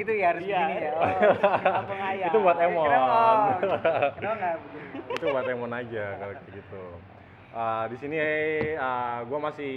gitu 0.00 0.12
ya 0.12 0.26
harus 0.30 0.42
Iya. 0.42 0.56
begini 0.58 0.76
ya. 0.80 0.92
Oh. 0.92 1.04
Ayam. 2.08 2.26
itu 2.26 2.38
buat 2.38 2.58
Emon. 2.58 2.84
Kenapa? 2.86 3.18
Kenapa 4.16 4.34
nggak 4.34 4.54
begini? 4.58 4.98
itu 5.10 5.24
buat 5.26 5.46
Emon 5.46 5.72
aja 5.72 6.04
kalau 6.16 6.34
kayak 6.34 6.52
gitu. 6.54 6.84
Uh, 7.50 7.84
di 7.86 7.96
sini 7.96 8.16
uh, 8.74 9.18
gue 9.22 9.38
masih 9.38 9.74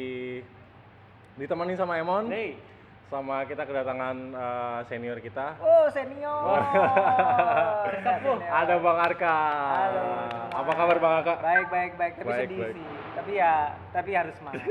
ditemani 1.35 1.73
sama 1.73 1.97
Emon, 1.97 2.29
Hey, 2.29 2.53
sama 3.09 3.41
kita 3.43 3.63
kedatangan 3.63 4.15
uh, 4.31 4.79
senior 4.85 5.17
kita. 5.17 5.57
Oh 5.59 5.89
senior. 5.89 6.61
Senior. 7.83 8.37
Ada 8.43 8.73
Bang 8.77 8.99
Arka. 8.99 9.37
Halo. 9.73 10.03
Apa 10.53 10.71
kabar 10.71 10.97
Bang 10.97 11.13
Arka? 11.19 11.33
Baik 11.39 11.67
baik 11.67 11.91
baik 11.95 12.13
tapi 12.15 12.27
Baik, 12.27 12.41
sedih 12.43 12.59
baik. 12.59 12.73
sih. 12.73 12.85
Tapi 13.13 13.31
ya 13.33 13.53
tapi 13.89 14.11
harus 14.13 14.33
semangat. 14.37 14.63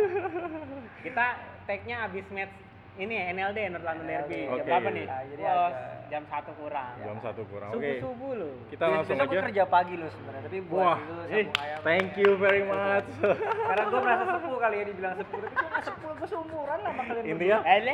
kita 1.03 1.27
tag-nya 1.64 1.97
abis 2.05 2.27
match 2.30 2.55
ini 2.95 3.12
ya 3.14 3.24
NLD 3.30 3.59
North 3.70 3.82
London 3.82 4.05
Derby. 4.05 4.41
Oke. 4.45 4.56
Jam 4.59 4.64
berapa 4.66 4.88
nih? 4.91 5.06
Ah, 5.06 5.23
jadi 5.24 5.42
Wah, 5.42 5.52
agak- 5.64 5.91
jam 6.05 6.23
satu 6.28 6.52
kurang. 6.55 6.92
Jam 6.98 7.16
satu 7.19 7.42
kurang. 7.46 7.70
Oke. 7.70 7.80
Subuh-subuh 7.95 8.33
loh. 8.34 8.52
Kita 8.69 8.84
Bias- 8.84 8.95
langsung 8.95 9.16
aja. 9.19 9.41
kerja 9.42 9.64
pagi 9.66 9.95
loh 9.96 10.10
sebenarnya 10.10 10.42
tapi 10.42 10.59
buat 10.62 10.77
Wah, 10.78 10.98
itu 10.98 11.12
eh, 11.33 11.42
sabung 11.42 11.56
ayam. 11.59 11.78
thank 11.83 12.10
you 12.14 12.30
very 12.36 12.62
much. 12.62 13.09
Karena 13.69 13.84
gue 13.86 14.00
merasa 14.02 14.24
sepuh 14.30 14.59
kali 14.59 14.77
ya 14.77 14.84
dibilang 14.84 15.14
sepuh 15.14 15.38
tapi 15.38 15.55
gue 15.55 15.69
nggak 15.69 15.84
sepuh 15.84 16.10
gue 16.12 16.28
seumuran 16.28 16.78
lah 16.78 16.91
sama 16.91 17.02
kalian 17.02 17.24
Intinya, 17.27 17.59
Eh, 17.64 17.78
le. 17.80 17.92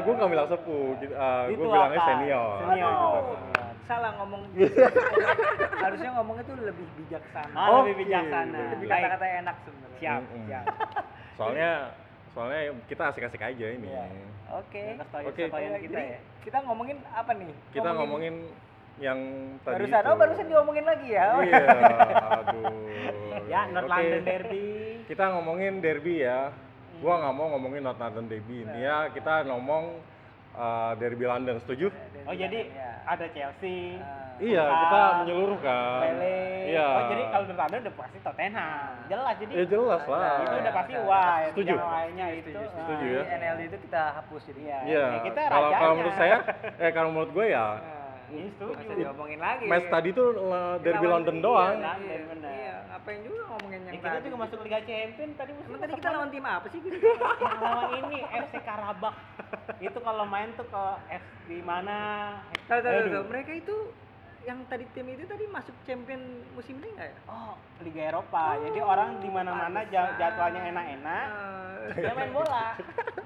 gue 0.00 0.12
gak 0.14 0.30
bilang 0.30 0.48
sepuh, 0.48 0.84
gitu, 0.98 1.14
uh, 1.14 1.44
gue 1.46 1.56
bilangnya 1.60 1.84
apa? 1.94 2.06
senior. 2.06 2.56
Senior. 2.62 2.90
gitu. 2.90 3.06
berdua. 3.12 3.64
salah 3.84 4.16
ngomong 4.16 4.42
harusnya 5.84 6.10
ngomongnya 6.12 6.44
tuh 6.46 6.56
lebih 6.58 6.86
bijaksana 6.96 7.52
Oh, 7.62 7.84
lebih 7.84 7.94
bijaksana. 8.00 8.60
lebih 8.72 8.88
Baik. 8.88 9.02
kata-kata 9.04 9.26
enak 9.38 9.56
sebenarnya 9.60 9.98
Siap, 10.00 10.20
siap. 10.42 10.64
Soalnya, 11.34 11.70
soalnya 12.34 12.60
kita 12.86 13.02
asik-asik 13.08 13.40
aja 13.40 13.66
ini. 13.70 13.86
Iya. 13.86 14.04
oke 14.52 14.82
Oke. 15.24 15.42
story 15.46 15.64
Ya, 15.64 15.78
kita 15.78 15.86
jadi 15.86 16.02
ya. 16.04 16.18
kita 16.42 16.58
ngomongin 16.62 16.96
apa 17.08 17.30
nih 17.32 17.50
Kita 17.70 17.90
ngomongin 17.94 18.34
yang 18.94 19.18
tadi 19.62 19.90
barusan 19.90 19.98
itu. 19.98 20.06
oh 20.06 20.16
barusan 20.16 20.46
diomongin 20.46 20.84
lagi 20.86 21.08
ya 21.10 21.26
oh, 21.32 21.42
Iya, 21.42 21.66
aduh. 22.38 22.74
Ya, 23.44 23.60
North 23.70 23.86
Oke. 23.86 23.94
London 23.94 24.22
Derby. 24.22 24.66
Kita 25.04 25.24
ngomongin 25.34 25.72
derby 25.78 26.14
ya. 26.22 26.50
Gua 26.98 27.14
nggak 27.18 27.34
mau 27.34 27.46
ngomongin 27.52 27.82
North 27.82 27.98
London 27.98 28.26
Derby. 28.26 28.62
Intinya 28.62 29.10
kita 29.10 29.46
ngomong 29.46 29.84
uh, 30.56 30.92
derby 30.98 31.26
London, 31.26 31.58
setuju? 31.62 31.90
Oh, 32.24 32.34
jadi 32.34 32.72
ya. 32.72 32.90
ada 33.04 33.26
Chelsea. 33.30 33.98
Ah. 34.00 34.24
Iya, 34.34 34.66
kita 34.66 35.00
menyeluruh 35.22 35.58
kan. 35.62 36.10
Pele. 36.10 36.42
Iya. 36.74 36.88
Oh, 36.90 37.02
jadi 37.06 37.22
kalau 37.30 37.44
North 37.46 37.60
London 37.62 37.80
udah 37.86 37.94
pasti 37.94 38.18
Tottenham. 38.18 38.90
Jelas 39.06 39.34
jadi. 39.38 39.52
Ya 39.54 39.64
jelas 39.70 40.02
lah. 40.10 40.34
Itu 40.42 40.56
udah 40.58 40.72
pasti 40.74 40.92
wah. 41.06 41.36
Setuju. 41.54 41.74
Yang 41.78 41.94
lainnya 41.94 42.26
itu. 42.34 42.50
setuju, 42.50 42.66
setuju. 42.66 42.82
Setuju 42.82 43.06
ah, 43.06 43.14
ya. 43.14 43.36
NLD 43.38 43.60
itu 43.62 43.78
kita 43.86 44.02
hapus 44.18 44.42
jadi 44.50 44.60
Iya. 44.64 44.78
Iya. 44.82 45.04
Ya, 45.06 45.20
kita 45.22 45.40
Kalau 45.54 45.94
menurut 45.94 46.16
saya, 46.18 46.36
eh 46.82 46.90
kalau 46.90 47.08
menurut 47.14 47.30
gue 47.30 47.46
ya, 47.46 47.66
Nah, 47.78 47.93
Ini 48.34 48.50
setuju. 48.58 48.74
Masa 48.74 48.94
diomongin 48.98 49.40
lagi 49.40 49.64
match 49.70 49.88
tadi 49.88 50.08
tuh 50.10 50.26
uh, 50.34 50.76
derby 50.82 51.06
London 51.06 51.36
iya, 51.38 51.44
doang. 51.46 51.74
iya. 51.78 52.18
Iya, 52.44 52.76
ngapain 52.90 53.20
juga 53.22 53.42
ngomongin 53.54 53.80
yang 53.86 53.94
Ya, 53.94 53.98
kita 54.02 54.08
tadi 54.10 54.24
juga 54.26 54.38
masuk 54.42 54.58
Liga 54.66 54.80
Champion 54.82 55.30
tadi 55.38 55.50
musim 55.54 55.68
Emang 55.70 55.80
tadi 55.80 55.92
kita 55.94 56.08
lawan 56.10 56.28
tim 56.34 56.44
apa 56.44 56.66
sih? 56.68 56.80
yang 57.44 57.60
lawan 57.62 57.90
ini 58.02 58.18
FC 58.26 58.54
Karabakh. 58.66 59.16
itu 59.78 59.98
kalau 60.00 60.24
main 60.26 60.48
tuh 60.58 60.66
ke 60.66 60.84
F 61.14 61.24
di 61.46 61.58
mana? 61.62 61.96
Tahu 62.66 62.80
tahu 62.82 62.98
tahu. 63.12 63.24
Mereka 63.30 63.52
itu 63.62 63.76
yang 64.44 64.60
tadi 64.68 64.84
tim 64.92 65.08
itu 65.08 65.24
tadi 65.24 65.48
masuk 65.48 65.72
champion 65.88 66.20
musim 66.52 66.76
ini 66.80 66.92
enggak 66.92 67.08
ya? 67.10 67.18
Oh, 67.32 67.56
Liga 67.80 68.12
Eropa. 68.12 68.60
Jadi 68.60 68.78
orang 68.80 69.20
di 69.24 69.28
mana-mana 69.32 69.80
jadwalnya 69.88 70.60
enak-enak. 70.68 71.26
Eh, 71.96 72.00
Dia 72.04 72.12
main 72.12 72.32
bola. 72.32 72.76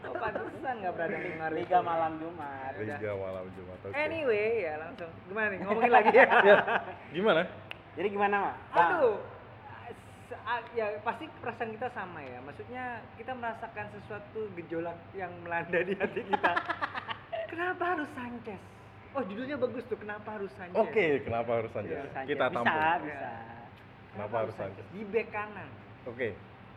Oh, 0.07 0.15
pantesan 0.15 0.75
enggak 0.79 0.93
berada 0.95 1.17
itu. 1.19 1.35
Liga 1.59 1.79
malam 1.83 2.13
Jumat. 2.23 2.73
Liga 2.79 3.13
malam 3.19 3.45
Jumat. 3.59 3.79
oke. 3.83 3.95
Anyway, 3.99 4.63
ya 4.63 4.75
langsung. 4.79 5.11
Gimana 5.27 5.47
nih? 5.51 5.59
Ngomongin 5.67 5.93
lagi 5.93 6.11
ya. 6.15 6.27
Ya, 6.49 6.57
gimana? 7.11 7.43
Jadi 7.99 8.09
gimana, 8.15 8.35
Mak? 8.39 8.55
Bang? 8.71 8.89
Aduh. 8.95 9.19
Ya 10.73 10.87
pasti 11.05 11.25
perasaan 11.43 11.75
kita 11.77 11.89
sama 11.93 12.21
ya. 12.23 12.39
Maksudnya 12.47 13.03
kita 13.19 13.33
merasakan 13.37 13.87
sesuatu 13.93 14.49
gejolak 14.55 14.97
yang 15.13 15.33
melanda 15.43 15.83
di 15.83 15.93
hati 15.99 16.23
kita. 16.25 16.53
Kenapa 17.51 17.97
harus 17.97 18.09
Sanchez? 18.15 18.61
Oh 19.19 19.27
judulnya 19.27 19.59
bagus 19.59 19.83
tuh. 19.85 19.99
Kenapa 19.99 20.29
harus 20.31 20.51
Sanchez? 20.55 20.79
Oke, 20.79 21.07
kenapa 21.21 21.51
harus 21.53 21.71
Sanchez? 21.75 21.99
Iya, 21.99 22.07
Sanchez. 22.09 22.31
Kita 22.31 22.45
bisa, 22.47 22.55
tampung. 22.55 23.03
bisa. 23.03 23.31
Kenapa 24.09 24.35
harus 24.39 24.55
Sanchez? 24.55 24.87
Di 24.89 25.03
back 25.05 25.29
kanan. 25.29 25.69
Oke. 26.07 26.29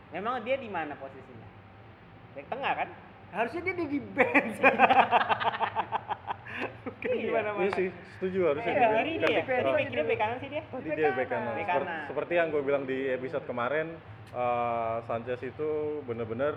Memang 0.09 0.41
dia 0.41 0.57
di 0.57 0.65
mana 0.65 0.97
posisinya? 0.97 1.45
Back 2.33 2.45
tengah 2.49 2.73
kan? 2.75 2.89
Harusnya 3.29 3.61
dia 3.63 3.75
di 3.77 3.99
bench. 4.01 4.57
Oke, 6.81 7.07
Iya. 7.07 7.23
gimana 7.23 7.49
Iya 7.51 7.57
mana? 7.59 7.73
sih, 7.73 7.87
setuju 8.17 8.39
harusnya. 8.47 8.69
Eh, 8.69 8.75
juga. 8.75 8.89
hari 8.91 9.11
ini 9.11 9.25
ya. 9.27 9.41
Pikirnya 9.45 10.03
bek 10.03 10.17
kanan 10.17 10.37
sih 10.37 10.49
dia. 10.49 10.63
Tadi 10.63 10.81
Bek 10.83 10.97
dia 10.97 11.05
kanan. 11.05 11.17
bek 11.17 11.27
kanan. 11.29 11.53
Bek 11.53 11.61
Seper- 11.63 11.85
kanan. 11.85 12.01
Seperti 12.07 12.33
yang 12.35 12.47
gue 12.49 12.61
bilang 12.61 12.83
di 12.83 12.97
episode 13.07 13.45
kemarin, 13.45 13.87
uh, 14.31 14.97
Sanchez 15.05 15.39
itu 15.41 15.69
bener-bener 16.03 16.53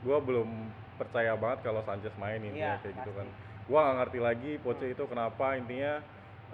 gue 0.00 0.18
belum 0.20 0.48
percaya 0.96 1.34
banget 1.34 1.58
kalau 1.62 1.82
Sanchez 1.82 2.14
main 2.16 2.38
ini 2.38 2.58
Iya, 2.58 2.78
kayak 2.80 2.94
gitu 2.96 3.10
pasti. 3.10 3.18
kan. 3.18 3.26
Gue 3.66 3.78
nggak 3.78 3.96
ngerti 3.98 4.18
lagi 4.18 4.52
Poche 4.58 4.86
itu 4.88 5.04
kenapa 5.04 5.54
intinya 5.54 5.98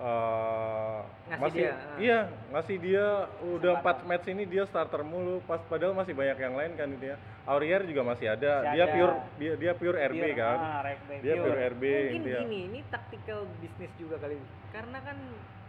uh, 0.00 1.00
Ngasih 1.28 1.41
masih 1.41 1.61
dia, 1.61 1.71
uh. 1.71 1.97
iya 2.00 2.19
ngasih 2.50 2.77
dia 2.78 3.06
udah 3.47 3.73
empat 3.78 3.97
match 4.03 4.27
ini 4.27 4.45
dia 4.45 4.65
starter 4.65 5.03
mulu 5.03 5.41
pas 5.43 5.61
padahal 5.62 5.93
masih 5.93 6.12
banyak 6.12 6.37
yang 6.37 6.55
lain 6.55 6.73
kan 6.75 6.89
intinya 6.89 7.17
Aurier 7.45 7.83
juga 7.83 8.06
masih 8.06 8.27
ada 8.28 8.53
Masih 8.62 8.73
dia 8.73 8.84
ada. 8.84 8.93
pure 8.95 9.15
dia 9.37 9.53
dia 9.56 9.73
pure 9.75 9.99
RB 9.99 10.23
Pure, 10.23 10.34
kan 10.34 10.59
ah, 10.59 10.83
dia 11.19 11.34
pure 11.37 11.59
RB 11.71 11.83
Mungkin 11.84 12.23
dia 12.23 12.41
gini, 12.41 12.61
ini 12.67 12.81
tactical 12.87 13.41
bisnis 13.59 13.93
juga 13.99 14.17
kali. 14.17 14.39
Karena 14.71 14.99
kan 15.03 15.19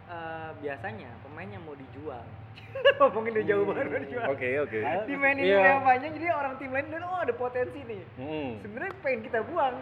eh, 0.06 0.50
biasanya 0.60 1.10
pemain 1.20 1.50
yang 1.50 1.60
mau 1.60 1.74
dijual. 1.74 2.22
Ngomongin 3.02 3.30
udah 3.34 3.44
jauh 3.44 3.64
banget 3.66 3.84
mau 3.86 4.00
dijual. 4.00 4.26
oke 4.30 4.48
oke 4.64 4.78
Ayo. 4.80 5.00
Dimainin 5.04 5.44
Iya. 5.44 5.58
yang 5.66 5.82
banyak 5.82 6.10
jadi 6.14 6.28
orang 6.30 6.54
tim 6.56 6.70
lain 6.70 6.86
bilang 6.88 7.10
oh 7.10 7.20
ada 7.20 7.34
potensi 7.34 7.80
nih. 7.82 8.02
Hmm, 8.16 8.50
Sebenarnya 8.62 8.94
pengen 9.02 9.20
kita 9.22 9.40
buang. 9.44 9.76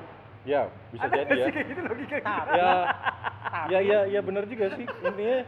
Ya 0.44 0.60
bisa 0.90 1.04
ada 1.04 1.16
jadi 1.18 1.32
ya 1.32 1.44
sih 1.44 1.52
kayak 1.52 1.66
gitu 1.68 1.80
logika 1.82 2.16
kita? 2.16 2.26
Tapi- 2.26 2.52
ya 2.52 2.70
Tapi- 3.44 3.68
ya 3.68 3.78
ya 3.80 3.98
ya 4.08 4.20
benar 4.20 4.44
juga 4.44 4.66
sih 4.72 4.84
intinya 4.84 5.38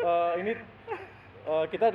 eh, 0.00 0.30
ini 0.38 0.52
eh, 1.42 1.64
kita 1.66 1.86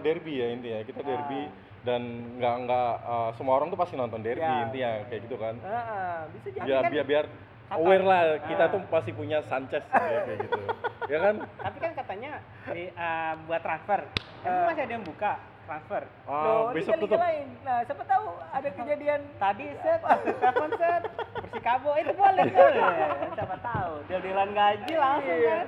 derby 0.00 0.34
ya 0.34 0.46
intinya 0.50 0.80
kita 0.82 1.00
derby 1.00 1.46
dan 1.80 2.02
nggak 2.36 2.54
nggak 2.66 2.92
eh, 3.04 3.30
semua 3.34 3.54
orang 3.54 3.68
tuh 3.68 3.78
pasti 3.78 3.94
nonton 3.94 4.20
derby 4.20 4.42
Ya. 4.42 4.64
intinya 4.64 4.90
kayak 5.06 5.20
gitu 5.24 5.36
kan 5.36 5.54
Heeh, 5.56 6.16
bisa 6.32 6.46
jadi. 6.50 6.66
ya 6.66 6.76
kan 6.76 6.90
biar 6.90 7.06
biar 7.06 7.24
kata- 7.24 7.76
aware 7.76 8.04
lah 8.04 8.20
kita 8.44 8.64
Ah. 8.66 8.68
tuh 8.68 8.80
pasti 8.88 9.10
punya 9.12 9.38
Sanchez 9.42 9.84
ya, 9.86 10.20
kayak 10.20 10.38
gitu 10.44 10.60
ya 11.06 11.18
kan 11.20 11.34
Tapi 11.38 11.78
kan 11.78 11.92
katanya 11.96 12.30
di, 12.66 12.82
eh, 12.88 13.32
buat 13.44 13.60
transfer. 13.60 14.00
Emang 14.40 14.62
masih 14.66 14.82
ada 14.84 14.92
yang 14.92 15.02
buka 15.02 15.32
transfer? 15.70 16.02
Ah, 16.26 16.34
Loh, 16.42 16.74
besok 16.74 16.98
tutup 16.98 17.14
lain. 17.16 17.46
Nah, 17.62 17.86
siapa 17.86 18.02
tahu 18.02 18.26
ada 18.50 18.68
kejadian 18.68 19.20
Tadi 19.38 19.66
set, 19.78 20.00
telepon 20.36 20.70
set, 20.74 21.02
Persikabo 21.40 21.90
itu 21.94 22.12
boleh 22.12 22.46
boleh. 22.58 22.82
Siapa 23.30 23.56
tahu, 23.62 23.92
deal-dealan 24.04 24.50
gaji 24.50 24.94
langsung 24.94 25.38
Iya. 25.38 25.54
kan. 25.56 25.66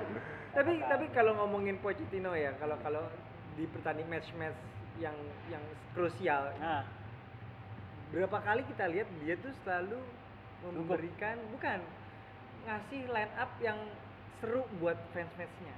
tapi 0.52 0.72
tapi 0.84 1.06
kalau 1.10 1.32
ngomongin 1.34 1.80
Pochettino 1.80 2.36
ya 2.36 2.52
kalau 2.58 2.76
kalau 2.78 3.00
di 3.54 3.64
pertandingan 3.64 4.20
match-match 4.20 4.58
yang 4.98 5.16
yang 5.48 5.64
krusial 5.92 6.52
Nah, 6.58 6.84
berapa 8.10 8.36
kali 8.36 8.60
kita 8.66 8.84
lihat 8.86 9.08
dia 9.18 9.40
tuh 9.40 9.48
selalu 9.58 9.96
memberikan 10.62 11.40
bukan 11.48 11.80
ngasih 12.62 13.08
line 13.08 13.32
up 13.34 13.48
yang 13.58 13.80
seru 14.38 14.68
buat 14.76 15.00
fans-fansnya 15.10 15.72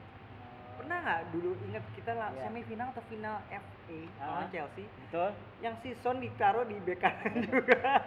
pernah 0.75 0.99
nggak 0.99 1.21
dulu 1.31 1.51
ingat 1.65 1.85
kita 1.93 2.13
lah 2.13 2.29
Iya. 2.31 2.43
semifinal 2.45 2.87
atau 2.91 3.05
final 3.05 3.37
FA 3.47 3.99
Ah. 4.17 4.25
lawan 4.25 4.47
Chelsea 4.49 4.85
betul. 5.03 5.31
yang 5.61 5.75
si 5.79 5.91
Son 5.97 6.17
ditaruh 6.19 6.65
di 6.65 6.77
bek 6.79 6.99
kanan 6.99 7.35
juga 7.49 8.03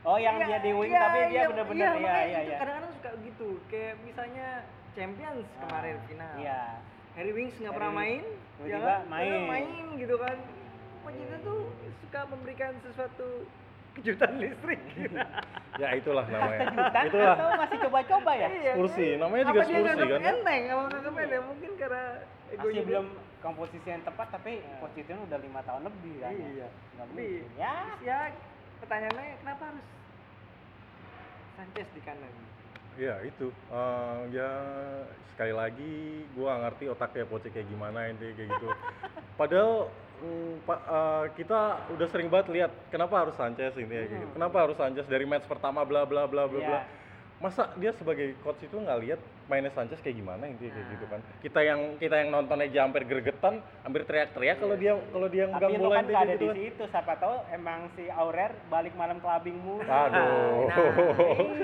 Oh, 0.00 0.16
yang 0.16 0.40
Iya, 0.40 0.46
dia 0.46 0.58
di 0.60 0.72
wing 0.72 0.88
iya, 0.88 1.00
tapi 1.02 1.18
dia 1.22 1.28
iya, 1.30 1.44
bener-bener 1.46 1.76
iya, 1.76 1.92
ya 1.92 2.00
makanya 2.00 2.24
ya 2.26 2.40
itu 2.40 2.50
ya. 2.50 2.58
kadang-kadang 2.58 2.92
suka 2.94 3.10
gitu 3.20 3.48
kayak 3.68 3.94
misalnya 4.00 4.48
Champions 4.90 5.44
kemarin 5.58 5.96
final 6.02 6.32
Iya. 6.34 6.60
Harry 7.12 7.32
Winks 7.32 7.56
nggak 7.58 7.74
pernah 7.74 7.92
main, 7.92 8.22
ya 8.62 8.78
kan? 8.78 9.00
main. 9.04 9.28
Tiba-tiba 9.28 9.44
main 9.46 9.68
gitu 9.98 10.14
kan. 10.16 10.36
Pochettino 11.00 11.36
tuh 11.42 11.60
suka 12.00 12.20
memberikan 12.26 12.72
sesuatu 12.80 13.28
kejutan 14.00 14.32
listrik. 14.40 14.80
ya 15.76 15.88
itulah 15.94 16.24
namanya 16.24 16.60
Kejutan 16.66 17.02
itulah 17.06 17.32
atau 17.36 17.48
masih 17.54 17.78
coba-coba 17.84 18.32
ya? 18.34 18.48
Iya, 18.48 18.72
Spursi, 18.74 19.06
kan? 19.06 19.18
namanya 19.20 19.42
Apa 19.44 19.50
juga 19.50 19.60
dia 19.60 19.68
Spursi, 19.70 19.84
nganggap 19.86 20.08
kan? 20.10 20.20
Enteng, 20.26 20.62
apa 20.64 20.82
nganggap 20.82 21.14
enteng? 21.14 21.42
Mungkin 21.46 21.70
karena 21.76 22.02
egonya 22.48 22.64
Masih 22.64 22.74
dia. 22.74 22.88
belum 22.88 23.06
komposisi 23.40 23.88
yang 23.88 24.02
tepat 24.02 24.26
tapi 24.30 24.52
Pochettino 24.78 25.20
udah 25.22 25.38
lima 25.38 25.60
tahun 25.62 25.82
lebih 25.86 26.14
kan. 26.18 26.32
Iya. 26.32 26.68
Nggak 26.96 27.06
Tapi 27.06 27.24
mungkin. 27.28 27.44
Ya. 27.56 27.74
ya 28.00 28.18
pertanyaannya 28.80 29.26
kenapa 29.38 29.62
harus 29.68 29.86
Sanchez 31.54 31.88
di 31.92 32.00
kanan? 32.00 32.32
Ya 32.98 33.14
itu, 33.22 33.48
Eh, 33.70 34.18
ya 34.34 34.50
sekali 35.30 35.54
lagi 35.54 35.94
gua 36.34 36.48
nggak 36.50 36.62
ngerti 36.66 36.84
otaknya 36.90 37.24
Poche 37.24 37.48
kayak 37.48 37.68
gimana 37.68 38.08
intinya 38.08 38.34
kayak 38.34 38.48
gitu. 38.50 38.68
Padahal 39.40 39.88
mm, 40.20 40.54
pa- 40.62 40.84
eh, 40.84 41.24
kita 41.34 41.60
udah 41.90 42.06
sering 42.06 42.28
banget 42.28 42.48
lihat 42.50 42.72
kenapa 42.88 43.14
harus 43.18 43.34
Sanchez 43.34 43.72
ini 43.74 43.88
ya, 43.90 44.02
kayak 44.02 44.20
gitu. 44.20 44.32
Kenapa 44.32 44.56
harus 44.60 44.76
Sanchez 44.76 45.06
dari 45.06 45.24
match 45.24 45.44
pertama 45.44 45.80
bla 45.82 46.04
bla 46.04 46.24
bla 46.24 46.44
bla 46.44 46.60
bla. 46.60 46.80
Iya. 46.80 46.98
Masa 47.40 47.72
dia 47.74 47.88
sebagai 47.90 48.36
coach 48.38 48.60
itu 48.60 48.76
nggak 48.76 49.00
lihat 49.00 49.16
mainnya 49.48 49.72
Sanchez 49.72 49.96
kayak 49.98 50.12
gimana 50.14 50.44
intinya 50.44 50.70
kayak 50.70 50.84
Nah. 50.84 50.92
gitu 50.92 51.04
kan. 51.08 51.20
Kita 51.40 51.60
yang 51.62 51.80
kita 51.96 52.14
yang 52.14 52.28
nonton 52.30 52.60
aja 52.60 52.84
hampir 52.84 53.02
gregetan, 53.02 53.54
hampir 53.80 54.04
teriak-teriak 54.04 54.60
kalau 54.60 54.76
dia 54.76 54.92
kalau 55.08 55.24
dia 55.26 55.44
nggak 55.48 55.70
bola 55.72 55.88
kan 55.90 56.04
ada 56.06 56.20
gitu 56.28 56.36
di 56.36 56.46
kan. 56.46 56.56
situ, 56.60 56.82
siapa 56.86 57.16
tahu 57.16 57.34
emang 57.50 57.88
si 57.90 58.12
Aurer 58.12 58.52
balik 58.68 58.92
malam 58.92 59.18
clubbing 59.18 59.56
mulu. 59.56 59.80
Aduh. 59.82 60.68
Nah, 60.68 60.84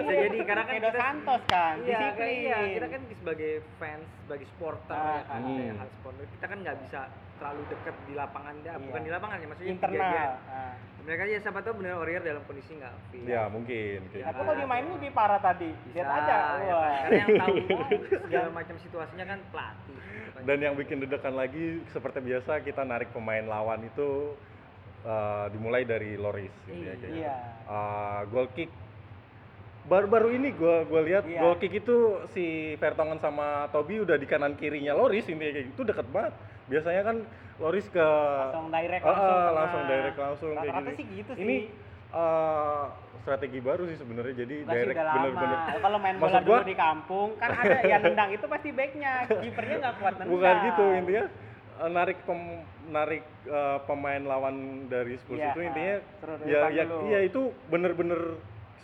bisa 0.00 0.12
jadi 0.16 0.38
karena 0.42 0.64
kan 0.64 0.74
kita 0.74 0.90
Santos 0.90 1.42
kan, 1.44 1.74
Iya, 1.76 1.84
disiplin. 1.84 2.16
kayak 2.16 2.32
iya, 2.32 2.58
kita 2.72 2.86
kan 2.88 3.00
sebagai 3.12 3.52
fans, 3.76 4.08
sebagai 4.18 4.46
supporter 4.48 4.96
Ah, 4.96 5.12
ya 5.14 5.22
kan, 5.26 5.40
hmm. 5.44 5.76
hal 5.76 5.88
supporter, 5.92 6.24
kita 6.32 6.44
kan 6.46 6.58
nggak 6.58 6.76
bisa 6.80 7.00
terlalu 7.36 7.62
dekat 7.66 7.96
di 8.04 8.14
lapangan, 8.14 8.54
ya, 8.58 8.72
Iya. 8.72 8.82
bukan 8.82 9.00
di 9.00 9.10
lapangan 9.10 9.36
ya, 9.36 9.46
maksudnya 9.46 9.70
internal. 9.70 10.30
Nah. 10.42 10.74
Mereka 11.06 11.22
ya 11.24 11.38
siapa 11.38 11.62
tahu 11.62 11.74
benar 11.78 11.92
Warrior 11.96 12.18
dalam 12.20 12.42
kondisi 12.44 12.74
nggak 12.74 12.94
fit. 13.08 13.22
Ya 13.24 13.46
mungkin 13.46 14.00
kayak 14.10 14.16
Ya, 14.16 14.26
Tapi 14.26 14.32
gitu. 14.32 14.42
kalau 14.42 14.54
dia 14.54 14.66
main 14.66 14.84
lebih 14.90 15.10
parah 15.12 15.38
tadi, 15.38 15.70
Bisa, 15.86 15.94
lihat 15.94 16.08
aja. 16.10 16.36
ya 16.58 16.74
Wah. 16.74 16.90
Karena 16.98 17.14
yang 17.14 17.28
tahu 17.38 17.54
segala 18.26 18.48
macam 18.50 18.76
situasinya 18.76 19.24
kan 19.24 19.38
pelatih. 19.48 19.96
Dan 20.42 20.58
yang 20.58 20.74
bikin 20.74 20.96
deg-degan 20.98 21.32
lagi 21.32 21.64
seperti 21.88 22.18
biasa 22.20 22.58
kita 22.60 22.82
narik 22.82 23.08
pemain 23.10 23.42
lawan 23.42 23.80
itu 23.82 24.34
eh, 25.02 25.46
dimulai 25.48 25.86
dari 25.86 26.18
Loris 26.18 26.50
gitu 26.66 26.82
ya, 26.82 26.92
kayak 26.92 26.98
gitu. 27.06 27.22
Iya. 27.22 27.36
Eh, 27.64 28.20
goal 28.26 28.48
kick 28.50 28.70
baru-baru 29.86 30.34
ini 30.34 30.50
gua 30.50 30.82
gua 30.82 30.98
lihat 31.00 31.22
Iya. 31.24 31.38
goal 31.38 31.56
kick 31.56 31.70
itu 31.72 31.96
si 32.28 32.44
Vertonghen 32.76 33.22
sama 33.22 33.70
Toby 33.70 34.02
udah 34.02 34.18
di 34.18 34.26
kanan 34.26 34.58
kirinya 34.58 34.90
Loris 34.92 35.22
intinya 35.24 35.54
kayak 35.54 35.66
gitu 35.70 35.82
deket 35.84 36.06
banget 36.10 36.34
biasanya 36.66 37.02
kan 37.02 37.16
Loris 37.56 37.86
ke 37.88 38.02
Langsung 38.02 38.68
direct 38.68 39.02
Ah, 39.02 39.08
langsung. 39.08 39.24
tengah. 39.24 39.52
langsung 39.54 39.82
direct 39.86 40.18
langsung 40.18 40.48
kayak 40.52 40.66
gitu. 40.76 40.90
sih 40.92 41.06
gitu 41.14 41.32
sih. 41.32 41.42
ini 41.42 41.56
eh, 42.12 42.84
strategi 43.18 43.58
baru 43.60 43.82
sih 43.86 43.96
sebenarnya 43.96 44.34
jadi 44.36 44.54
Enggak 44.60 44.74
sih 44.74 44.80
direct 44.84 44.98
bener-bener 45.08 45.58
Kalau 45.78 45.98
main 45.98 46.16
bola 46.16 46.38
dulu 46.38 46.50
gua- 46.52 46.64
di 46.64 46.76
kampung 46.76 47.28
kan 47.36 47.50
ada 47.52 47.78
yang 47.82 48.02
nendang 48.06 48.30
itu 48.30 48.46
pasti 48.46 48.68
backnya, 48.70 49.12
kipernya 49.32 49.76
nggak 49.80 49.94
kuat 49.96 50.14
nendang. 50.16 50.32
bukan 50.32 50.54
gitu 50.64 50.84
intinya 50.92 51.24
eh, 51.76 51.90
narik 51.90 52.18
pem- 52.22 52.64
narik 52.86 53.24
eh, 53.44 53.78
pemain 53.82 54.22
lawan 54.22 54.56
dari 54.86 55.14
Spurs 55.16 55.38
Iya, 55.38 55.50
itu 55.50 55.60
intinya 55.62 55.96
ya 56.44 56.60
ya 56.68 56.84
dulu. 56.84 57.02
iya 57.06 57.20
itu 57.22 57.40
bener-bener 57.66 58.20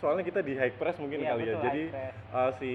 soalnya 0.03 0.27
kita 0.27 0.43
di 0.43 0.53
high 0.53 0.75
press 0.75 0.99
mungkin 0.99 1.23
Iya, 1.23 1.31
kali 1.31 1.43
ya 1.43 1.47
betul, 1.49 1.63
jadi 1.63 1.83
high 1.87 1.95
press. 1.95 2.15
eh, 2.35 2.51
si 2.59 2.73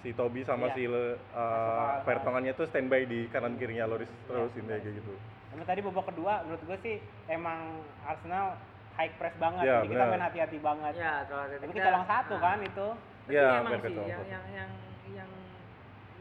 si 0.00 0.08
Toby 0.10 0.40
sama 0.42 0.66
Iya. 0.66 0.74
si 0.74 0.82
Le- 0.86 1.18
Masuk 1.30 2.02
Vertonghennya 2.02 2.52
tuh 2.54 2.66
standby 2.66 3.04
di 3.04 3.28
kanan 3.28 3.54
kirinya 3.54 3.84
Loris 3.84 4.08
terus 4.24 4.48
Iya. 4.50 4.58
intinya 4.58 4.80
kayak 4.80 4.96
gitu 4.96 5.14
Emang 5.52 5.66
tadi 5.68 5.80
babak 5.82 6.04
kedua 6.08 6.32
menurut 6.42 6.62
gue 6.64 6.78
sih 6.80 6.96
emang 7.28 7.60
Arsenal 8.02 8.58
high 8.94 9.12
press 9.12 9.34
banget, 9.36 9.62
Iya, 9.62 9.76
jadi 9.76 9.88
kita 9.88 9.98
benar. 10.00 10.10
main 10.10 10.24
hati-hati 10.24 10.58
banget. 10.58 10.92
Ya, 10.94 11.14
kalau 11.26 11.42
ada 11.44 11.54
Tapi 11.58 11.72
kita 11.72 11.84
colong 11.84 12.06
satu 12.08 12.34
ah. 12.34 12.40
kan 12.40 12.58
itu. 12.58 12.86
Tapi 12.94 13.30
Iya, 13.30 13.46
emang 13.56 13.72
sih 13.76 13.94
yang, 13.94 14.22
yang 14.24 14.44
yang 14.50 14.70
yang 15.12 15.30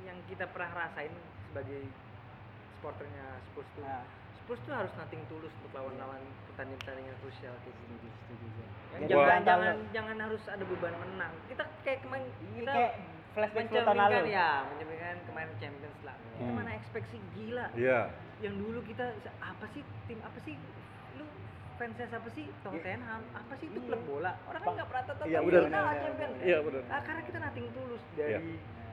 yang 0.04 0.18
kita 0.26 0.46
pernah 0.50 0.70
rasain 0.76 1.14
sebagai 1.48 1.82
supporternya 2.74 3.26
Spurs 3.48 3.70
tuh. 3.72 3.82
Nah, 3.82 4.04
Spurs 4.44 4.60
tuh 4.62 4.76
harus 4.76 4.92
nating 4.94 5.24
tulus 5.26 5.54
untuk 5.56 5.72
lawan-lawan 5.74 6.20
pertandingan-pertandingan 6.46 7.16
krusial 7.18 7.56
kayak 7.58 7.76
gini. 7.80 7.96
Ya, 8.04 8.68
Jadi 8.94 9.06
jangan 9.10 9.26
mental 9.32 9.48
jangan 9.56 9.74
lu. 9.74 9.86
jangan 9.90 10.18
harus 10.22 10.44
ada 10.46 10.64
beban 10.64 10.94
menang. 11.00 11.34
Kita 11.48 11.64
kayak 11.82 12.00
kemarin 12.04 12.26
kita 12.54 12.70
kayak 12.70 12.94
flashback 13.34 13.66
10 13.66 13.82
tahun 13.82 13.98
lalu. 13.98 14.20
ya, 14.30 14.50
mencerminkan 14.68 15.18
kemarin 15.26 15.50
Champions 15.58 16.00
lah. 16.04 16.16
Kita 16.20 16.44
Hmm. 16.44 16.54
mana 16.54 16.72
ekspektasi 16.76 17.18
gila. 17.34 17.66
iya 17.74 18.00
Yang 18.38 18.56
dulu 18.60 18.80
kita 18.84 19.06
apa 19.40 19.66
sih 19.72 19.82
tim 20.04 20.20
apa 20.20 20.40
sih 20.42 20.56
lu 21.14 21.26
fansnya 21.74 22.06
siapa 22.06 22.30
sih 22.30 22.46
Tottenham 22.60 23.22
apa 23.32 23.54
sih 23.56 23.66
itu 23.66 23.80
Iya. 23.80 23.88
klub 23.88 24.02
bola 24.04 24.32
orang 24.44 24.62
kan 24.62 24.72
nggak 24.76 24.88
pernah 24.88 25.04
tonton 25.08 25.26
Iya, 25.26 25.40
kita 25.40 25.56
lah 25.56 25.64
Benar, 25.64 25.94
champion 25.98 26.32
iya 26.44 26.58
benar 26.60 26.82
Ah, 26.86 27.02
karena 27.02 27.22
kita 27.24 27.38
nating 27.40 27.68
tulus 27.72 28.04
dari 28.14 28.30
Iya. 28.30 28.40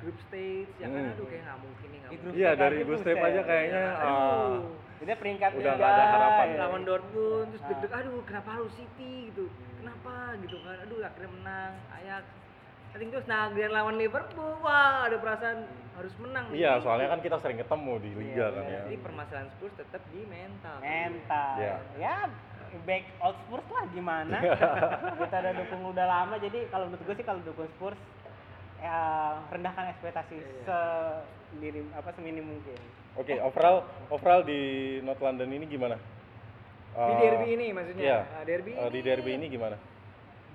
Group 0.01 0.19
stage 0.23 0.71
ya 0.77 0.87
kan 0.87 1.01
Hmm. 1.01 1.13
aduh 1.13 1.27
kayak 1.27 1.43
nggak 1.43 1.59
mungkin 1.61 1.87
nih 1.87 1.99
nggak 1.99 2.11
mungkin 2.11 2.25
grup 2.27 2.35
iya 2.35 2.51
stage 2.51 2.61
dari 2.61 2.77
Step 2.77 2.89
buset. 2.91 3.17
aja 3.21 3.41
kayaknya 3.43 3.81
Iya. 3.81 3.93
eh, 3.93 4.05
Aduh. 4.05 4.63
Udah 5.01 5.17
peringkat 5.17 5.51
Udah 5.55 5.73
nggak 5.75 5.91
ada 5.91 6.05
harapan. 6.11 6.47
ya. 6.47 6.59
lawan 6.61 6.83
Dortmund 6.85 7.47
terus 7.51 7.63
Ah. 7.63 7.69
deg-deg 7.71 7.93
aduh 7.95 8.21
kenapa 8.23 8.49
harus 8.53 8.73
City 8.75 9.13
gitu 9.27 9.45
kenapa 9.77 10.13
gitu 10.39 10.57
kan 10.61 10.77
aduh 10.79 10.99
akhirnya 11.01 11.31
menang 11.33 11.73
Ajax 11.95 12.25
nating 12.91 13.09
terus 13.09 13.25
nah 13.25 13.49
Grand 13.49 13.71
lawan 13.71 13.97
Liverpool 13.97 14.53
wah 14.59 15.07
ada 15.07 15.17
perasaan 15.17 15.59
harus 15.93 16.15
menang 16.19 16.45
nih. 16.49 16.57
iya 16.59 16.73
soalnya 16.79 17.09
kan 17.09 17.21
kita 17.21 17.37
sering 17.39 17.57
ketemu 17.57 17.93
di 17.99 18.11
liga 18.15 18.35
Iya, 18.37 18.47
kan 18.51 18.63
iya. 18.63 18.73
ya 18.73 18.81
jadi 18.83 18.97
permasalahan 18.99 19.49
Spurs 19.51 19.75
tetap 19.75 20.03
di 20.07 20.21
mental 20.27 20.77
mental. 20.81 21.53
Iya. 21.57 21.75
Ya 21.97 22.17
back 22.81 23.03
old 23.21 23.37
Spurs 23.41 23.69
lah 23.69 23.85
gimana. 23.89 24.37
kita 25.21 25.37
udah 25.39 25.53
dukung 25.57 25.83
udah 25.89 26.07
lama 26.07 26.35
jadi 26.37 26.59
kalau 26.69 26.87
menurut 26.87 27.03
gue 27.03 27.15
sih 27.15 27.25
kalau 27.25 27.41
dukung 27.41 27.67
Spurs 27.73 28.01
ya 28.81 28.99
rendahkan 29.49 29.93
ekspektasi 29.93 30.37
Iya. 30.37 30.81
sendiri 31.51 31.81
apa 31.93 32.11
seminim 32.13 32.49
mungkin. 32.49 32.81
oke 33.13 33.35
overall 33.43 33.79
overall 34.09 34.41
di 34.41 34.61
North 35.01 35.21
London 35.21 35.51
ini 35.51 35.67
gimana 35.67 35.97
di 36.91 37.13
Eh, 37.13 37.19
derby 37.21 37.49
ini 37.55 37.67
maksudnya 37.71 38.03
iya. 38.03 38.19
Nah, 38.25 38.43
derby 38.43 38.73
eh, 38.73 38.91
di 38.91 39.01
derby 39.01 39.31
ini 39.33 39.47
gimana 39.47 39.77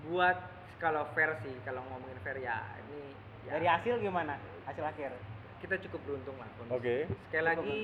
buat 0.05 0.37
kalau 0.77 1.07
fair 1.13 1.37
sih 1.41 1.55
kalau 1.61 1.79
ngomongin 1.85 2.19
fair 2.21 2.37
ya 2.37 2.59
ini 2.83 3.13
ya, 3.45 3.55
Dari 3.55 3.67
hasil 3.67 3.95
gimana? 3.99 4.35
Hasil 4.65 4.83
akhir. 4.83 5.13
kita 5.55 5.81
cukup 5.81 6.01
beruntung 6.03 6.35
lah. 6.37 6.49
Oke. 6.69 7.09
sekali 7.25 7.31
Cukup 7.31 7.41
lagi 7.41 7.81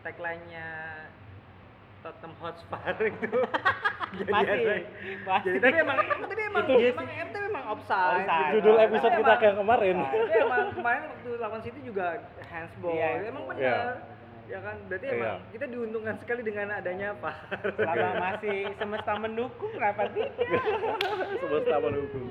tagline-nya 0.00 0.66
Tottenham 2.00 2.32
Hotspur 2.36 2.80
itu 2.98 3.38
jadi 4.18 4.30
ada- 4.32 4.56
masih. 4.56 4.80
jadi 5.44 5.58
tapi 5.60 5.76
emang 5.78 5.96
tapi 6.00 6.42
emang 6.42 6.64
Itu 6.64 6.74
emang 6.82 7.06
tapi 7.06 7.46
emang 7.46 7.64
offside, 7.68 8.10
Offside. 8.18 8.40
gitu. 8.42 8.54
judul 8.58 8.74
Tapi 8.74 8.86
episode 8.86 9.12
kita 9.12 9.20
emang- 9.22 9.42
yang 9.42 9.56
kemarin 9.56 9.96
tapi 10.00 10.34
emang 10.40 10.60
kemarin 10.72 11.00
waktu 11.06 11.30
lawan 11.36 11.60
City 11.60 11.80
juga 11.82 12.06
handsball 12.42 12.92
Iya, 12.92 13.06
emang 13.06 13.20
handsball. 13.22 13.46
benar 13.50 13.60
Iya. 13.60 14.18
ya 14.48 14.58
kan 14.60 14.76
berarti 14.84 15.06
Iya. 15.06 15.14
emang 15.14 15.38
kita 15.48 15.64
diuntungkan 15.68 16.14
sekali 16.18 16.40
dengan 16.42 16.66
adanya 16.72 17.06
apa 17.12 17.30
Selama 17.76 18.08
masih 18.26 18.58
semesta 18.74 19.12
mendukung 19.14 19.70
kenapa 19.70 20.02
tidak? 20.08 20.32
semesta 21.36 21.76
mendukung 21.78 22.28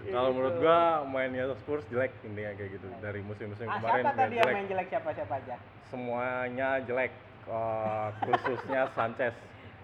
Ya 0.00 0.16
kalau 0.16 0.26
gitu. 0.26 0.36
menurut 0.40 0.56
gua 0.58 0.78
mainnya 1.04 1.44
Spurs 1.54 1.84
jelek 1.86 2.08
intinya 2.22 2.56
kayak 2.56 2.70
gitu 2.72 2.88
dari 2.98 3.20
musim-musim 3.20 3.68
Ah, 3.68 3.76
kemarin 3.76 4.00
siapa 4.02 4.16
tadi 4.18 4.34
yang 4.34 4.48
main 4.50 4.64
jelek 4.66 4.86
siapa 4.88 5.08
siapa 5.12 5.34
aja? 5.36 5.56
semuanya 5.84 6.68
jelek 6.80 7.12
Eh, 7.50 8.06
khususnya 8.22 8.86
Sanchez 8.94 9.34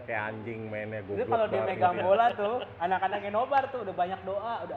kayak 0.07 0.23
anjing 0.31 0.71
mainnya 0.71 1.03
Itu 1.03 1.19
goblok 1.19 1.27
kalau 1.27 1.47
dia 1.51 1.63
megang 1.67 1.99
bola 1.99 2.27
tuh, 2.31 2.55
anak-anaknya 2.79 3.31
nobar 3.35 3.67
tuh 3.69 3.83
udah 3.83 3.91
banyak 3.93 4.21
doa, 4.23 4.55
udah 4.63 4.77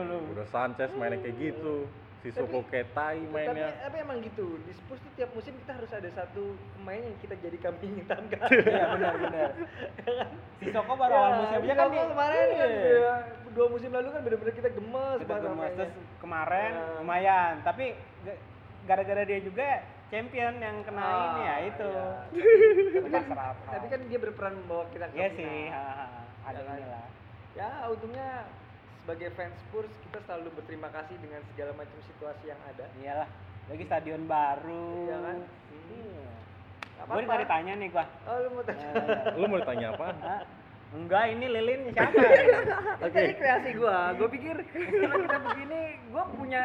dulu. 0.00 0.18
udah 0.32 0.46
Sanchez 0.48 0.88
mainnya 0.96 1.20
kayak 1.20 1.36
gitu 1.38 1.84
si 2.20 2.28
Suko 2.30 2.64
Ketai 2.64 3.20
tapi, 3.20 3.32
mainnya 3.32 3.68
tapi 3.80 3.96
emang 3.96 4.20
gitu 4.20 4.60
di 4.60 4.72
Spurs 4.72 5.00
tuh 5.00 5.12
tiap 5.12 5.32
musim 5.32 5.56
kita 5.56 5.72
harus 5.72 5.88
ada 5.88 6.08
satu 6.10 6.52
pemain 6.74 7.00
yang 7.00 7.16
kita 7.16 7.32
jadi 7.34 7.56
kambing 7.58 7.96
hitamkan 7.96 8.44
Iya 8.60 8.84
benar 8.92 9.14
benar. 9.18 9.50
Si 10.56 10.68
Soko 10.68 10.92
baru 10.94 11.12
awal 11.12 11.32
musim 11.38 11.58
aja 11.58 11.74
kan 11.74 11.88
kemarin 11.88 12.44
kan 12.50 12.68
Iya. 12.68 12.68
dia- 12.68 13.24
dua 13.50 13.66
musim 13.66 13.90
lalu 13.90 14.08
kan 14.10 14.20
bener-bener 14.20 14.52
kita 14.52 14.68
gemes 14.70 15.18
Kita 15.18 15.32
banget 15.32 15.48
gemes 15.48 15.72
terus 15.74 15.92
kemarin 16.16 16.70
Nah. 16.70 16.96
lumayan, 17.00 17.52
tapi 17.60 17.84
ga- 18.22 18.40
gara-gara 18.84 19.22
dia 19.22 19.40
juga 19.40 19.68
champion 20.10 20.54
yang 20.56 20.76
kena 20.82 21.00
Ah, 21.00 21.14
ini 21.24 21.40
ya 21.40 21.56
itu. 21.64 21.88
iya. 21.88 22.06
tapi 22.96 23.10
kan 23.10 23.24
tapi 23.64 23.86
kan 23.86 24.00
dia 24.04 24.18
berperan 24.18 24.54
membawa 24.56 24.84
kita 24.90 25.06
ke 25.06 25.14
Iya 25.14 25.28
final. 25.28 25.38
sih, 25.38 25.62
ha, 25.68 25.82
ha, 25.86 26.06
ada 26.44 26.58
Ya 26.58 26.64
kan? 26.64 26.76
inilah. 26.76 27.06
ya 27.52 27.68
untungnya 27.86 28.28
sebagai 29.00 29.28
fans 29.32 29.56
Spurs 29.60 29.90
kita 30.02 30.18
selalu 30.20 30.48
berterima 30.52 30.88
kasih 30.88 31.16
dengan 31.16 31.40
segala 31.48 31.72
macam 31.74 31.98
situasi 32.04 32.44
yang 32.46 32.60
ada 32.64 32.86
Iyalah, 32.96 33.28
lagi 33.66 33.84
stadion 33.84 34.22
baru. 34.24 34.86
Iya 35.00 35.16
kan? 35.20 35.36
Iya. 35.88 36.26
Nggak 36.92 37.04
Gue 37.06 37.14
apa-apa. 37.16 37.32
tadi 37.32 37.44
tanya 37.46 37.72
nih 37.76 37.88
gua. 37.88 38.04
oh 38.22 38.36
lu 38.36 38.48
mau 38.50 38.62
tanya 38.62 38.86
Eh, 38.86 39.34
lu 39.34 39.44
mau 39.46 39.58
ditanya 39.58 39.86
apa? 39.90 40.06
Enggak, 40.90 41.24
ini 41.28 41.46
lilin 41.48 41.80
siapa? 41.88 42.18
Oke. 43.06 43.14
Tadi 43.14 43.32
kreasi 43.32 43.70
gua, 43.72 44.10
gua 44.12 44.28
pikir 44.28 44.56
kalau 45.00 45.16
kita 45.18 45.38
begini, 45.40 45.82
gua 46.10 46.24
punya 46.28 46.64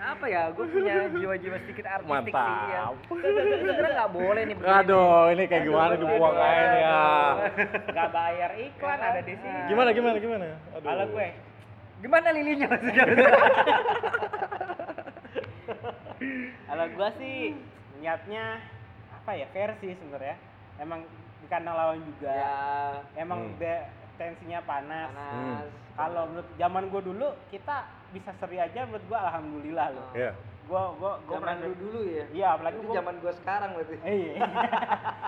apa 0.00 0.24
ya? 0.26 0.42
Gua 0.50 0.64
punya 0.64 0.94
jiwa-jiwa 1.10 1.56
sedikit 1.60 1.86
artistik 1.86 2.30
sih 2.30 2.66
ya. 2.68 2.82
Mantap. 2.86 2.94
Sebenarnya 3.08 3.90
nggak 3.94 4.12
boleh 4.12 4.42
nih 4.42 4.54
begini. 4.54 4.74
aduh 4.74 5.10
ini 5.28 5.42
kayak 5.44 5.58
Aduh, 5.58 5.68
gimana 5.68 5.86
aduh, 5.88 6.00
dibuang 6.00 6.32
aduh. 6.32 6.44
aja 6.44 6.64
nih 6.66 6.80
ya 6.80 7.02
Enggak 7.84 8.08
bayar 8.10 8.50
iklan 8.56 9.00
ada 9.00 9.20
di 9.20 9.34
sini. 9.34 9.60
gimana 9.66 9.90
gimana 9.90 10.16
gimana 10.16 10.44
aduh 10.72 10.86
Kalau 10.86 11.04
gue, 11.08 11.28
Gimana 11.98 12.28
lilinnya 12.30 12.66
maksudnya? 12.68 13.04
kalau 16.64 16.86
gue 16.88 17.08
sih 17.18 17.36
niatnya 17.98 18.44
apa 19.12 19.30
ya 19.34 19.46
versi 19.50 19.94
sebenarnya. 19.94 20.36
Emang 20.78 21.02
di 21.38 21.46
kandang 21.46 21.74
lawan 21.74 21.98
juga. 22.04 22.30
ya, 22.30 22.56
Emang 23.16 23.50
Hmm. 23.50 23.58
Tensinya 24.18 24.60
panas. 24.62 25.08
panas. 25.08 25.66
Kalau 25.94 26.22
menurut 26.26 26.48
zaman 26.54 26.84
gue 26.86 27.02
dulu 27.04 27.28
kita 27.48 27.76
bisa 28.10 28.30
seri 28.36 28.58
aja 28.58 28.84
menurut 28.84 29.04
gue 29.04 29.18
alhamdulillah 29.18 29.88
loh. 29.90 30.10
ya 30.12 30.34
gua 30.64 30.92
gua 30.94 31.16
gua 31.24 31.32
Zaman 31.32 31.42
pernah 31.48 31.56
dulu 31.64 31.76
dulu 31.80 32.00
ya. 32.04 32.24
Iya, 32.28 32.46
apalagi 32.52 32.76
Itu 32.76 32.84
gua 32.84 32.94
zaman 32.94 33.14
gua 33.18 33.32
sekarang 33.34 33.70
berarti. 33.72 33.94
Iya. 34.04 34.32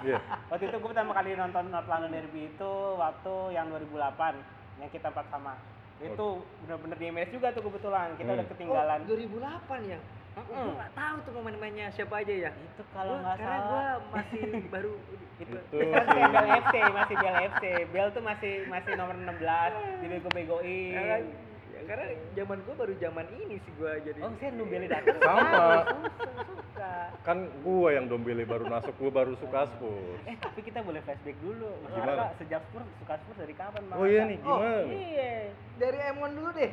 Iya. 0.02 0.18
waktu 0.47 0.64
itu 0.66 0.76
gue 0.76 0.90
pertama 0.90 1.12
kali 1.12 1.30
nonton 1.32 1.64
North 1.66 1.88
London 1.88 2.11
Derby 2.11 2.42
itu 2.47 2.73
waktu 2.94 3.35
yang 3.50 3.66
2008 3.68 4.37
yang 4.78 4.90
kita 4.90 5.09
empat 5.09 5.26
sama 5.28 5.56
itu 5.99 6.26
bener-bener 6.61 6.97
di 6.97 7.06
Emirates 7.06 7.28
juga 7.30 7.52
tuh 7.52 7.61
kebetulan 7.62 8.16
kita 8.16 8.25
Hmm. 8.26 8.37
udah 8.37 8.47
ketinggalan 8.49 8.99
Oh, 8.99 9.09
2008 9.09 9.80
ya. 9.87 9.99
Mm-mm. 10.30 10.46
Gue 10.46 10.72
nggak 10.72 10.92
tahu 10.94 11.16
tuh 11.20 11.32
pemain-pemainnya 11.32 11.87
siapa 11.90 12.14
aja 12.22 12.34
ya. 12.40 12.50
itu 12.54 12.82
kalau 12.88 13.18
nggak 13.18 13.37
karena 13.37 13.50
salah 13.50 13.66
gua 13.66 13.82
masih 14.12 14.42
baru 14.68 14.92
itu 15.08 15.25
Itu 15.40 15.78
masih 15.90 16.14
si- 16.16 16.30
Bel 16.30 16.46
FC 16.60 16.75
masih 16.92 17.14
Bel 17.16 17.37
FC 17.50 17.64
Bel 17.88 18.08
tuh 18.10 18.22
masih 18.22 18.52
masih 18.66 18.92
nomor 18.94 19.14
16 19.16 19.72
dibego-begoin 20.00 20.94
ya 20.94 21.02
kan? 21.08 21.22
Ya, 21.70 21.80
karena 21.87 22.06
zaman 22.34 22.58
gua 22.62 22.75
baru 22.76 22.94
zaman 22.96 23.26
ini 23.32 23.56
sih 23.58 23.72
gua 23.75 23.92
jadi. 23.99 24.20
oh 24.20 24.30
saya 24.37 24.50
nunggu 24.52 24.70
Bel 24.70 24.84
datang 24.87 25.18
Sama. 25.18 25.50
Susah, 25.82 26.34
susah. 26.46 27.00
Kan 27.20 27.38
gua 27.60 27.88
yang 27.90 28.06
Dombele 28.06 28.44
baru 28.44 28.64
masuk, 28.64 28.94
gua 28.96 29.10
baru 29.12 29.34
suka 29.37 29.66
Spurs. 29.68 30.18
eh 30.25 30.37
tapi 30.37 30.60
kita 30.62 30.80
boleh 30.80 31.00
flashback 31.00 31.37
dulu 31.37 31.68
Mas 31.80 31.90
Gimana? 31.92 32.25
Sejak 32.37 32.62
Spurs 32.64 32.87
suka 32.96 33.14
Spurs 33.18 33.38
dari 33.38 33.52
kapan 33.52 33.82
Mas 33.84 33.99
Oh 33.99 34.06
iya 34.06 34.22
nih, 34.25 34.38
Oh, 34.40 34.56
gimana? 34.56 34.78
iya 34.88 35.32
Dari 35.75 35.99
M1 36.12 36.30
dulu 36.32 36.50
deh. 36.54 36.70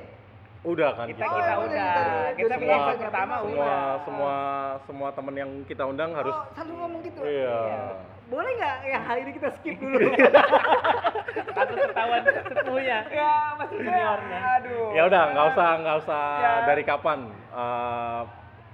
Udah 0.68 0.90
kan 0.94 1.08
kita 1.08 1.16
kita. 1.18 1.32
kita 1.32 1.54
Oh, 1.54 1.64
udah 1.64 1.96
kita 2.36 2.56
bilang 2.58 2.82
dari- 2.86 3.00
pertama 3.00 3.34
semua 3.38 3.56
udah 3.56 3.80
semua 4.04 4.36
semua 4.84 5.10
temen 5.12 5.36
yang 5.38 5.52
kita 5.64 5.84
undang 5.84 6.12
harus 6.12 6.36
Oh, 6.36 6.44
selalu 6.52 6.74
ngomong 6.76 7.02
gitu. 7.02 7.20
iya. 7.24 7.58
Boleh 8.28 8.52
nggak 8.54 8.76
ya 8.84 9.00
hari 9.00 9.20
ini 9.24 9.32
kita 9.34 9.50
skip 9.54 9.76
dulu? 9.78 9.98
takut 11.58 11.78
ketahuan 11.82 12.22
sepuhnya 12.22 12.98
ya, 13.08 13.32
maksudnya. 13.56 13.88
Juniornya. 13.88 14.40
Aduh. 14.60 14.88
Ya 14.92 15.02
udah, 15.06 15.24
nggak 15.32 15.46
usah 15.50 15.70
nggak 15.80 15.98
usah 16.04 16.24
Ya. 16.38 16.52
dari 16.66 16.84
kapan 16.84 17.20
eh, 17.50 18.22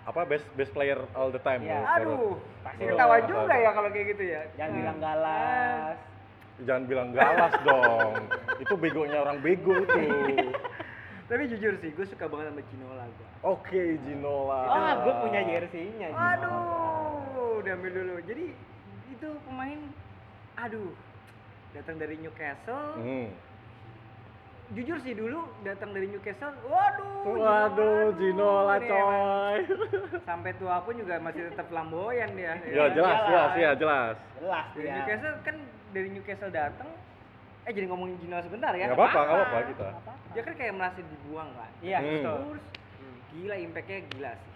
apa 0.04 0.22
best 0.26 0.50
best 0.54 0.72
player 0.72 0.98
all 1.14 1.30
the 1.30 1.40
time. 1.40 1.62
Iya. 1.62 1.78
Vero. 1.96 2.10
Aduh. 2.10 2.34
Pasti 2.64 2.84
Ketawa 2.84 3.18
juga 3.24 3.54
ya 3.54 3.70
kalau 3.72 3.90
kayak 3.90 4.08
gitu 4.10 4.24
ya. 4.26 4.42
jangan 4.56 4.72
Hmm. 4.72 4.80
bilang 4.80 4.98
galas 5.00 5.98
Jangan 6.56 6.84
bilang 6.86 7.10
galas 7.12 7.54
dong. 7.62 8.14
Itu 8.58 8.74
begonya 8.76 9.20
orang 9.20 9.38
bego 9.40 9.74
itu. 9.76 10.00
Tapi 11.32 11.48
jujur 11.48 11.74
sih, 11.80 11.89
gue 11.96 12.06
suka 12.12 12.27
banget 12.27 12.51
sama 12.51 12.62
Ginola 12.68 13.06
gua. 13.08 13.27
Oke, 13.56 13.96
Ginola. 14.03 14.60
oh 14.68 14.94
gue 15.08 15.13
punya 15.24 15.42
jersey-nya. 15.48 16.12
Aduh, 16.12 17.63
udah 17.63 17.74
ambil 17.80 17.92
dulu. 17.96 18.15
Jadi 18.27 18.51
itu 19.08 19.30
pemain, 19.48 19.80
aduh, 20.60 20.92
datang 21.72 21.96
dari 21.96 22.20
Newcastle. 22.20 23.00
Hmm. 23.00 23.32
Jujur 24.74 24.98
sih 25.06 25.13
dulu 25.13 25.48
datang 25.63 25.94
dari 25.94 26.10
Newcastle, 26.10 26.56
waduh, 26.65 27.13
Waduh, 27.24 28.15
Ginola 28.20 28.82
nih, 28.82 28.89
coy. 28.89 29.60
Sampai 30.27 30.51
tua 30.60 30.82
pun 30.82 30.98
juga 30.98 31.22
masih 31.24 31.51
tetap 31.51 31.68
flamboyan 31.72 32.32
dia. 32.36 32.58
Ya 32.68 32.89
jelas, 32.92 33.15
Jalan. 33.22 33.27
jelas, 33.30 33.51
ya 33.56 33.72
jelas. 33.80 34.15
jelas 34.39 34.65
Dari 34.75 34.89
Newcastle 34.92 35.36
kan 35.46 35.56
dari 35.94 36.10
Newcastle 36.10 36.51
datang, 36.51 36.89
eh 37.63 37.72
jadi 37.72 37.86
ngomongin 37.88 38.20
Ginola 38.20 38.43
sebentar 38.43 38.72
ya. 38.75 38.91
Nggak 38.91 39.00
apa-apa, 39.00 39.20
nggak 39.24 39.38
apa-apa 39.39 39.58
kita. 39.72 39.88
Dia 40.34 40.41
kan 40.43 40.53
kayak 40.60 40.74
merasa 40.75 41.00
dibuang 41.00 41.50
kan. 41.55 41.72
iya 41.79 42.00
Hmm. 42.00 42.10
betul 42.12 42.39
Terus 42.43 42.65
gila 43.34 43.55
impactnya 43.58 43.98
gila 44.12 44.32
sih. 44.36 44.53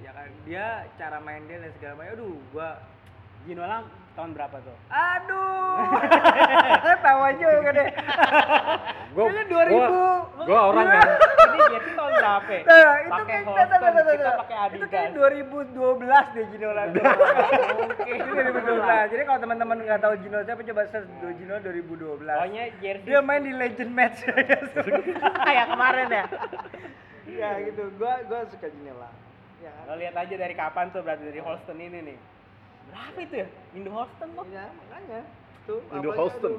Ya 0.00 0.10
kan 0.16 0.28
dia 0.44 0.66
cara 0.96 1.18
main 1.20 1.42
dia 1.48 1.58
dan 1.60 1.72
segala 1.76 1.92
macam. 2.00 2.12
Aduh, 2.16 2.36
gua 2.52 2.68
Ginola 3.42 3.82
tahun 4.12 4.30
berapa 4.34 4.56
tuh 4.60 4.76
Aduh. 4.90 5.48
Tawa 7.00 7.28
juga 7.32 7.70
deh. 7.72 7.88
Gua, 9.10 9.24
Kayaknya 9.26 9.44
2000. 9.48 9.72
gua, 9.72 10.12
gua 10.44 10.60
orang 10.68 10.86
yang 10.86 11.10
ini 11.40 11.64
jersey 11.72 11.92
tahun 11.96 12.12
berapa? 12.12 12.56
Nah, 12.60 12.94
itu 13.00 13.22
kayak 13.24 13.42
kita 13.42 13.62
pakai 13.70 13.90
Itu 13.90 14.54
Adidas 14.60 14.88
kayak 14.90 15.08
2012 15.16 16.36
deh 16.36 16.44
Ginola. 16.52 16.82
Oke. 16.84 18.12
Itu 18.12 18.28
2012. 18.30 19.12
Jadi 19.14 19.22
kalau 19.24 19.38
teman-teman 19.40 19.76
nggak 19.80 20.00
tahu 20.00 20.14
Ginola 20.20 20.42
siapa 20.44 20.62
coba 20.62 20.82
search 20.86 21.08
Ginola 21.38 21.58
2012. 21.60 22.20
pokoknya 22.20 22.64
jersey 22.78 23.06
Dia 23.08 23.20
main 23.24 23.42
di 23.42 23.52
Legend 23.54 23.90
Match. 23.90 24.18
kayak 25.40 25.66
kemarin 25.72 26.08
ya 26.10 26.24
Iya 27.24 27.50
gitu. 27.64 27.82
Gua 27.96 28.20
gua 28.26 28.40
suka 28.46 28.68
Ginola. 28.68 29.08
Ya 29.60 29.70
kan? 29.70 29.84
lo 29.86 29.94
lihat 29.96 30.14
aja 30.14 30.34
dari 30.36 30.54
kapan 30.54 30.88
tuh 30.88 31.00
berarti 31.00 31.24
dari 31.24 31.40
Holston 31.40 31.76
ini 31.76 32.00
nih 32.04 32.18
berapa 32.90 33.18
itu 33.20 33.34
ya 33.36 33.46
Indo 33.72 33.90
Holston 33.90 34.28
kok 34.30 34.44
Iya, 34.46 34.66
makanya. 34.70 35.20
Tuh, 35.62 35.80
Indo 35.88 36.10
Houston. 36.10 36.54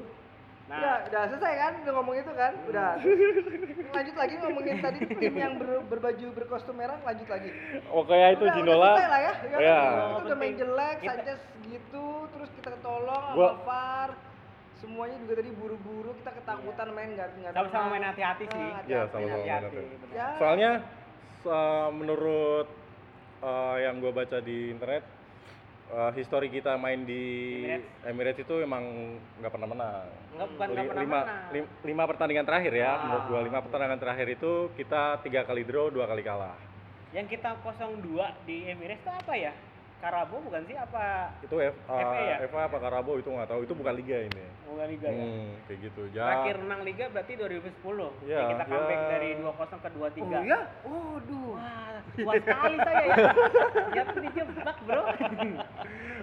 nah 0.63 0.77
Udah, 0.77 0.95
udah 1.03 1.21
selesai 1.27 1.53
kan? 1.57 1.71
Udah 1.81 1.93
ngomong 1.93 2.15
itu 2.15 2.31
kan? 2.31 2.53
Udah. 2.63 2.91
lanjut 3.97 4.15
lagi 4.15 4.33
ngomongin 4.37 4.75
tadi 4.79 4.99
tim 5.11 5.33
yang 5.35 5.53
ber- 5.57 5.83
berbaju 5.85 6.25
berkostum 6.31 6.75
merah, 6.75 6.95
lanjut 7.01 7.27
lagi. 7.27 7.49
oke 7.89 8.13
ya 8.13 8.27
itu 8.31 8.43
Udah, 8.45 8.55
Ginola. 8.55 8.79
Udah 8.79 8.93
selesai 8.93 9.09
lah 9.09 9.19
ya. 9.19 9.33
ya 9.33 9.49
kan? 9.51 9.59
Iya. 9.59 9.79
Kita 9.83 10.23
udah 10.23 10.37
main 10.37 10.53
jelek, 10.55 10.95
Kita- 10.97 11.11
Sanchez 11.11 11.39
gitu, 11.61 12.05
terus 12.29 12.49
kita 12.55 12.69
ketolong 12.71 13.23
sama 13.25 13.35
Gua- 13.35 13.55
VAR. 13.61 14.09
Semuanya 14.73 15.17
juga 15.19 15.33
tadi 15.37 15.51
buru-buru, 15.53 16.09
kita 16.17 16.31
ketakutan 16.33 16.87
main 16.89 17.09
nggak 17.13 17.27
nggak 17.35 17.51
Sama-sama 17.53 17.85
main 17.91 18.01
hati-hati 18.03 18.43
sih. 18.47 18.65
Iya, 18.87 19.01
sama-sama 19.05 19.21
main 19.21 19.33
hati-hati. 19.35 19.83
Ya. 20.09 20.27
Soalnya 20.39 20.71
menurut 21.91 22.67
eh, 23.41 23.77
yang 23.81 23.97
gue 23.97 24.09
baca 24.09 24.37
di 24.39 24.69
internet, 24.69 25.03
eh, 25.91 26.11
histori 26.15 26.47
kita 26.47 26.75
main 26.75 27.03
di 27.03 27.23
Emirates. 27.59 27.87
Emirates, 28.03 28.41
itu 28.41 28.55
emang 28.57 28.83
nggak 29.37 29.51
pernah 29.51 29.67
menang. 29.67 30.07
Nggak, 30.31 30.47
bukan 30.49 30.67
nggak 30.67 30.77
Li- 30.77 30.89
pernah 30.89 31.03
lima, 31.03 31.19
menang. 31.21 31.43
lim- 31.51 31.71
lima 31.85 32.03
pertandingan 32.05 32.45
terakhir 32.45 32.73
ya, 32.73 32.89
Ah. 32.89 32.97
menurut 33.01 33.23
gua 33.27 33.39
lima 33.41 33.59
pertandingan 33.59 33.99
terakhir 33.99 34.27
itu 34.31 34.51
kita 34.73 35.01
tiga 35.21 35.41
kali 35.43 35.61
draw, 35.61 35.87
dua 35.87 36.05
kali 36.05 36.21
kalah. 36.21 36.55
yang 37.11 37.27
kita 37.27 37.59
02 37.59 37.99
di 38.41 38.63
Emirates 38.65 39.03
itu 39.03 39.11
apa 39.11 39.35
ya 39.35 39.51
Karabo 39.99 40.39
bukan 40.41 40.63
sih 40.63 40.73
apa 40.73 41.35
Itu 41.43 41.59
F, 41.59 41.75
eh, 41.75 41.91
FA 41.99 42.19
ya? 42.23 42.35
FA 42.47 42.61
apa 42.65 42.77
Karabo 42.79 43.19
itu 43.19 43.27
nggak 43.27 43.45
tahu, 43.45 43.61
itu 43.61 43.75
bukan 43.75 43.93
liga 43.93 44.17
ini. 44.17 44.45
bukan 44.63 44.87
liga 44.87 45.05
ya 45.05 45.19
Hmm, 45.21 45.51
kayak 45.61 45.79
gitu. 45.83 46.01
Ya. 46.09 46.23
terakhir 46.25 46.55
menang 46.57 46.81
liga 46.81 47.05
berarti 47.05 47.33
2010 47.35 48.09
Ya, 48.23 48.39
yang 48.39 48.49
kita 48.49 48.63
comeback 48.65 48.95
ya. 48.97 49.09
dari 49.11 49.29
2-0 49.35 49.77
ke 49.77 49.89
2-3 49.91 50.23
Oh 50.23 50.41
iya? 50.41 50.59
Oh, 50.81 51.15
duh. 51.21 51.53
wah 51.53 51.99
kuat 52.17 52.41
sekali 52.41 52.75
saya 52.77 53.03
ya 53.03 53.15
ternyata 53.71 54.19
dijebak 54.19 54.77
bro 54.83 55.01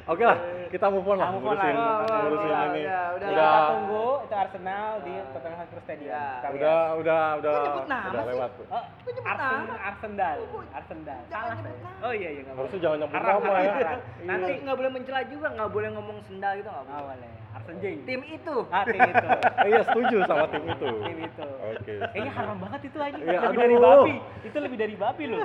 Oke 0.08 0.24
lah, 0.24 0.40
kita 0.72 0.88
move 0.88 1.04
on 1.04 1.20
lah, 1.20 1.28
Move 1.28 1.44
on 1.44 1.52
ngurusin, 1.52 1.74
lah. 1.76 1.84
Wah, 1.84 2.00
wah, 2.00 2.20
ngurusin 2.24 2.48
wah, 2.48 2.64
ini. 2.66 2.80
udah, 2.80 3.04
udah. 3.12 3.28
kita 3.28 3.48
tunggu 3.68 4.06
itu 4.18 4.34
Arsenal 4.34 4.88
di 5.04 5.12
Tottenham 5.28 5.58
Hotspur 5.60 5.80
Stadium 5.84 6.08
Ya. 6.08 6.24
Udah, 6.48 6.80
udah, 6.96 7.22
udah, 7.36 7.52
Kok 7.52 7.86
nama 7.86 8.08
udah 8.08 8.22
sih? 8.24 8.30
lewat. 8.32 8.50
Oh, 8.72 8.84
Kok 8.88 9.10
nyebut 9.10 9.28
Arsen? 9.28 9.68
Arsenal, 9.84 10.36
Oh, 10.48 10.62
Arsenal. 10.72 11.18
Salah 11.28 11.56
saya. 11.60 11.92
Oh 12.00 12.12
iya 12.14 12.30
iya 12.32 12.42
Harusnya 12.48 12.78
jangan 12.80 12.96
nyebut 12.98 13.20
nama 13.20 13.36
ya. 13.60 13.72
haram. 13.76 14.00
Nanti 14.00 14.24
Nanti 14.24 14.52
nggak 14.64 14.76
boleh 14.80 14.90
mencela 14.90 15.20
juga, 15.28 15.46
nggak 15.52 15.70
boleh 15.70 15.88
ngomong 15.92 16.18
sendal 16.24 16.52
gitu 16.56 16.68
nggak 16.70 16.84
nggak 16.88 17.04
boleh. 17.04 17.30
Boleh. 17.58 17.66
Arsen 17.66 17.76
Jing. 17.82 17.98
Tim 18.06 18.20
itu. 18.24 18.54
Ah, 18.70 18.84
tim 18.84 19.00
itu. 19.02 19.26
Iya 19.68 19.80
setuju 19.84 20.16
sama 20.24 20.44
tim 20.48 20.64
itu. 20.64 20.88
Tim 21.02 21.18
itu. 21.18 21.46
Oke. 21.68 21.94
Kayaknya 22.14 22.32
haram 22.32 22.56
banget 22.62 22.80
itu 22.86 22.98
aja. 22.98 23.18
Iya, 23.18 23.38
lebih 23.42 23.58
dari 23.58 23.76
aduh. 23.76 23.84
babi. 23.84 24.14
Itu 24.46 24.58
lebih 24.62 24.78
dari 24.78 24.94
babi 24.94 25.24
loh. 25.26 25.40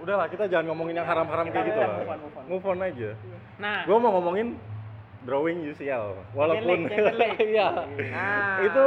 Udahlah 0.00 0.26
kita 0.30 0.44
jangan 0.46 0.64
ngomongin 0.72 0.94
yang 0.96 1.08
haram-haram 1.08 1.46
kayak 1.50 1.64
gitu 1.68 1.78
lah. 1.78 1.90
move 1.90 2.08
on, 2.08 2.18
move 2.18 2.36
on. 2.38 2.44
Move 2.48 2.64
on 2.64 2.78
aja. 2.80 3.10
Nah, 3.58 3.78
Gue 3.84 3.96
mau 3.98 4.10
ngomongin 4.14 4.48
drawing 5.26 5.58
UCL. 5.66 6.14
Walaupun 6.32 6.88
iya. 7.42 7.68
Nah, 7.84 8.62
Itu 8.64 8.84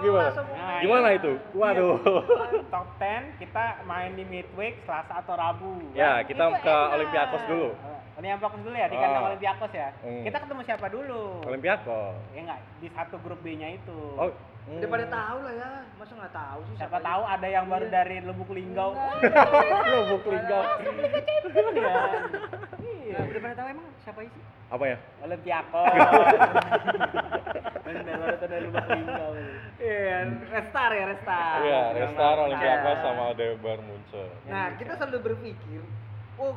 gimana? 0.00 0.30
Nah, 0.32 0.78
Gimana 0.80 1.06
iya. 1.10 1.18
itu? 1.20 1.32
Waduh. 1.52 1.98
top 2.72 2.86
10 2.96 3.42
kita 3.42 3.64
main 3.84 4.14
di 4.14 4.24
midweek 4.24 4.80
Selasa 4.86 5.20
atau 5.20 5.34
Rabu. 5.36 5.92
Ya, 5.92 6.22
Kan? 6.22 6.30
kita 6.30 6.44
Itu 6.48 6.62
ke 6.64 6.70
enak. 6.72 6.94
Olympiakos 6.96 7.42
dulu. 7.50 7.68
Olympiakos 8.16 8.60
dulu 8.60 8.72
ya, 8.72 8.88
di 8.88 8.96
kandang 8.96 9.22
Ah. 9.22 9.28
Olympiakos 9.28 9.72
ya. 9.72 9.88
Hmm. 10.00 10.24
Kita 10.24 10.36
ketemu 10.40 10.60
siapa 10.64 10.86
dulu? 10.88 11.22
Olympiakos. 11.44 12.16
Ya 12.32 12.40
enggak, 12.42 12.60
di 12.80 12.88
satu 12.88 13.16
grup 13.20 13.40
B-nya 13.40 13.68
itu. 13.70 14.00
Oh. 14.16 14.32
hmm. 14.66 14.80
Daripada 14.80 15.04
tahu 15.06 15.38
lah 15.44 15.54
ya, 15.54 15.68
masa 15.94 16.12
nggak 16.16 16.32
tahu 16.34 16.60
sih? 16.64 16.74
Siapa 16.76 16.96
aja? 16.96 17.04
tahu 17.06 17.22
ada 17.22 17.46
yang 17.46 17.66
baru 17.66 17.86
Iya. 17.86 17.94
dari 17.94 18.16
Lubuk 18.20 18.50
Linggau. 18.50 18.90
Lubuk 19.92 20.24
Linggau. 20.26 20.62
Iya. 21.76 21.94
Nah, 23.06 23.22
udah 23.22 23.40
pada 23.40 23.54
tahu 23.54 23.68
emang 23.70 23.86
siapa 24.00 24.20
sih? 24.22 24.42
Apa 24.66 24.84
ya? 24.84 24.96
Olympiakos. 25.22 25.86
Bener 27.84 28.14
baru 28.18 28.34
tahu 28.34 28.48
dari 28.48 28.62
Lubuk 28.64 28.86
Linggau. 28.88 29.30
Iya, 29.76 30.16
Restar 30.50 30.90
ya, 30.90 31.04
Restar. 31.06 31.56
Iya, 31.62 31.82
Restar, 31.94 32.34
Olympiakos 32.40 32.96
Iya. 32.96 33.04
sama 33.04 33.24
Bayern 33.36 33.82
Munchen. 33.84 34.28
Nah, 34.48 34.66
kita 34.74 34.92
selalu 34.96 35.18
berpikir, 35.22 35.80
oh, 36.40 36.56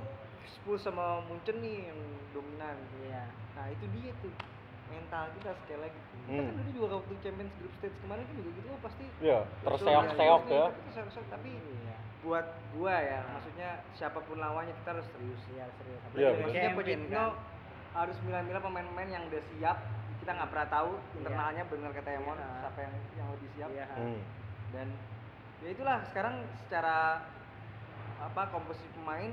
Spurs 0.52 0.82
sama 0.82 1.22
Munchen 1.26 1.60
nih 1.60 1.90
yang 1.90 2.00
dominan. 2.32 2.78
Iya. 3.00 3.24
Nah, 3.54 3.66
itu 3.70 3.86
dia 3.92 4.12
tuh 4.20 4.34
mental 4.88 5.30
kita 5.36 5.54
sekali 5.60 5.80
lagi. 5.84 6.00
Kita 6.00 6.30
Hmm. 6.32 6.38
kan 6.44 6.56
dulu 6.56 6.70
juga 6.72 6.88
waktu 6.98 7.14
Champions 7.20 7.54
Group 7.56 7.74
Stage 7.76 7.98
kemarin 8.00 8.24
kan 8.24 8.36
juga 8.36 8.50
gitu, 8.52 8.68
oh, 8.68 8.80
pasti 8.80 9.06
Iya, 9.20 9.40
terseok-seok 9.64 10.42
ya. 10.48 10.66
Terseok-seok, 10.88 11.26
tapi 11.30 11.50
Iya. 11.54 11.96
buat 12.20 12.46
gua 12.72 12.96
ya, 12.98 13.20
maksudnya 13.28 13.70
siapa 13.94 14.20
pun 14.20 14.38
lawannya 14.38 14.74
kita 14.76 14.90
harus 14.92 15.08
serius. 15.10 15.42
Iya, 15.50 15.66
serius. 15.76 16.02
Iya. 16.12 16.30
Maksudnya 16.36 16.72
Pochettino 16.74 17.14
kan. 17.16 17.32
harus 17.90 18.18
milah-milah 18.22 18.62
pemain-pemain 18.62 19.10
yang 19.10 19.24
udah 19.26 19.42
siap. 19.48 19.78
Kita 20.20 20.32
nggak 20.32 20.50
pernah 20.52 20.68
tahu 20.70 20.90
internalnya 21.16 21.64
benar 21.66 21.90
kata 21.92 22.10
Emon 22.12 22.38
Iya. 22.38 22.50
siapa 22.60 22.80
yang 22.80 22.94
yang 23.16 23.28
lebih 23.34 23.50
siap. 23.52 23.70
Iya. 23.72 23.86
Hmm. 23.90 24.22
Dan 24.70 24.88
ya 25.60 25.70
itulah 25.70 25.98
sekarang 26.06 26.36
secara 26.60 27.26
apa 28.20 28.42
komposisi 28.50 28.86
pemain 28.94 29.32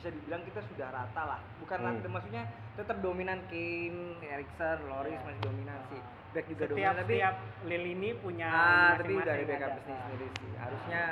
bisa 0.00 0.08
dibilang 0.10 0.42
kita 0.42 0.60
sudah 0.64 0.88
rata 0.88 1.22
lah 1.26 1.40
bukan 1.60 1.76
Hmm. 1.76 1.86
rata 1.92 2.08
maksudnya 2.08 2.42
tetap 2.72 2.96
dominan 2.98 3.38
Kane, 3.46 4.16
Erikson, 4.18 4.78
Loris 4.86 5.12
Iya. 5.12 5.22
masih 5.22 5.42
dominan 5.44 5.78
sih 5.86 6.00
back 6.30 6.46
juga 6.46 6.62
Setiap 6.62 6.72
dominan 6.72 6.94
tapi 6.96 7.12
setiap 7.12 7.34
lini 7.62 7.90
ini 7.92 8.10
punya 8.16 8.48
ah 8.48 8.90
tapi 8.96 9.12
udah 9.12 9.20
ada 9.20 9.32
masing-masing 9.36 9.48
backup 9.52 9.72
sendiri 9.84 10.26
sih 10.32 10.50
harusnya 10.56 11.02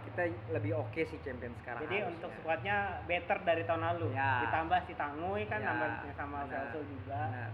kita 0.00 0.22
lebih 0.48 0.72
oke 0.76 1.00
sih 1.02 1.18
champion 1.20 1.52
sekarang 1.56 1.80
Jadi 1.82 1.96
harusnya. 1.96 2.12
untuk 2.12 2.30
squadnya 2.36 2.76
better 3.04 3.38
dari 3.42 3.62
tahun 3.62 3.82
lalu. 3.84 4.06
Ya. 4.10 4.32
Ditambah 4.42 4.78
si 4.82 4.92
Tanguy 4.94 5.42
kan 5.44 5.60
Ya, 5.60 5.66
nambah 5.70 5.88
sama 6.12 6.38
benar. 6.40 6.50
Celso 6.66 6.80
juga. 6.82 7.20
Benar. 7.28 7.50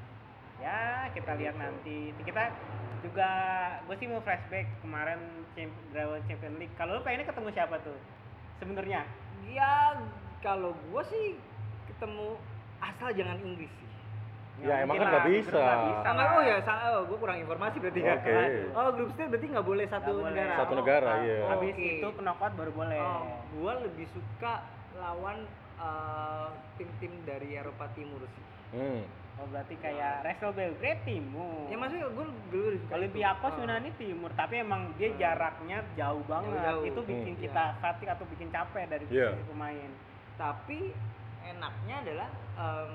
Ya 0.57 0.79
kita 1.13 1.27
Kayak 1.27 1.39
lihat 1.39 1.53
gitu. 1.53 1.63
nanti. 1.63 1.99
Kita 2.17 2.43
juga 3.03 3.29
gue 3.83 3.97
sih 3.99 4.09
mau 4.09 4.21
flashback 4.21 4.67
kemarin 4.81 5.21
Dragon 5.93 6.23
Champion 6.25 6.55
League. 6.57 6.73
Kalau 6.75 6.97
lu 6.97 7.01
pengennya 7.03 7.29
ketemu 7.29 7.49
siapa 7.51 7.77
tuh? 7.83 7.99
Sebenarnya 8.57 9.01
ya 9.47 9.75
kalau 10.41 10.71
gua 10.87 11.03
sih 11.05 11.37
ketemu 11.87 12.37
asal 12.79 13.09
jangan 13.13 13.39
Inggris 13.41 13.73
sih 13.73 13.85
Ya, 14.57 14.81
emang 14.81 14.97
mungkin 14.97 15.05
kan 15.05 15.13
lah, 15.13 15.13
nggak 15.13 15.27
bisa. 15.37 15.61
nggak 15.61 15.81
bisa 15.85 16.01
Sama 16.01 16.23
oh 16.33 16.41
ya, 16.41 16.57
oh, 16.89 17.03
gue 17.05 17.19
kurang 17.21 17.39
informasi 17.39 17.77
berarti 17.77 18.01
ya. 18.01 18.17
Oke. 18.17 18.37
Oh, 18.73 18.89
grup 18.89 19.11
stage 19.13 19.29
berarti 19.29 19.47
nggak 19.53 19.67
boleh 19.69 19.85
satu 19.85 20.11
boleh. 20.17 20.33
negara. 20.33 20.55
Satu 20.57 20.73
Oh, 20.73 20.79
negara, 20.81 21.09
ah, 21.13 21.19
iya. 21.21 21.39
Habis 21.45 21.75
oke. 21.77 21.85
itu 21.93 22.09
knockout 22.17 22.53
baru 22.57 22.73
boleh. 22.73 22.97
Oh, 22.99 23.23
gua 23.53 23.73
lebih 23.79 24.07
suka 24.17 24.65
lawan 24.97 25.45
eh, 25.77 26.49
tim-tim 26.81 27.13
dari 27.29 27.53
Eropa 27.53 27.85
Timur 27.93 28.25
sih. 28.25 28.45
Hmm. 28.73 29.05
Oh 29.37 29.45
berarti 29.45 29.77
kayak 29.77 30.25
Wrestle 30.25 30.57
Belgrade 30.57 31.05
timur. 31.05 31.69
Ya 31.69 31.77
maksudnya 31.77 32.09
gue 32.09 32.25
gue 32.49 32.61
lebih 32.65 32.81
suka 32.81 32.95
Olympiakos 32.97 33.53
itu. 33.53 33.61
Yunani 33.61 33.91
timur, 34.01 34.31
tapi 34.33 34.55
emang 34.57 34.89
dia 34.97 35.13
Hmm. 35.13 35.21
jaraknya 35.21 35.79
jauh 35.93 36.25
banget. 36.25 36.57
Jauh-jauh. 36.57 36.83
Itu 36.89 37.01
bikin 37.05 37.35
Hmm. 37.37 37.43
kita 37.45 37.65
fatigue 37.77 38.09
atau 38.09 38.25
bikin 38.27 38.49
capek 38.49 38.89
dari 38.89 39.05
sisi 39.05 39.45
pemain. 39.45 39.91
Tapi 40.37 40.93
enaknya 41.45 41.95
adalah 42.05 42.29
em, 42.61 42.91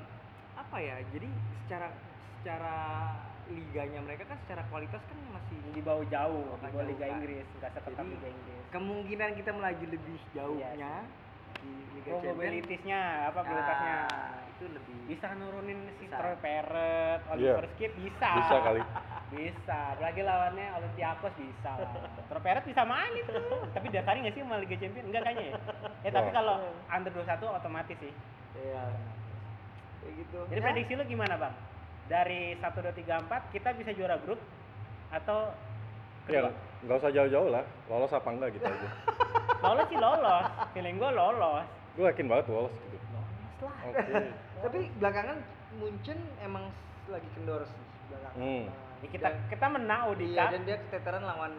apa 0.58 0.78
ya? 0.78 0.98
Jadi 1.14 1.30
secara 1.66 1.90
secara 2.42 2.78
liganya 3.52 4.00
mereka 4.02 4.24
kan 4.26 4.38
secara 4.48 4.64
kualitas 4.72 5.02
kan 5.06 5.18
masih 5.36 5.58
di 5.76 5.82
bawah 5.84 6.06
jauh 6.08 6.46
di 6.58 6.72
bawah 6.72 6.88
Liga. 6.88 7.06
Inggris 7.12 7.46
nggak 7.60 7.72
seketat 7.76 8.06
Liga 8.08 8.30
Inggris 8.32 8.64
kemungkinan 8.72 9.30
kita 9.36 9.52
melaju 9.52 9.86
lebih 9.92 10.18
jauhnya 10.32 11.04
di 11.60 11.72
Liga 12.00 12.12
Champions 12.20 12.38
probabilitasnya 12.38 13.02
apa 13.28 13.40
probabilitasnya 13.44 13.96
ah, 14.08 14.42
itu 14.56 14.66
lebih 14.72 14.96
bisa 15.12 15.28
nurunin 15.36 15.80
si 16.00 16.06
Bisa. 16.08 16.16
Troy 16.16 16.38
Parrot. 16.40 17.22
Oliver 17.36 17.66
Skip 17.76 17.92
bisa. 18.00 18.30
Bisa 18.40 18.56
kali. 18.64 18.82
bisa. 19.36 19.80
Apalagi 19.98 20.22
lawannya 20.24 20.68
Olympiakos 20.80 21.34
bisa. 21.36 21.72
Lah 21.76 21.92
Troy 22.32 22.42
Parrot 22.46 22.66
bisa 22.68 22.82
main 22.88 23.12
itu. 23.18 23.36
Tapi 23.76 23.86
daftarin 23.92 24.22
nggak 24.24 24.36
sih 24.38 24.44
sama 24.46 24.56
Liga 24.64 24.76
Champions? 24.80 25.08
Enggak 25.12 25.22
kayaknya 25.28 25.46
ya? 25.52 25.56
Ya 26.08 26.10
tapi 26.16 26.30
kalau 26.32 26.56
under 26.88 27.12
21 27.12 27.58
otomatis 27.60 27.98
sih. 28.00 28.14
Iya. 28.56 28.84
Kayak 30.02 30.14
gitu. 30.26 30.38
jadi 30.50 30.60
Ya, 30.60 30.66
prediksi 30.66 30.94
lu 30.96 31.04
gimana 31.06 31.36
bang? 31.38 31.54
Dari 32.10 32.42
1, 32.60 32.64
2, 32.64 32.92
3, 32.92 33.28
4 33.28 33.54
kita 33.56 33.70
bisa 33.78 33.92
juara 33.96 34.18
grup 34.20 34.40
atau 35.12 35.52
Ya, 36.26 36.40
kedua? 36.40 36.52
nggak 36.82 36.98
usah 36.98 37.12
jauh-jauh 37.12 37.50
lah. 37.50 37.64
Lolos 37.88 38.12
apa 38.12 38.30
enggak 38.30 38.50
gitu 38.54 38.66
aja. 38.66 38.90
lolos 39.64 39.86
sih 39.88 40.00
lolos 40.00 40.46
feeling 40.74 40.98
gue 40.98 41.12
lolos 41.12 41.66
Gue 41.94 42.06
yakin 42.08 42.26
banget 42.26 42.46
lolos 42.50 42.74
gitu. 42.84 42.98
lolos 43.08 43.30
lah 43.62 43.74
Oke. 43.86 44.14
Tapi 44.64 44.80
belakangan 44.98 45.38
Munchen 45.78 46.18
emang 46.40 46.66
lagi 47.08 47.30
kendor 47.32 47.62
sih 47.64 47.82
belakangan. 48.08 48.38
Hmm. 48.38 48.66
Ya, 49.02 49.08
kita 49.08 49.28
Dan- 49.28 49.42
kita 49.48 49.66
menang 49.68 50.02
di 50.14 50.26
Iya, 50.30 50.50
dan 50.50 50.62
dia 50.64 50.78
keteteran 50.80 51.24
lawan 51.24 51.54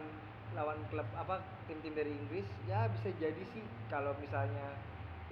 lawan 0.53 0.79
klub 0.87 1.09
apa 1.15 1.41
tim-tim 1.65 1.97
dari 1.97 2.13
Inggris 2.13 2.45
ya 2.67 2.85
bisa 2.91 3.09
jadi 3.17 3.41
sih 3.51 3.63
kalau 3.89 4.13
misalnya 4.19 4.77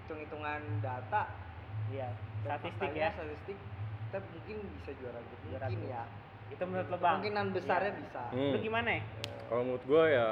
hitung-hitungan 0.00 0.80
data 0.80 1.28
iya 1.88 2.08
statistik 2.40 2.88
ya 2.96 3.12
statistik 3.12 3.58
kita 4.08 4.18
mungkin 4.26 4.56
bisa 4.74 4.90
juara 4.96 5.20
grup 5.20 5.40
Juara 5.44 5.66
mungkin 5.68 5.92
ya 5.92 6.02
itu 6.50 6.62
menurut 6.62 6.86
lo 6.86 6.96
bang 6.96 7.10
kemungkinan 7.16 7.46
besarnya 7.52 7.90
Iya. 7.90 7.98
bisa 7.98 8.22
Hmm. 8.30 8.52
lu 8.52 8.58
gimana 8.60 8.90
ya 8.90 9.02
Kalau 9.46 9.62
menurut 9.64 9.84
gue 9.84 10.04
ya 10.08 10.28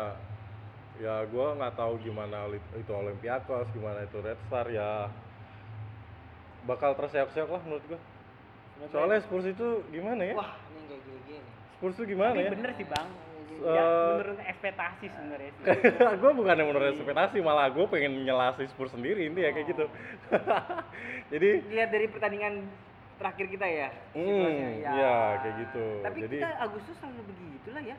ya 0.99 1.15
gue 1.25 1.47
nggak 1.55 1.75
tahu 1.75 1.95
gimana 2.01 2.39
itu 2.73 2.91
Olympiakos, 2.93 3.67
gimana 3.71 4.03
itu 4.03 4.19
Red 4.19 4.39
Star 4.45 4.67
ya 4.67 5.07
bakal 6.65 6.95
terseok-seok 6.95 7.49
lah 7.49 7.63
menurut 7.63 7.85
gue. 7.87 8.01
Soalnya 8.89 9.19
lo? 9.19 9.25
Spurs 9.25 9.47
itu 9.49 9.69
gimana 9.89 10.23
ya? 10.23 10.35
wah 10.35 10.55
ini 10.69 10.81
kayak 10.87 11.03
gini-gini 11.03 11.41
Spurs 11.73 11.95
itu 11.95 12.05
gimana 12.09 12.31
tapi 12.33 12.45
ya? 12.45 12.51
bener 12.53 12.73
sih 12.75 12.87
bang 12.87 13.09
Eh, 13.59 13.75
ya 13.75 13.83
menurut 14.15 14.39
ekspektasi 14.41 15.05
sebenarnya 15.09 15.51
sih 15.51 15.65
gue 16.23 16.31
bukan 16.33 16.55
yang 16.55 16.69
menurut 16.69 16.89
ekspektasi, 16.95 17.37
malah 17.41 17.67
gue 17.69 17.87
pengen 17.89 18.23
nyelasi 18.23 18.67
Spurs 18.69 18.95
sendiri 18.95 19.27
ini 19.27 19.41
ya 19.41 19.51
kayak 19.51 19.67
gitu. 19.69 19.85
Jadi 21.35 21.49
lihat 21.67 21.91
dari 21.91 22.07
pertandingan 22.07 22.63
terakhir 23.19 23.47
kita 23.49 23.67
ya 23.67 23.89
Hmm, 24.11 24.23
situasinya, 24.23 24.71
ya, 24.95 25.17
kayak 25.37 25.55
gitu. 25.61 25.87
tapi 26.01 26.19
Jadi- 26.23 26.39
kita 26.39 26.49
Agustus 26.59 26.97
selalu 26.97 27.23
begitu 27.27 27.69
lah 27.71 27.85
ya 27.85 27.97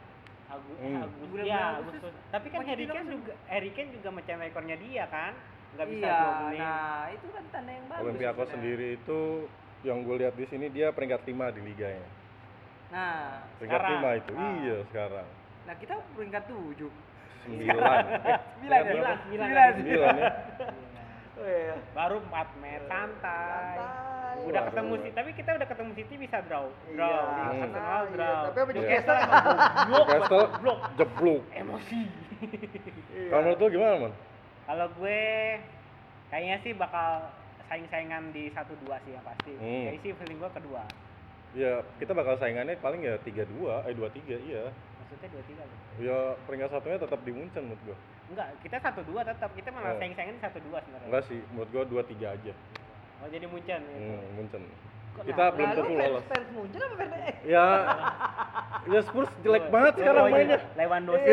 Agu, 0.50 0.72
Hmm. 0.76 0.98
Agus, 0.98 1.14
Bulan-bulan 1.22 1.46
ya, 1.46 1.62
Agustus. 1.78 2.02
Agustus. 2.02 2.14
Tapi 2.34 2.48
kan 2.50 2.60
masuk. 2.98 3.06
juga 3.06 3.34
Harry 3.46 3.70
Kane 3.70 3.90
juga 3.94 4.10
mecahin 4.10 4.42
rekornya 4.42 4.76
dia 4.76 5.06
kan. 5.06 5.32
Nggak 5.70 5.88
bisa 5.88 6.02
iya 6.02 6.18
dua 6.18 6.50
nah 6.58 7.04
itu 7.14 7.28
kan 7.30 7.44
tanda 7.54 7.70
yang 7.70 7.86
bagus 7.86 8.02
Olympiakos 8.02 8.48
sendiri 8.50 8.88
itu 8.98 9.20
yang 9.80 9.98
gue 10.02 10.16
lihat 10.18 10.34
di 10.34 10.46
sini 10.50 10.66
dia 10.68 10.90
peringkat 10.90 11.22
5 11.24 11.54
di 11.54 11.62
liganya. 11.62 12.08
nah 12.90 13.46
Peringkat 13.62 13.78
Sekarang. 13.78 14.02
5 14.02 14.18
itu. 14.18 14.34
Ah. 14.34 14.54
Iya, 14.58 14.78
sekarang. 14.90 15.28
nah 15.70 15.76
kita 15.78 15.94
peringkat 16.18 16.44
tujuh 16.50 16.90
9. 17.46 17.46
Sembilan 17.46 17.86
ya? 17.86 18.36
Sembilan, 18.50 18.82
Sembilan. 19.22 19.72
Sembilan 19.78 20.14
ya. 20.18 20.30
iya. 21.42 21.76
Baru 21.92 22.18
4 22.22 22.32
match 22.58 22.86
santai. 22.86 23.76
Santai. 23.76 24.36
Udah 24.40 24.62
Waduh. 24.62 24.68
ketemu 24.72 24.94
sih, 25.00 25.12
tapi 25.12 25.30
kita 25.34 25.50
udah 25.54 25.68
ketemu 25.68 25.92
City 25.94 26.16
bisa 26.16 26.38
draw. 26.44 26.66
Iya, 26.86 26.96
Draw. 26.96 27.24
Di. 27.26 27.42
Arsenal 27.42 28.02
iya. 28.02 28.14
draw. 28.14 28.42
Tapi 28.46 28.58
apa 28.58 28.70
Iya. 28.70 28.76
Newcastle 28.80 29.18
goblok, 29.20 29.60
Newcastle 29.90 30.30
goblok. 30.30 30.80
jeblok. 30.96 31.42
Emosi. 31.52 32.02
Iya. 33.10 33.28
Kalau 33.28 33.42
menurut 33.44 33.60
lu 33.60 33.68
gimana, 33.70 33.96
Man? 34.00 34.14
Kalau 34.64 34.88
gue 34.96 35.22
kayaknya 36.30 36.58
sih 36.62 36.72
bakal 36.74 37.10
saing-saingan 37.66 38.24
di 38.32 38.48
1-2 38.50 38.66
sih 39.04 39.12
yang 39.12 39.26
pasti. 39.26 39.52
Hmm. 39.58 39.84
Jadi 39.92 39.98
sih 40.00 40.12
feeling 40.16 40.40
gue 40.40 40.52
kedua. 40.54 40.84
Ya, 41.52 41.82
kita 41.98 42.14
bakal 42.14 42.38
saingannya 42.38 42.78
paling 42.78 43.02
ya 43.02 43.18
3-2, 43.20 43.90
eh 43.90 43.94
2-3, 43.98 44.38
iya. 44.40 44.70
Maksudnya 45.10 45.30
2-3 45.34 45.66
loh. 45.66 45.78
Ya, 45.98 46.18
peringkat 46.46 46.70
satunya 46.70 46.98
tetap 47.02 47.20
di 47.20 47.32
Munchen 47.34 47.64
menurut 47.66 47.82
gua. 47.84 47.98
Enggak, 48.30 48.48
kita 48.62 48.78
1-2 48.78 49.26
tetap. 49.26 49.50
Kita 49.52 49.70
malah 49.74 49.90
Oh. 49.90 49.98
saing-saingan 49.98 50.36
di 50.36 50.42
1-2 50.42 50.78
sebenarnya. 50.80 51.08
Enggak 51.10 51.24
sih, 51.26 51.40
menurut 51.50 51.70
gua 51.72 51.84
2-3 51.84 52.28
aja. 52.30 52.54
Oh 53.20 53.28
jadi 53.28 53.46
Munchen 53.46 53.82
gitu. 53.82 54.00
Hmm, 54.00 54.22
Munchen. 54.38 54.64
Kok 55.10 55.24
Kita 55.26 55.42
nah, 55.42 55.50
belum 55.52 55.70
tentu 55.74 55.94
lolos. 55.98 56.24
fans 56.30 56.50
Munchen 56.54 56.80
apa 56.80 56.96
fans 56.96 57.14
Ya, 57.42 57.66
ya 58.86 59.00
Spurs 59.02 59.32
jelek 59.42 59.66
Oh, 59.66 59.72
banget 59.74 59.94
oh, 59.94 60.00
sekarang 60.00 60.24
iya. 60.24 60.32
mainnya. 60.32 60.60
Lewandowski. 60.78 61.32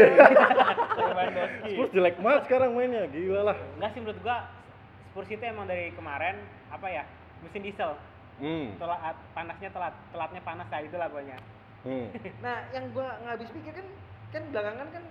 Lewandowski. 0.98 1.70
Spurs 1.70 1.90
jelek 1.92 2.16
banget 2.18 2.42
sekarang 2.48 2.70
mainnya, 2.72 3.02
gila 3.06 3.40
lah. 3.44 3.56
Enggak 3.76 3.90
sih 3.92 4.00
menurut 4.00 4.18
gua 4.20 4.36
Spurs 5.12 5.28
itu 5.28 5.44
emang 5.44 5.68
dari 5.68 5.92
kemarin 5.92 6.40
apa 6.68 6.86
ya? 6.88 7.04
Mesin 7.44 7.60
diesel. 7.62 7.92
Hmm, 8.36 8.76
Telat 8.76 9.16
panasnya 9.32 9.70
telat, 9.70 9.94
telatnya 10.10 10.40
panas 10.42 10.68
lah 10.68 10.80
itulah 10.82 11.08
pokoknya. 11.08 11.36
Hmm. 11.86 12.08
nah 12.44 12.66
yang 12.74 12.90
gua 12.90 13.14
nggak 13.22 13.32
habis 13.38 13.50
pikir 13.54 13.72
kan 13.72 13.86
kan 14.34 14.42
belakangan 14.50 14.88
kan 14.90 15.04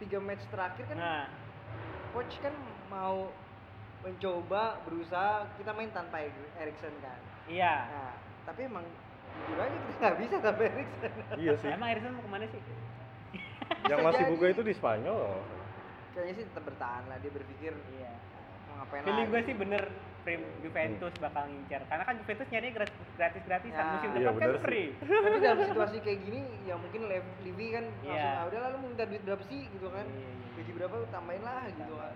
tiga 0.00 0.18
match 0.18 0.44
terakhir 0.48 0.84
kan 0.88 0.96
Nah, 0.96 1.24
coach 2.10 2.34
kan 2.40 2.54
mau 2.88 3.28
mencoba 4.00 4.80
berusaha 4.84 5.48
kita 5.56 5.70
main 5.72 5.88
tanpa 5.92 6.24
Erikson 6.58 6.92
kan 7.00 7.20
iya. 7.46 7.88
nah 7.88 8.12
tapi 8.44 8.68
emang 8.68 8.84
jujur 9.34 9.56
aja 9.58 9.76
kita 9.76 9.96
nggak 10.00 10.18
bisa 10.20 10.36
tanpa 10.40 10.62
Erikson 10.68 11.12
Iya 11.42 11.52
sih. 11.60 11.68
Emang 11.72 11.88
Erikson 11.92 12.12
mau 12.12 12.22
ke 12.22 12.30
mana 12.30 12.44
sih? 12.48 12.60
Yang 13.88 14.00
masih 14.04 14.24
buka 14.30 14.46
itu 14.52 14.62
di 14.62 14.72
Spanyol. 14.72 15.40
kayaknya 16.14 16.34
sih 16.38 16.44
tetap 16.46 16.64
bertahan 16.68 17.04
lah 17.10 17.16
dia 17.18 17.32
berpikir 17.32 17.72
Iya. 17.74 18.12
Mau 18.74 18.82
ngapain 18.82 19.02
Feeling 19.04 19.28
gue 19.28 19.40
sih 19.44 19.54
bener 19.54 19.82
Prim 20.24 20.40
Juventus 20.58 21.12
bakal 21.20 21.44
ngincer 21.46 21.82
karena 21.84 22.02
kan 22.02 22.14
Juventus 22.16 22.48
nyari 22.48 22.68
gratis 22.72 23.42
gratisan 23.44 23.70
Ya. 23.78 23.92
musim 23.92 24.08
Iya, 24.08 24.16
depan 24.16 24.24
kan 24.26 24.34
bener 24.40 24.50
sih. 24.50 24.64
free. 24.64 24.88
tapi 24.98 25.38
dalam 25.38 25.58
situasi 25.68 25.96
kayak 26.00 26.18
gini 26.22 26.40
ya 26.64 26.74
mungkin 26.74 27.00
Lev, 27.06 27.24
Livi 27.40 27.66
kan 27.70 27.84
Iya. 28.00 28.10
langsung 28.10 28.32
ah 28.34 28.44
udah 28.44 28.60
lalu 28.64 28.76
minta 28.84 29.02
duit 29.04 29.22
berapa 29.22 29.42
sih 29.44 29.60
gitu 29.68 29.86
kan 29.88 30.06
Iya, 30.06 30.26
iya. 30.26 30.48
gaji 30.54 30.70
berapa 30.74 30.96
tambahin 31.08 31.42
lah 31.42 31.62
gitu 31.70 31.94
kan 31.94 32.14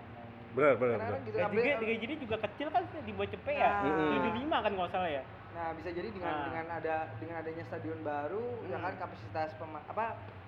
Benar, 0.49 0.73
benar, 0.75 0.97
Karena 0.97 1.05
benar. 1.05 1.13
kan 1.13 1.21
gitu 1.23 1.35
Gaji 1.37 1.53
juga 1.53 1.85
gaji 1.85 2.03
dia 2.03 2.17
juga 2.19 2.37
kecil 2.41 2.67
kan 2.67 2.83
di 2.99 3.11
bawah 3.13 3.29
cepet 3.29 3.53
ya. 3.53 3.69
Nah. 3.69 3.83
Mm-mm. 3.85 4.17
75 4.49 4.65
kan 4.65 4.71
nggak 4.73 4.89
salah 4.89 5.11
ya. 5.11 5.23
Nah, 5.49 5.67
bisa 5.71 5.89
jadi 5.91 6.09
dengan 6.09 6.31
Nah. 6.31 6.43
dengan 6.43 6.65
ada 6.73 6.95
dengan 7.15 7.35
adanya 7.37 7.63
stadion 7.63 7.99
baru 8.01 8.43
ya 8.65 8.73
Hmm. 8.73 8.83
kan 8.83 8.93
kapasitas 8.97 9.49
pema- 9.55 9.85
apa 9.85 10.05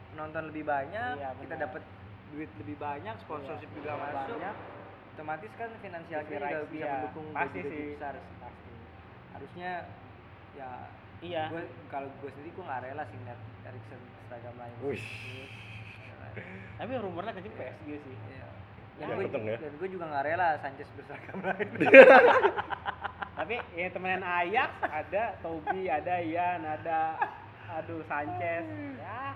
penonton 0.10 0.44
lebih 0.50 0.64
banyak, 0.66 1.14
Iya, 1.16 1.30
kita 1.38 1.56
dapat 1.56 1.82
duit 2.28 2.50
lebih 2.58 2.76
banyak, 2.78 3.14
sponsorship 3.20 3.70
Iya, 3.70 3.78
juga 3.78 3.92
masuk. 3.96 4.18
banyak. 4.34 4.56
Otomatis 5.12 5.52
kan 5.56 5.70
finansial 5.80 6.22
kita 6.24 6.40
juga 6.40 6.66
bisa 6.68 6.78
iya. 6.80 6.92
mendukung 6.98 7.28
Pasti 7.32 7.60
sih. 7.62 7.86
besar 7.94 8.14
sih. 8.16 8.36
Pasti. 8.40 8.72
Harusnya 9.32 9.72
ya 10.52 10.72
Iya. 11.22 11.44
gue 11.54 11.64
kalau 11.88 12.10
gue 12.18 12.30
sendiri 12.34 12.50
gue 12.50 12.66
nggak 12.66 12.82
rela 12.82 13.04
sih 13.06 13.18
ngeliat 13.18 13.40
Erikson 13.62 14.02
seragam 14.26 14.56
lain. 14.58 14.76
Tapi 16.80 16.92
rumornya 16.98 17.32
ke 17.36 17.42
PSG 17.46 17.88
sih. 18.02 18.16
Iya. 18.32 18.48
Dan 18.98 19.06
Ya, 19.08 19.16
gue 19.18 19.26
ya. 19.46 19.58
dan 19.58 19.74
gue 19.78 19.90
juga 19.90 20.06
nggak 20.10 20.26
rela 20.26 20.48
Sanchez 20.60 20.90
berseragam 20.98 21.38
lain. 21.48 21.68
Tapi 23.32 23.56
ya 23.74 23.88
temenan 23.90 24.22
Ajax 24.22 24.72
ada 24.82 25.24
Toby, 25.42 25.90
ada 25.90 26.16
Ian, 26.22 26.62
ada 26.62 27.00
aduh 27.72 28.02
Sanchez. 28.06 28.66
Ya. 28.98 29.34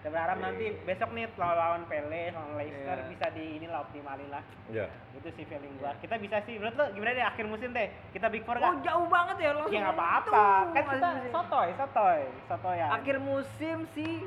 Kita 0.00 0.16
berharap 0.16 0.40
nanti 0.40 0.72
besok 0.88 1.12
nih 1.12 1.28
lawan 1.36 1.56
lawan 1.60 1.82
Pele, 1.84 2.32
lawan 2.32 2.56
Leicester 2.56 2.96
Iya. 2.96 3.08
bisa 3.12 3.26
di 3.36 3.44
inilah 3.60 3.84
optimalin 3.84 4.32
lah. 4.32 4.40
Ya. 4.72 4.88
Itu 5.12 5.28
sih 5.36 5.44
feeling 5.44 5.76
gua. 5.76 5.92
Kita 6.00 6.16
bisa 6.16 6.40
sih, 6.48 6.56
menurut 6.56 6.72
lo 6.80 6.84
gimana 6.96 7.12
deh 7.12 7.26
akhir 7.28 7.44
musim 7.44 7.68
deh? 7.76 7.92
Kita 8.16 8.32
big 8.32 8.40
four 8.48 8.56
Oh 8.56 8.64
gak? 8.64 8.80
jauh 8.80 9.04
banget 9.12 9.36
ya 9.44 9.50
langsung. 9.52 9.76
Ya 9.76 9.80
nggak 9.84 9.96
apa-apa. 10.00 10.44
Kan 10.72 10.84
kita 10.88 11.08
musim. 11.12 11.32
sotoy, 11.36 11.68
sotoy, 11.76 12.20
sotoy 12.48 12.76
ya. 12.80 12.88
Akhir 12.96 13.16
musim 13.20 13.76
sih 13.92 14.24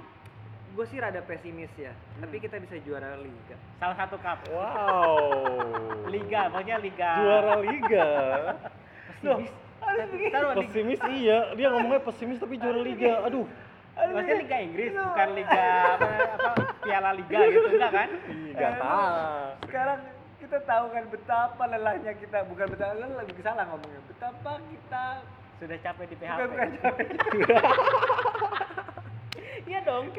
gue 0.77 0.85
sih 0.93 0.97
rada 1.01 1.25
pesimis 1.25 1.73
ya. 1.73 1.89
Hmm. 1.89 2.21
Tapi 2.21 2.35
kita 2.37 2.61
bisa 2.61 2.77
juara 2.85 3.17
liga. 3.17 3.57
Salah 3.81 3.97
satu 3.97 4.21
cup. 4.21 4.45
Wow. 4.53 5.17
Liga, 6.13 6.53
pokoknya 6.53 6.77
liga. 6.85 7.11
Juara 7.17 7.53
liga. 7.65 8.05
Pesimis. 9.25 9.51
Liga. 10.21 10.37
Pesimis 10.53 11.01
iya, 11.17 11.49
dia 11.57 11.67
ngomongnya 11.73 12.01
pesimis 12.05 12.37
tapi 12.37 12.61
juara 12.61 12.77
liga. 12.77 13.25
Aduh. 13.25 13.49
Maksudnya 13.93 14.35
Liga 14.39 14.57
Inggris, 14.59 14.91
bukan 14.91 15.29
Liga 15.33 15.65
apa, 15.93 16.07
apa 16.33 16.51
Piala 16.81 17.11
Liga 17.13 17.39
gitu 17.45 17.67
enggak 17.71 17.91
kan? 17.93 18.09
Liga 18.43 18.69
tahu. 18.75 19.05
Sekarang 19.63 19.99
kita 20.37 20.57
tahu 20.63 20.85
kan 20.89 21.03
betapa 21.07 21.63
lelahnya 21.67 22.13
kita 22.13 22.37
bukan 22.45 22.65
betapa 22.67 22.93
lelah 22.93 23.21
lebih 23.21 23.37
salah 23.39 23.65
ngomongnya. 23.65 24.01
Betapa 24.05 24.51
kita 24.63 25.05
Sudah 25.55 25.77
capek 25.79 26.05
di 26.09 26.15
PHP. 26.17 26.39
bukan 26.43 26.49
bukan 26.49 26.69
capek. 26.75 27.07
Iya 29.63 29.79
dong. 29.81 30.11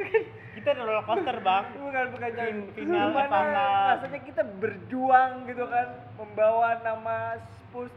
Kita 0.55 0.73
roller 0.73 1.05
coaster, 1.05 1.37
Bang. 1.45 1.69
bukan 1.77 2.05
bukan 2.17 2.31
capek. 2.33 2.65
Fin- 2.73 2.89
final 2.89 3.13
Cup. 3.13 3.45
rasanya 3.93 4.21
kita 4.25 4.43
berjuang 4.57 5.45
gitu 5.45 5.65
kan 5.69 5.89
membawa 6.17 6.81
nama 6.81 7.37
Spurs 7.53 7.93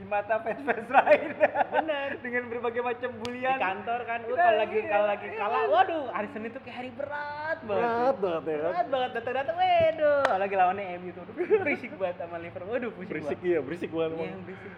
di 0.00 0.08
mata 0.08 0.40
fans-fans 0.40 0.88
lain. 0.88 1.28
Bener. 1.70 2.08
Dengan 2.24 2.42
berbagai 2.48 2.80
macam 2.80 3.10
Di 3.10 3.18
bulian. 3.20 3.58
kantor 3.60 4.00
kan, 4.02 4.18
Kita 4.22 4.32
wah 4.32 4.40
kalau 4.40 4.56
lagi 4.56 4.74
iya, 4.74 4.88
kalau 4.88 5.06
lagi 5.06 5.26
iya. 5.28 5.36
kalah, 5.36 5.62
waduh, 5.68 6.04
hari 6.08 6.28
Senin 6.32 6.48
tuh 6.50 6.62
kayak 6.64 6.76
hari 6.78 6.90
berat 6.90 7.58
banget. 7.62 7.84
Berat 7.84 8.16
banget 8.18 8.42
ya. 8.42 8.58
Berat 8.64 8.88
banget 8.88 9.10
datang-datang, 9.12 9.54
waduh, 9.54 10.24
lagi 10.34 10.54
lawannya 10.56 10.84
MU 10.96 11.10
tuh, 11.12 11.24
berisik 11.36 11.92
banget 11.94 12.16
sama 12.18 12.36
Liverpool, 12.36 12.72
waduh 12.72 12.90
pusing 12.90 13.12
Berisik 13.12 13.36
banget. 13.36 13.44
iya, 13.46 13.58
berisik 13.60 13.90
banget. 13.92 14.16
Iya, 14.16 14.36
berisik 14.40 14.72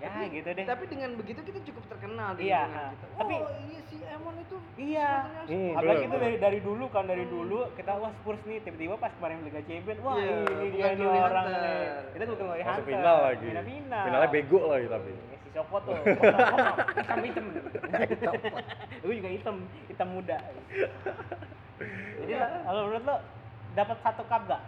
Ya 0.00 0.08
gitu 0.26 0.48
deh. 0.48 0.64
Tapi 0.64 0.84
dengan 0.86 1.10
begitu 1.14 1.40
kita 1.40 1.60
cukup 1.62 1.84
terkenal 1.86 2.32
di 2.32 2.48
Iya, 2.48 2.64
ha. 2.64 2.84
kita. 2.90 3.06
Tapi- 3.16 3.36
oh 3.36 3.52
iya 3.62 3.80
si 3.84 3.96
Emon 4.00 4.34
itu 4.34 4.56
Iya. 4.74 5.10
Hmm, 5.44 5.70
Apalagi 5.70 5.76
bener, 5.76 6.00
itu 6.00 6.08
bener. 6.10 6.20
dari 6.22 6.36
dari 6.40 6.58
dulu 6.60 6.84
kan 6.88 7.04
dari 7.04 7.24
dulu 7.26 7.58
kita 7.76 7.92
wah 7.94 8.08
Spurs 8.14 8.40
nih 8.42 8.58
tiba-tiba 8.60 8.96
pas 8.96 9.12
kemarin 9.12 9.44
Liga 9.44 9.60
Champions 9.62 10.00
wah 10.00 10.16
Iya, 10.16 10.34
ini 10.40 10.66
dia 10.70 10.84
bukan 10.88 10.96
nih 10.96 11.20
orang 11.20 11.44
Hunter. 11.44 11.60
nih. 11.60 11.84
Kita 12.10 12.22
bukan 12.26 12.40
Glory 12.42 12.62
Hunter. 12.64 12.84
final 12.86 13.16
lagi. 13.22 13.46
Final 13.46 13.64
final. 13.66 14.02
Finalnya 14.02 14.30
bego 14.30 14.60
lagi 14.66 14.86
tapi. 14.88 15.10
Ya, 15.12 15.36
si 15.36 15.48
Soko 15.52 15.76
tuh. 15.80 15.94
hitam 16.96 17.18
hitam. 17.20 17.46
Gue 19.02 19.14
juga 19.14 19.30
hitam, 19.30 19.56
hitam 19.86 20.08
muda. 20.10 20.38
Jadi 22.18 22.32
kalau 22.38 22.80
menurut 22.86 23.04
lo 23.04 23.16
dapat 23.70 23.96
satu 24.00 24.22
cup 24.24 24.42
gak? 24.46 24.62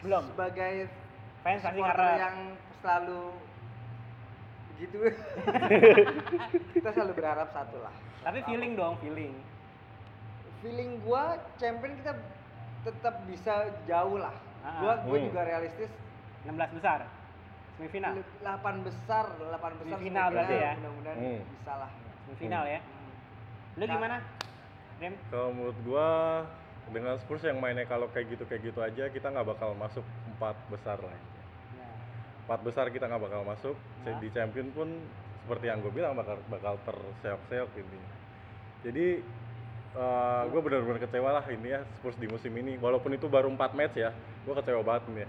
Belum. 0.00 0.24
sebagai 0.26 0.88
Fans 1.40 1.60
pasti 1.62 1.76
karena 1.78 2.12
yang 2.18 2.36
selalu 2.80 3.22
begitu 4.70 4.96
kita 6.76 6.88
selalu 6.90 7.12
berharap 7.12 7.48
satu 7.52 7.76
lah 7.78 7.92
tapi 8.20 8.44
feeling 8.44 8.72
dong, 8.74 8.96
feeling. 9.00 9.32
feeling 10.60 11.00
gua 11.00 11.40
champion 11.56 11.96
kita 11.96 12.12
tetap 12.82 13.24
bisa 13.24 13.52
jauh 13.84 14.16
lah 14.16 14.32
Ah. 14.60 14.76
gua 14.76 14.92
gua 15.04 15.16
Hmm. 15.16 15.24
juga 15.24 15.40
realistis 15.42 15.88
16 16.44 16.76
besar. 16.76 17.08
Semifinal. 17.76 18.12
8 18.44 18.84
besar 18.84 19.24
8 19.32 19.72
besar 19.74 19.96
Semifinal 19.96 20.26
berarti 20.30 20.52
ya? 20.54 20.72
mudah-mudahan 20.76 21.16
Hmm. 21.16 21.40
bisa 21.48 21.72
lah 21.78 21.90
Semifinal 22.24 22.64
ya. 22.68 22.80
Lo 23.76 23.84
Nah. 23.84 23.88
gimana? 23.90 24.16
Rem? 24.96 25.14
Kalau 25.32 25.48
menurut 25.50 25.78
gua 25.80 26.08
dengan 26.88 27.16
Spurs 27.16 27.40
yang 27.40 27.56
mainnya 27.56 27.84
kalau 27.84 28.12
kayak 28.12 28.28
gitu 28.30 28.44
kayak 28.44 28.62
gitu 28.62 28.80
aja 28.80 29.08
kita 29.08 29.26
nggak 29.26 29.48
bakal 29.48 29.72
masuk 29.72 30.04
empat 30.28 30.60
besar 30.68 31.00
lah. 31.00 31.16
Empat 32.46 32.60
besar 32.62 32.88
kita 32.88 33.06
nggak 33.06 33.22
bakal 33.22 33.42
masuk. 33.42 33.76
Nah. 34.04 34.18
Di 34.18 34.28
champion 34.30 34.68
pun 34.70 34.88
seperti 35.44 35.66
yang 35.66 35.80
gue 35.80 35.90
bilang 35.90 36.14
bakal 36.14 36.36
bakal 36.46 36.74
terseok-seok 36.84 37.70
ini. 37.76 38.00
Jadi 38.84 39.06
eh 39.90 40.42
gue 40.46 40.60
benar-benar 40.62 41.02
kecewa 41.02 41.30
lah 41.34 41.44
ini 41.50 41.68
ya 41.74 41.80
Spurs 41.98 42.14
di 42.16 42.26
musim 42.26 42.54
ini. 42.54 42.78
Walaupun 42.78 43.10
itu 43.10 43.26
baru 43.26 43.50
4 43.50 43.74
match 43.74 43.96
ya, 43.98 44.10
gue 44.46 44.54
kecewa 44.54 44.82
banget 44.82 45.04
nih 45.10 45.22
ya. 45.24 45.28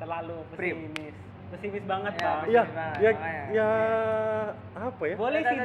terlalu 0.00 0.36
pesimis. 0.56 1.16
Pesimis 1.50 1.84
banget, 1.84 2.12
Ya, 2.16 2.24
Bang. 2.24 2.40
pesimis. 2.40 2.48
Iya, 2.48 2.62
banget, 2.72 3.02
ya, 3.04 3.10
makanya. 3.12 3.44
ya 3.52 3.68
apa 4.80 5.02
ya? 5.04 5.14
Boleh 5.20 5.40
sih 5.44 5.56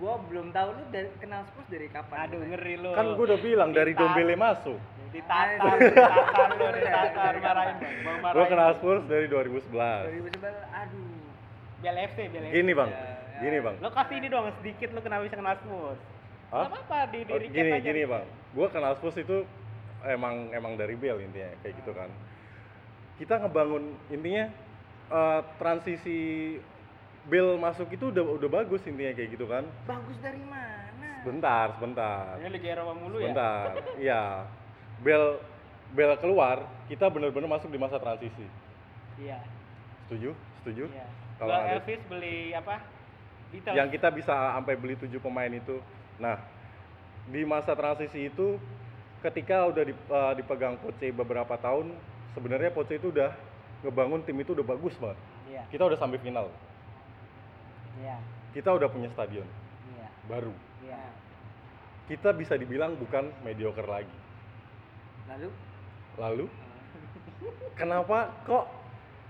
gua 0.00 0.16
belum 0.24 0.46
tahu 0.56 0.68
lu 0.72 0.84
dari 0.88 1.08
kenal 1.20 1.44
Spurs 1.44 1.68
dari 1.68 1.88
kapan 1.92 2.16
Aduh, 2.24 2.40
ngeri 2.40 2.74
lo. 2.80 2.96
Kan 2.96 3.06
gue 3.12 3.24
udah 3.28 3.40
bilang 3.44 3.70
dari 3.76 3.92
Dombele 3.92 4.32
masuk. 4.32 4.80
Ditatar, 5.10 5.74
ditatar 5.76 6.48
Dari- 6.52 6.80
ditatar, 6.80 7.32
marahin? 7.36 7.76
Bang. 7.76 7.94
Bang 8.00 8.18
Gue 8.22 8.22
marahin. 8.22 8.48
kenal 8.48 8.70
Spurs 8.76 9.02
dari 9.04 9.26
2011. 9.26 10.06
2011 10.06 10.54
aduh 10.72 11.08
Bial 11.80 11.96
FC, 12.04 12.18
Bial 12.28 12.44
FC. 12.44 12.54
Gini 12.54 12.72
bang, 12.72 12.88
Ya, 12.88 13.00
ya. 13.00 13.40
gini 13.40 13.58
bang. 13.58 13.74
Lo 13.78 13.88
kasih 13.90 14.16
ini 14.16 14.28
dong 14.28 14.46
sedikit 14.54 14.88
lo 14.90 15.00
kenapa 15.00 15.22
bisa 15.24 15.34
kenal 15.34 15.54
Spurs. 15.56 16.00
Hah? 16.50 16.58
Gak 16.60 16.70
apa-apa 16.72 16.98
di 17.08 17.18
di 17.20 17.32
Oh, 17.32 17.38
recap 17.38 17.52
gini 17.52 17.70
aja. 17.72 17.82
gini 17.82 18.02
bang, 18.04 18.24
gue 18.28 18.66
kenal 18.68 18.92
Spurs 18.94 19.16
itu 19.16 19.36
emang 20.04 20.34
emang 20.50 20.72
dari 20.74 20.94
Bell 20.94 21.18
intinya 21.18 21.50
kayak 21.60 21.74
gitu 21.76 21.90
kan. 21.90 22.10
Kita 23.16 23.34
ngebangun 23.38 23.84
intinya 24.08 24.44
eh, 25.08 25.40
transisi 25.56 26.18
Bell 27.22 27.56
masuk 27.56 27.90
itu 27.90 28.08
udah 28.08 28.24
udah 28.32 28.48
bagus 28.48 28.80
intinya 28.84 29.10
kayak 29.10 29.30
gitu 29.32 29.44
kan. 29.44 29.66
bagus 29.84 30.16
dari 30.18 30.38
mana 30.40 31.18
Sebentar, 31.20 31.66
sebentar, 31.74 32.38
Ini 32.38 32.48
Liga 32.48 32.68
Eropa 32.70 32.92
mulu 32.94 33.16
ya. 33.16 33.28
sebentar. 33.28 33.66
Iya, 33.98 34.22
Bell 35.00 35.40
Bell 35.90 36.14
keluar, 36.22 36.62
kita 36.86 37.10
bener-bener 37.10 37.50
masuk 37.50 37.66
di 37.66 37.80
masa 37.80 37.98
transisi. 37.98 38.46
Iya. 39.18 39.42
Setuju? 40.06 40.30
Setuju? 40.62 40.84
Iya. 40.86 41.06
Kalau 41.40 41.56
Elvis 41.56 42.00
beli 42.06 42.52
apa? 42.54 42.78
Beatles. 43.50 43.74
yang 43.74 43.90
kita 43.90 44.14
bisa 44.14 44.30
sampai 44.30 44.78
beli 44.78 44.94
tujuh 44.94 45.18
pemain 45.18 45.50
itu. 45.50 45.82
Nah, 46.22 46.38
di 47.26 47.42
masa 47.42 47.74
transisi 47.74 48.30
itu 48.30 48.62
ketika 49.26 49.66
udah 49.66 49.82
eh, 49.90 50.32
dipegang 50.38 50.78
Poche 50.78 51.10
beberapa 51.10 51.58
tahun, 51.58 51.90
sebenarnya 52.38 52.70
Poche 52.70 53.02
itu 53.02 53.10
udah 53.10 53.34
ngebangun 53.82 54.22
tim 54.22 54.38
itu 54.38 54.54
udah 54.54 54.62
bagus 54.62 54.94
banget. 55.02 55.18
Iya. 55.50 55.62
Kita 55.74 55.82
udah 55.90 55.98
sampai 55.98 56.22
final. 56.22 56.46
Iya. 57.98 58.16
Kita 58.54 58.70
udah 58.70 58.86
punya 58.86 59.10
stadion 59.10 59.46
Iya. 59.98 60.08
baru. 60.30 60.54
Iya. 60.86 61.02
Kita 62.06 62.30
bisa 62.30 62.54
dibilang 62.54 62.94
bukan 62.98 63.34
mediocre 63.42 63.86
lagi. 63.86 64.14
Lalu 65.30 65.48
Lalu 66.18 66.44
kenapa 67.80 68.34
kok 68.44 68.64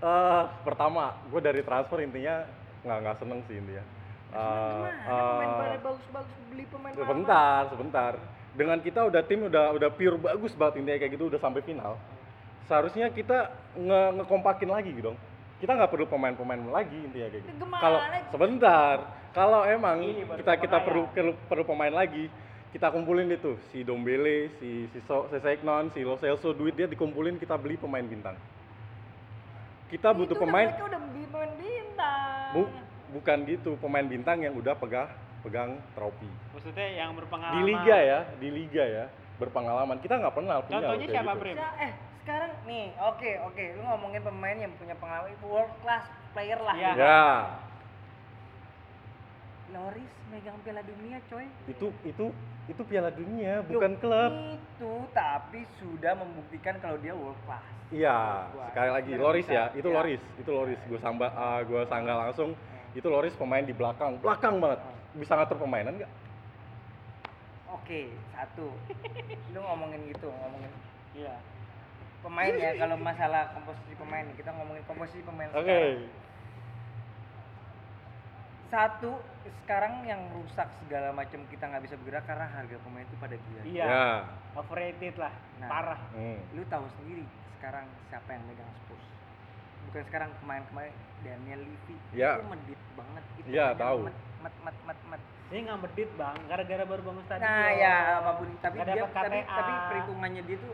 eh, 0.01 0.43
pertama 0.65 1.15
gue 1.29 1.41
dari 1.41 1.61
transfer 1.61 2.01
intinya 2.01 2.43
nggak 2.81 2.97
nggak 3.05 3.17
seneng 3.21 3.39
sih 3.45 3.55
intinya. 3.61 3.85
Pemain 4.31 5.51
pada 5.59 5.77
bagus-bagus 5.83 6.35
beli 6.49 6.63
pemain. 6.71 6.91
Sebentar, 6.95 7.61
sebentar. 7.69 8.13
Dengan 8.51 8.79
kita 8.83 9.07
udah 9.07 9.21
tim 9.27 9.47
udah 9.47 9.75
udah 9.75 9.89
pure 9.95 10.17
bagus 10.19 10.51
banget 10.57 10.83
intinya 10.83 10.97
kayak 10.99 11.13
gitu 11.15 11.25
udah 11.29 11.39
sampai 11.39 11.61
final. 11.63 11.95
Seharusnya 12.65 13.11
kita 13.11 13.51
nge 13.75 14.01
ngekompakin 14.19 14.69
lagi 14.71 14.89
gitu 14.95 15.11
dong. 15.11 15.19
Kita 15.61 15.77
nggak 15.77 15.91
perlu 15.93 16.09
pemain-pemain 16.09 16.63
lagi 16.73 16.97
intinya 16.97 17.27
kayak 17.29 17.43
gitu. 17.45 17.65
Kalau 17.69 17.99
sebentar, 18.33 18.95
kalau 19.31 19.61
emang 19.67 20.01
Ini 20.01 20.25
kita 20.41 20.57
kita 20.57 20.77
perlu, 20.81 21.05
perlu 21.13 21.33
perlu 21.45 21.63
pemain 21.67 21.93
lagi, 21.93 22.31
kita 22.71 22.87
kumpulin 22.87 23.27
itu 23.27 23.59
si 23.69 23.83
Dombele, 23.83 24.47
si 24.59 24.87
si, 24.89 24.99
so, 25.03 25.27
si 25.27 25.37
Seknon, 25.39 25.91
si 25.91 26.01
Lo 26.01 26.15
Celso 26.15 26.55
duit 26.55 26.71
dia 26.71 26.87
dikumpulin 26.87 27.35
kita 27.35 27.59
beli 27.59 27.75
pemain 27.75 28.03
bintang. 28.03 28.39
Kita 29.91 30.15
butuh 30.15 30.31
Itu 30.31 30.39
udah 30.39 30.43
pemain 30.47 30.67
mereka 30.71 30.87
udah 30.87 31.01
beli 31.03 31.25
pemain 31.27 31.53
bintang 31.59 32.47
bu, 32.55 32.61
bukan 33.11 33.37
gitu, 33.43 33.71
pemain 33.75 34.07
bintang 34.07 34.37
yang 34.39 34.55
udah 34.55 34.71
pegang 34.79 35.11
pegang 35.43 35.75
trofi 35.91 36.31
Maksudnya 36.55 36.87
yang 36.95 37.11
berpengalaman. 37.11 37.59
di 37.59 37.61
liga 37.67 37.97
ya 37.97 38.19
di 38.39 38.49
liga 38.53 38.83
ya 38.87 39.05
berpengalaman 39.35 39.97
kita 39.99 40.15
nggak 40.15 40.31
pernah 40.31 40.63
punya 40.63 40.79
Contohnya 40.85 41.07
siapa, 41.11 41.33
gitu. 41.35 41.41
Prim? 41.43 41.55
Eh 41.59 41.91
sekarang 42.21 42.51
nih 42.63 42.85
oke 43.01 43.31
oke 43.49 43.63
lu 43.75 43.81
ngomongin 43.83 44.21
pemain 44.21 44.53
yang 44.55 44.71
punya 44.77 44.95
pengalaman 44.95 45.33
world 45.41 45.73
class 45.81 46.05
player 46.31 46.59
lah 46.61 46.75
Iya. 46.77 46.91
ya 46.93 47.21
Loris 49.71 50.11
megang 50.29 50.55
piala 50.61 50.83
dunia 50.83 51.17
coy 51.27 51.47
itu 51.65 51.87
itu 52.03 52.25
itu 52.69 52.81
piala 52.85 53.09
dunia 53.09 53.65
bukan 53.65 53.97
klub. 53.97 54.31
itu 54.77 54.91
tapi 55.11 55.65
sudah 55.81 56.13
membuktikan 56.13 56.77
kalau 56.77 56.97
dia 57.01 57.13
world 57.17 57.37
class. 57.45 57.63
Iya 57.91 58.47
sekali 58.71 58.89
lagi 58.93 59.09
itu 59.11 59.19
Loris 59.21 59.47
ya. 59.49 59.67
itu 59.73 59.89
Iya. 59.89 59.95
Loris 59.99 60.21
itu 60.39 60.49
Loris. 60.49 60.79
Gue 60.87 60.99
samba 61.01 61.27
ah, 61.33 61.59
gue 61.65 61.81
sanggah 61.89 62.17
langsung. 62.27 62.53
Itu 62.93 63.07
Loris 63.07 63.35
pemain 63.35 63.63
di 63.63 63.73
belakang. 63.73 64.19
Belakang 64.21 64.59
banget. 64.59 64.79
Bisa 65.17 65.35
ngatur 65.35 65.57
permainan 65.59 65.99
nggak? 65.99 66.11
Oke 67.71 68.13
satu. 68.31 68.71
Lu 69.51 69.59
ngomongin 69.59 70.01
gitu 70.07 70.27
ngomongin 70.29 70.71
Iya. 71.11 71.35
pemain 72.21 72.53
ya 72.53 72.71
kalau 72.77 72.95
masalah 72.95 73.51
komposisi 73.51 73.93
pemain. 73.97 74.25
Kita 74.37 74.49
ngomongin 74.55 74.83
komposisi 74.85 75.21
pemain 75.25 75.49
Oke. 75.51 75.65
sekarang. 75.65 75.99
Satu 78.71 79.19
sekarang 79.43 80.07
yang 80.07 80.31
rusak 80.31 80.67
segala 80.79 81.11
macam 81.11 81.43
kita 81.51 81.67
nggak 81.67 81.83
bisa 81.83 81.95
bergerak 81.99 82.23
karena 82.23 82.47
harga 82.47 82.77
pemain 82.87 83.03
itu 83.03 83.17
pada 83.19 83.35
gila. 83.35 83.61
Iya. 83.67 83.85
Ya. 83.85 84.07
Overrated 84.55 85.15
lah. 85.19 85.33
Nah. 85.59 85.67
Parah. 85.67 86.01
Hmm. 86.15 86.39
Lu 86.55 86.63
tahu 86.71 86.87
sendiri 86.95 87.27
sekarang 87.59 87.83
siapa 88.07 88.31
yang 88.31 88.43
megang 88.47 88.71
Spurs? 88.79 89.03
Bukan 89.91 90.03
sekarang 90.07 90.31
kemarin-kemarin 90.39 90.95
Daniel 91.21 91.61
Levy 91.67 91.95
Ya. 92.15 92.39
itu 92.39 92.47
medit 92.47 92.81
banget 92.95 93.23
itu. 93.43 93.47
Iya, 93.51 93.65
hanya 93.75 93.81
tahu. 93.83 93.97
Met, 94.07 94.17
met, 94.39 94.55
met, 94.63 94.77
met, 94.87 94.99
met. 95.11 95.21
Ini 95.51 95.59
nggak 95.67 95.79
medit 95.83 96.09
bang, 96.15 96.37
gara-gara 96.47 96.83
baru 96.87 97.01
bangun 97.03 97.23
stadion. 97.27 97.43
Nah 97.43 97.69
ya 97.75 97.95
apa 98.23 98.31
pun 98.39 98.47
tapi 98.63 98.75
Nggak 98.79 98.87
dia 98.87 99.03
tapi, 99.11 99.39
tapi 99.43 99.73
perhitungannya 99.91 100.41
dia 100.47 100.57
tuh 100.63 100.71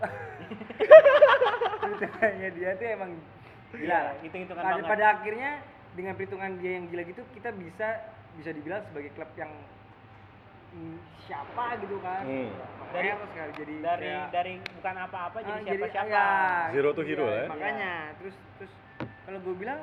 perhitungannya 1.81 2.49
dia 2.53 2.69
tuh 2.77 2.88
emang 2.93 3.12
gila. 3.73 3.81
Iya, 3.81 3.99
hitung-hitungan 4.21 4.63
pada, 4.63 4.73
banget. 4.77 4.91
pada 4.93 5.05
akhirnya 5.17 5.51
dengan 5.97 6.13
perhitungan 6.13 6.51
dia 6.55 6.77
yang 6.77 6.86
gila 6.88 7.03
gitu 7.03 7.25
kita 7.33 7.49
bisa 7.51 7.88
bisa 8.33 8.53
dibilang 8.53 8.86
sebagai 8.86 9.10
klub 9.12 9.33
yang 9.33 9.49
mm, 10.69 10.97
siapa 11.25 11.81
gitu 11.81 11.97
kan. 11.99 12.21
Hmm. 12.21 12.53
Dari- 12.88 13.10
Dari 13.10 13.27
sekali 13.27 13.51
jadi 13.57 13.75
dari 13.81 14.07
kayak- 14.07 14.29
dari 14.31 14.53
bukan 14.71 14.95
apa-apa 15.01 15.38
jadi 15.41 15.51
Ah, 15.51 15.65
siapa 15.65 15.88
siapa. 15.89 16.07
ya, 16.07 16.27
Zero 16.71 16.89
to 16.91 17.01
iya, 17.01 17.10
hero 17.10 17.25
lah 17.25 17.36
ya. 17.36 17.47
Makanya 17.49 17.91
terus 18.15 18.36
terus 18.55 18.71
kalau 19.25 19.39
gue 19.41 19.55
bilang 19.57 19.79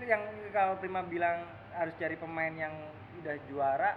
yang 0.00 0.22
kalau 0.48 0.74
Prima 0.78 1.04
bilang 1.04 1.44
harus 1.72 1.92
cari 1.94 2.16
pemain 2.16 2.54
yang 2.54 2.72
udah 3.20 3.36
juara 3.44 3.90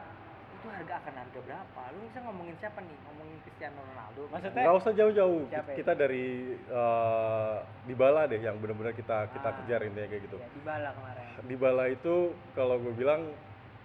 itu 0.63 0.71
harga 0.71 0.93
akan 0.95 1.13
harga 1.19 1.39
berapa? 1.43 1.81
Lu 1.91 1.99
bisa 2.07 2.19
ngomongin 2.23 2.55
siapa 2.55 2.79
nih? 2.79 2.95
Ngomongin 3.03 3.35
Cristiano 3.43 3.79
Ronaldo. 3.83 4.21
Maksudnya 4.31 4.63
Nggak 4.63 4.77
usah 4.79 4.91
jauh-jauh. 4.95 5.41
Kita 5.75 5.91
dari 5.91 6.25
eh, 6.55 7.55
Dybala 7.83 8.21
deh 8.31 8.39
yang 8.39 8.55
benar-benar 8.63 8.95
kita 8.95 9.27
kita 9.27 9.49
Ah. 9.51 9.55
kejar 9.59 9.83
intinya 9.83 10.07
kayak 10.07 10.23
gitu. 10.23 10.37
ya, 10.39 10.47
Dybala 10.55 10.89
kemarin. 10.95 11.25
Dybala 11.43 11.83
itu 11.91 12.15
kalau 12.55 12.79
gue 12.79 12.93
bilang 12.95 13.27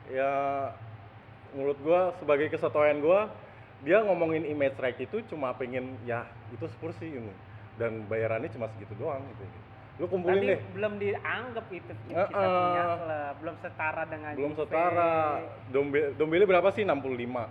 ya 0.06 0.30
menurut 1.50 1.82
gue 1.82 2.00
sebagai 2.16 2.46
kesetuaian 2.46 3.02
gue 3.02 3.20
dia 3.82 3.98
ngomongin 4.06 4.46
image 4.46 4.78
right 4.78 4.96
itu 4.96 5.18
cuma 5.26 5.50
pengen 5.54 5.98
ya 6.02 6.22
itu 6.54 6.62
Spurs 6.70 6.94
sih 6.96 7.10
ini 7.10 7.34
dan 7.74 8.06
bayarannya 8.06 8.48
cuma 8.48 8.70
segitu 8.70 8.94
doang 8.94 9.26
gitu. 9.34 9.42
Lu 9.98 10.06
kumpulin 10.06 10.38
Tapi 10.38 10.48
deh. 10.48 10.60
belum 10.72 10.92
dianggap 10.96 11.66
itu 11.68 11.92
kita 12.06 12.14
Eh, 12.14 12.26
punya 12.30 12.46
eh. 12.78 12.96
klub, 12.96 13.34
belum 13.42 13.54
setara 13.58 14.02
dengan 14.06 14.30
Belum 14.32 14.52
Juve. 14.52 14.60
setara. 14.64 15.12
Dombe 15.68 16.00
Dombele 16.14 16.44
berapa 16.46 16.68
sih? 16.70 16.82
65. 16.82 17.50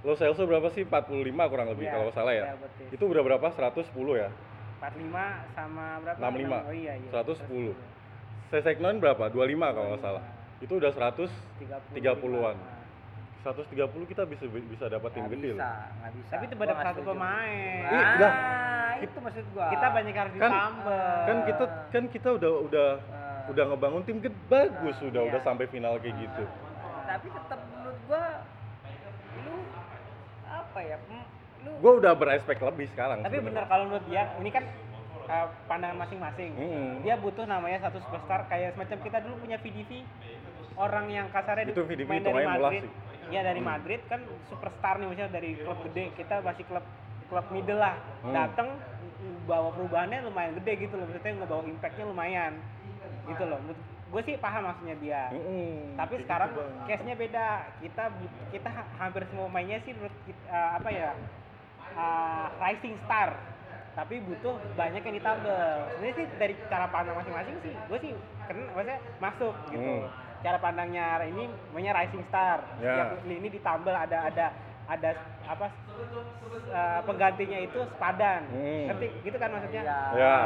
Lo 0.00 0.14
Celso 0.14 0.46
berapa 0.46 0.70
sih? 0.70 0.86
45 0.86 1.10
kurang 1.44 1.66
lebih 1.68 1.84
Iya, 1.84 1.92
kalau 1.92 2.10
salah 2.12 2.30
ya. 2.32 2.44
iya, 2.44 2.54
betul. 2.56 2.86
Itu 2.88 3.04
udah 3.10 3.22
berapa? 3.24 3.46
110 3.50 3.82
ya. 4.16 4.30
45 4.78 5.26
sama 5.52 5.84
berapa? 5.98 6.16
65. 6.16 6.58
Oh 6.62 6.70
iya 6.72 6.94
iya. 6.94 7.10
110. 7.12 7.74
Seseknon 8.48 8.96
berapa? 8.96 9.24
25 9.26 9.42
kalau 9.68 9.86
nggak 9.90 10.00
salah. 10.00 10.22
Itu 10.58 10.78
udah 10.78 10.90
100 10.90 11.26
30-an. 11.92 12.56
130 13.50 13.72
kita 14.06 14.22
bisa 14.24 14.44
bisa 14.46 14.84
dapat 14.86 15.10
tim 15.10 15.24
gede 15.28 15.50
bisa, 15.50 15.62
loh. 15.62 16.12
bisa. 16.12 16.30
Tapi 16.30 16.44
itu 16.44 16.54
Gua 16.54 16.64
nggak 16.64 16.78
satu 16.80 16.92
setuju. 16.94 17.08
pemain. 17.08 17.80
Ih, 17.80 17.94
Ah, 17.94 18.12
udah. 18.14 18.32
itu 18.98 19.18
maksud 19.18 19.44
gua. 19.50 19.66
Kita 19.68 19.86
banyak 19.90 20.14
harus 20.14 20.32
Kan- 20.32 20.40
ditambah. 20.44 21.16
Kan 21.24 21.36
kita 21.44 21.64
kan 21.88 22.04
kita 22.08 22.28
udah 22.34 22.52
udah 22.62 22.88
Ah. 23.06 23.48
udah 23.48 23.64
ngebangun 23.66 24.02
tim 24.02 24.18
gede 24.18 24.38
bagus 24.46 24.96
udah 25.00 25.20
Iya. 25.20 25.28
udah 25.30 25.40
sampai 25.40 25.64
final 25.66 25.94
kayak 25.96 26.16
gitu. 26.18 26.44
tapi 27.06 27.26
tetap 27.26 27.56
menurut 27.66 27.98
gua 28.04 28.24
lu 29.40 29.56
apa 30.46 30.80
ya? 30.82 30.96
mm, 31.00 31.24
Lu 31.58 31.70
Gue 31.80 31.92
udah 31.98 32.12
berespek 32.12 32.58
lebih 32.60 32.86
sekarang. 32.88 33.18
Tapi 33.18 33.32
sebenarnya. 33.32 33.48
bener 33.50 33.64
kalau 33.66 33.84
menurut 33.86 34.06
dia, 34.06 34.22
ini 34.36 34.46
kan 34.48 34.62
uh, 35.26 35.48
pandangan 35.66 35.98
masing-masing. 35.98 36.52
Mm-mm. 36.52 37.02
Dia 37.02 37.16
butuh 37.16 37.44
namanya 37.44 37.82
satu 37.82 37.98
superstar 37.98 38.46
kayak 38.46 38.72
semacam 38.72 38.98
kita 39.00 39.18
dulu 39.20 39.34
punya 39.38 39.56
VDV 39.56 39.90
orang 40.76 41.06
yang 41.08 41.26
kasarnya 41.28 41.64
Itu 41.66 41.82
di- 41.82 41.88
VDV 41.90 42.06
main 42.06 42.20
itu 42.20 42.28
dari 42.28 42.46
Madrid. 42.46 42.82
sih. 42.84 42.92
Ya 43.28 43.40
dari 43.42 43.60
Hmm. 43.60 43.68
Madrid 43.68 44.00
kan 44.08 44.20
superstar 44.48 44.96
nih 44.96 45.08
misalnya 45.08 45.32
dari 45.32 45.56
klub 45.56 45.78
gede, 45.84 46.16
kita 46.16 46.40
masih 46.40 46.64
klub 46.64 46.84
klub 47.28 47.46
middle 47.52 47.76
lah. 47.76 47.96
Hmm. 48.24 48.32
Datang 48.32 48.68
bawa 49.44 49.72
perubahannya 49.72 50.24
lumayan 50.24 50.56
gede 50.62 50.88
gitu 50.88 50.94
loh, 50.94 51.04
maksudnya 51.04 51.34
ngebawa 51.38 51.62
impactnya 51.64 52.04
lumayan 52.04 52.52
gitu 53.26 53.44
loh. 53.44 53.60
Gue 54.08 54.24
sih 54.24 54.40
paham 54.40 54.64
maksudnya 54.64 54.96
dia. 54.96 55.28
Mm-mm, 55.28 55.92
Tapi 55.92 56.24
sekarang 56.24 56.48
gitu, 56.48 56.64
Bang. 56.64 56.88
case-nya 56.88 57.12
beda. 57.12 57.46
Kita 57.78 58.04
kita 58.48 58.68
ha- 58.72 58.88
hampir 58.96 59.20
semua 59.28 59.52
mainnya 59.52 59.84
sih 59.84 59.92
menurut 59.92 60.16
kita, 60.24 60.40
uh, 60.48 60.70
apa 60.80 60.88
ya? 60.88 61.10
uh, 61.92 62.46
rising 62.58 62.96
star. 63.04 63.36
Tapi 63.92 64.22
butuh 64.22 64.56
banyak 64.72 65.02
yang 65.02 65.16
ditambah. 65.18 65.60
Sebenarnya 65.92 66.14
sih 66.14 66.26
dari 66.38 66.54
cara 66.70 66.86
pandang 66.88 67.16
masing-masing 67.16 67.56
sih, 67.60 67.74
gue 67.74 67.98
sih 67.98 68.12
kena 68.46 68.64
maksudnya 68.72 68.98
masuk 69.18 69.54
gitu. 69.68 69.84
Hmm. 69.84 70.08
Cara 70.38 70.58
pandangnya 70.58 71.06
ini 71.24 71.44
namanya 71.68 71.92
rising 71.98 72.22
star. 72.26 72.62
Ya. 72.78 73.10
Setiap 73.10 73.26
ini 73.26 73.48
ditambah 73.48 73.90
ada 73.90 74.18
ada 74.24 74.46
ada 74.86 75.10
apa 75.44 75.66
uh, 76.70 77.00
penggantinya 77.02 77.58
itu 77.58 77.78
sepadan. 77.88 78.40
Hmm. 78.48 78.84
Ngerti 78.88 79.06
gitu 79.22 79.36
kan 79.36 79.48
maksudnya? 79.50 79.82
Iya. 79.82 80.00
Ya. 80.14 80.36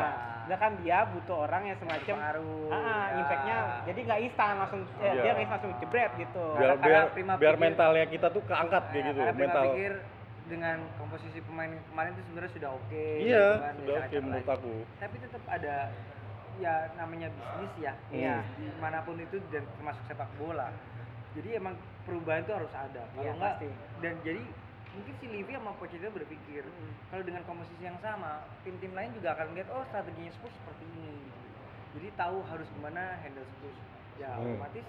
Nah, 0.42 0.58
kan 0.58 0.74
dia 0.82 1.06
butuh 1.06 1.46
orang 1.46 1.70
yang 1.70 1.78
semacam 1.78 2.14
Pengaruh, 2.18 2.66
Ah, 2.66 2.74
ah, 2.74 2.82
ya. 2.82 3.14
impactnya 3.14 3.56
jadi 3.86 4.00
nggak 4.02 4.20
instan 4.26 4.52
langsung 4.58 4.80
eh, 4.98 5.06
Iya. 5.06 5.12
dia 5.14 5.30
nggak 5.30 5.44
instan 5.46 5.56
langsung 5.56 5.74
jebret 5.78 6.12
gitu. 6.18 6.44
biar 6.50 6.58
Karena- 6.58 6.82
biar 6.82 6.98
karena 6.98 7.14
Prima 7.14 7.32
biar 7.38 7.54
pikir- 7.54 7.62
mentalnya 7.62 8.04
kita 8.10 8.26
tuh 8.28 8.42
keangkat 8.42 8.82
kayak 8.84 8.98
Nah, 8.98 9.06
gitu 9.06 9.20
karena 9.20 9.32
Prima 9.32 9.44
mental 9.46 9.64
pikir 9.70 9.92
dengan 10.42 10.76
komposisi 10.98 11.38
pemain 11.40 11.70
kemarin 11.86 12.10
itu 12.12 12.22
sebenarnya 12.26 12.52
sudah 12.52 12.70
oke 12.74 13.06
iya 13.22 13.46
gitu 13.46 13.62
kan, 13.62 13.72
sudah 13.72 13.86
ya, 13.86 13.94
oke 13.94 14.02
cara-cara 14.02 14.24
menurut 14.26 14.48
aku 14.50 14.74
tapi 14.98 15.16
tetap 15.22 15.42
ada 15.46 15.74
ya 16.58 16.74
namanya 16.94 17.28
bisnis 17.28 17.72
ya. 17.78 17.92
Iya. 18.08 18.36
di 18.54 18.66
mana 18.76 19.00
pun 19.00 19.16
itu 19.16 19.40
dan 19.48 19.64
termasuk 19.72 20.02
sepak 20.04 20.28
bola. 20.36 20.68
Jadi 21.32 21.56
emang 21.56 21.72
perubahan 22.04 22.44
itu 22.44 22.52
harus 22.52 22.72
ada. 22.72 23.02
Kalau 23.08 23.22
Iya, 23.22 23.32
enggak 23.32 23.54
pasti. 23.56 23.68
dan 24.00 24.14
jadi 24.20 24.42
mungkin 24.92 25.14
si 25.16 25.26
Livi 25.26 25.52
sama 25.52 25.72
Pochettino 25.72 26.12
berpikir 26.12 26.64
kalau 27.08 27.24
dengan 27.24 27.40
komposisi 27.42 27.80
yang 27.80 27.96
sama 27.98 28.44
tim-tim 28.60 28.92
lain 28.92 29.08
juga 29.12 29.32
akan 29.32 29.46
melihat 29.50 29.72
oh 29.72 29.84
strateginya 29.86 30.28
Spurs 30.30 30.52
seperti 30.54 30.84
ini. 30.92 31.16
Jadi 31.92 32.08
tahu 32.14 32.44
harus 32.44 32.68
gimana 32.70 33.16
handle 33.18 33.46
Spurs. 33.48 33.78
Ya 34.14 34.28
Hmm. 34.30 34.44
otomatis 34.54 34.84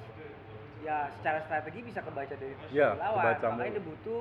ya 0.84 1.08
secara 1.13 1.39
strategi 1.41 1.80
bisa 1.82 2.04
kebaca 2.04 2.36
dari 2.36 2.56
Iya, 2.69 2.91
lawan. 2.93 3.23
kebaca 3.23 3.45
makanya 3.49 3.73
dia 3.73 3.86
butuh 3.86 4.19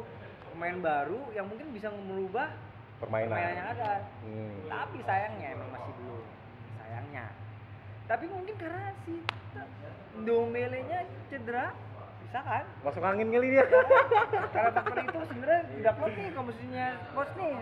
pemain 0.48 0.78
baru 0.78 1.20
yang 1.33 1.46
mungkin 1.50 1.74
bisa 1.74 1.90
merubah 1.90 2.55
permainan, 2.96 3.35
permainan 3.35 3.55
yang 3.57 3.68
ada. 3.74 3.92
Hmm. 4.22 4.59
tapi 4.70 4.98
sayangnya 5.02 5.48
emang 5.52 5.74
masih 5.74 5.90
belum 5.98 6.22
sayangnya 6.92 7.24
tapi 8.05 8.28
mungkin 8.28 8.52
karena 8.61 8.92
si 9.02 9.16
Dombele-nya 10.22 11.00
cedera 11.26 11.72
bisa 12.20 12.40
kan 12.44 12.64
masuk 12.85 13.00
angin 13.00 13.33
kali 13.33 13.48
dia 13.48 13.64
karena 14.52 14.70
faktor 14.70 14.98
itu 15.00 15.18
sebenarnya 15.24 15.62
tidak 15.72 15.94
kuat 15.96 16.12
nih 16.12 16.28
komposisinya 16.31 16.87
bos 17.11 17.31
nih 17.35 17.52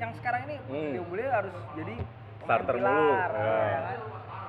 yang 0.00 0.12
sekarang 0.16 0.40
ini 0.48 0.56
Hmm. 0.64 0.92
Dombele 0.96 1.24
harus 1.28 1.52
jadi 1.76 1.94
Starter 2.40 2.72
pilar, 2.72 3.30
mulu, 3.30 3.36
ya 3.36 3.52
ya. 3.68 3.80
kan? 3.84 3.98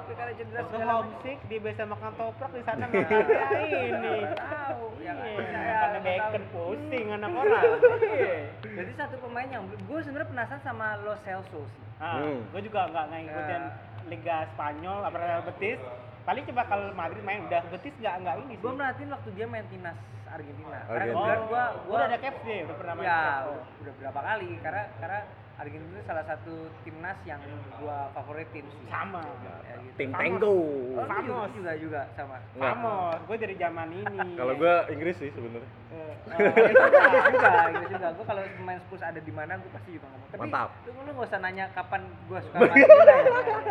tapi 0.02 0.14
karena 0.16 0.34
cedera 0.34 0.62
segala 0.66 0.94
homesick 0.98 1.38
dia 1.46 1.60
biasa 1.60 1.82
makan 1.86 2.12
toprak 2.16 2.52
di 2.52 2.64
sana 2.64 2.84
nggak 2.88 3.12
ada 3.12 3.60
ini. 3.68 4.16
Tahu 4.32 4.86
ya 4.98 5.12
kan? 5.12 5.28
Iya, 5.28 5.76
Karena 5.76 6.00
bacon 6.02 6.44
pusing 6.50 7.08
anak 7.12 7.32
orang. 7.36 7.64
Jadi 8.72 8.92
satu 8.94 9.16
pemain 9.20 9.46
yang 9.46 9.64
gue 9.66 10.00
sebenarnya 10.00 10.30
penasaran 10.30 10.62
sama 10.62 10.96
Lo 11.00 11.14
Celso 11.20 11.62
sih 11.68 11.84
Ah, 11.98 12.18
Hmm. 12.18 12.42
gue 12.50 12.62
juga 12.64 12.88
nggak 12.88 13.04
nggak 13.06 13.22
ngikutin 13.22 13.62
Ya. 13.62 13.72
Liga 14.08 14.38
Spanyol 14.50 15.00
apa 15.02 15.16
Real 15.16 15.44
Betis. 15.44 15.80
Paling 16.22 16.44
coba 16.46 16.62
kalau 16.66 16.90
Madrid 16.92 17.22
main 17.22 17.42
udah 17.44 17.62
Betis 17.68 17.94
nggak 17.96 18.16
nggak 18.20 18.36
ini 18.40 18.54
sih. 18.54 18.58
gue 18.58 18.72
merhatiin 18.72 19.10
waktu 19.10 19.30
dia 19.32 19.46
main 19.46 19.66
timnas 19.68 19.98
Argentina. 20.28 20.80
Karena 20.82 20.96
Argentina. 20.96 21.22
kebetulan 21.22 21.42
gua 21.46 21.64
gua 21.84 21.94
udah 21.94 22.08
ada 22.08 22.18
caps 22.18 22.40
dia, 22.42 22.58
udah 22.64 22.76
pernah 22.76 22.94
main 22.96 23.06
ya 23.06 23.14
caps. 23.14 23.46
Oh. 23.46 23.62
udah 23.82 23.94
berapa 24.00 24.20
kali 24.24 24.50
karena 24.58 24.84
karena 24.98 25.20
Argentina 25.62 25.94
itu 25.94 26.06
salah 26.10 26.26
satu 26.26 26.74
timnas 26.82 27.18
yang 27.30 27.38
gua 27.78 28.10
favoritin 28.18 28.66
sih. 28.66 28.86
Sama. 28.90 29.22
Ya, 29.46 29.78
gitu. 29.78 29.98
tim 30.02 30.10
tango 30.10 30.58
Oh, 30.98 31.06
lu 31.06 31.38
juga, 31.54 31.72
juga 31.78 32.02
sama. 32.18 32.42
Vamos, 32.58 33.22
gue 33.30 33.38
dari 33.38 33.56
zaman 33.62 33.94
ini. 33.94 34.18
kalau 34.42 34.54
gua 34.58 34.90
Inggris 34.90 35.16
sih 35.22 35.30
sebenarnya 35.30 35.70
Eh, 35.92 36.14
Inggris 36.34 36.76
juga, 36.82 37.00
Inggris 37.14 37.34
juga, 37.38 37.62
Inggris 37.70 37.90
juga. 37.94 38.08
Gua 38.18 38.26
kalau 38.26 38.42
pemain 38.58 38.80
Spurs 38.82 39.04
ada 39.06 39.20
di 39.22 39.34
mana, 39.36 39.54
gua 39.62 39.72
pasti 39.78 39.90
juga 39.94 40.08
ngomong. 40.10 40.30
Tapi 40.34 40.40
Mantap. 40.50 40.70
Lu, 40.82 40.90
lu 40.98 41.12
nggak 41.14 41.28
usah 41.30 41.40
nanya 41.46 41.66
kapan 41.78 42.02
gua 42.26 42.40
suka 42.42 42.58
ya. 42.74 42.86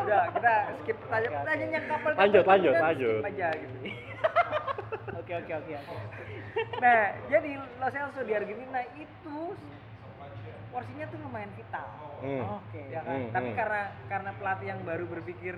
Udah, 0.07 0.23
kita 0.39 0.55
skip 0.85 0.99
tanya 1.11 1.29
pertanyaannya 1.43 1.81
kapan. 1.91 2.11
Lanjut, 2.15 2.43
kapan, 2.47 2.55
lanjut, 2.55 2.75
lanjut. 2.79 3.19
Skip 3.19 3.31
aja 3.35 3.49
gitu. 3.59 3.77
Oke 5.19 5.33
oke 5.35 5.53
oke 5.59 5.73
oke. 5.75 5.97
Nah, 6.83 7.03
jadi 7.31 7.51
Lo 7.79 7.89
Celso 7.91 8.21
di 8.27 8.33
Argentina 8.35 8.81
itu 8.99 9.37
porsinya 10.71 11.07
tuh 11.11 11.19
lumayan 11.23 11.53
vital. 11.55 11.87
Hmm. 12.21 12.43
Oke. 12.63 12.83
ya 12.91 13.01
kan? 13.03 13.17
Hmm, 13.17 13.31
Tapi 13.35 13.49
hmm. 13.53 13.59
karena 13.59 13.83
karena 14.07 14.31
pelatih 14.39 14.67
yang 14.71 14.81
baru 14.87 15.05
berpikir 15.07 15.55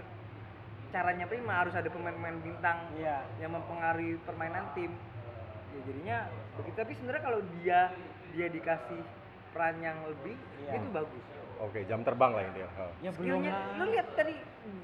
caranya 0.92 1.24
prima 1.24 1.56
harus 1.56 1.72
ada 1.72 1.88
pemain-pemain 1.88 2.36
bintang 2.44 2.78
Iya. 2.96 3.24
yang 3.40 3.56
mempengaruhi 3.56 4.20
permainan 4.28 4.68
tim. 4.76 4.92
Ya 5.72 5.80
jadinya 5.88 6.18
begitu. 6.60 6.76
Tapi 6.76 6.92
sebenarnya 7.00 7.22
kalau 7.24 7.40
dia 7.60 7.80
dia 8.32 8.48
dikasih 8.48 9.00
peran 9.52 9.76
yang 9.80 9.96
lebih 10.04 10.36
Iya. 10.64 10.80
itu 10.80 10.88
bagus 10.92 11.24
Oke, 11.62 11.86
jam 11.86 12.02
terbang 12.02 12.34
lah 12.34 12.42
intinya. 12.42 12.70
Ha. 12.74 12.84
Ya 12.98 13.10
belum 13.14 13.38
skillnya 13.38 13.52
lah. 13.54 13.78
lu 13.78 13.84
lihat 13.88 14.08
tadi 14.12 14.34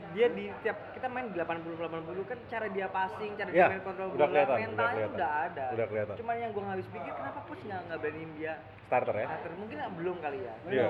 dia 0.08 0.26
di 0.30 0.44
tiap 0.62 0.78
kita 0.94 1.06
main 1.06 1.26
di 1.28 1.36
80 1.36 1.74
80 1.74 2.22
kan 2.24 2.38
cara 2.48 2.66
dia 2.70 2.86
passing 2.88 3.32
cara 3.34 3.50
dia 3.50 3.66
main 3.68 3.82
kontrol 3.82 4.08
udah 4.08 4.18
bola 4.20 4.40
udah 4.40 4.56
mentalnya 4.56 4.94
kelihatan. 4.96 5.10
udah 5.12 5.30
ada 5.44 5.64
Udah 5.68 5.86
kelihatan. 5.86 6.14
cuman 6.16 6.34
yang 6.34 6.50
gua 6.50 6.62
nggak 6.64 6.74
habis 6.74 6.88
pikir 6.88 7.12
kenapa 7.12 7.40
pos 7.44 7.60
nggak 7.60 7.80
nggak 7.84 7.98
beraniin 8.00 8.30
dia 8.34 8.52
Starter 8.88 9.14
ya. 9.14 9.26
starter 9.28 9.52
mungkin 9.54 9.76
belum 9.92 10.16
kali 10.18 10.38
ya 10.40 10.54
Iya. 10.64 10.88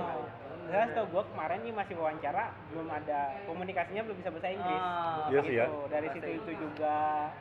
Saya 0.69 0.85
tau 0.93 1.09
gue 1.09 1.23
kemarin 1.33 1.59
nih 1.65 1.73
masih 1.73 1.95
wawancara 1.97 2.45
belum 2.69 2.89
ada 2.93 3.21
komunikasinya 3.49 4.03
belum 4.05 4.17
bisa 4.21 4.29
bahasa 4.29 4.49
Inggris. 4.53 4.83
Ah, 4.85 5.25
Iya 5.27 5.41
sih 5.41 5.55
ya. 5.57 5.65
Gitu. 5.65 5.79
Dari 5.89 6.09
situ 6.13 6.31
itu 6.37 6.51
juga. 6.61 6.97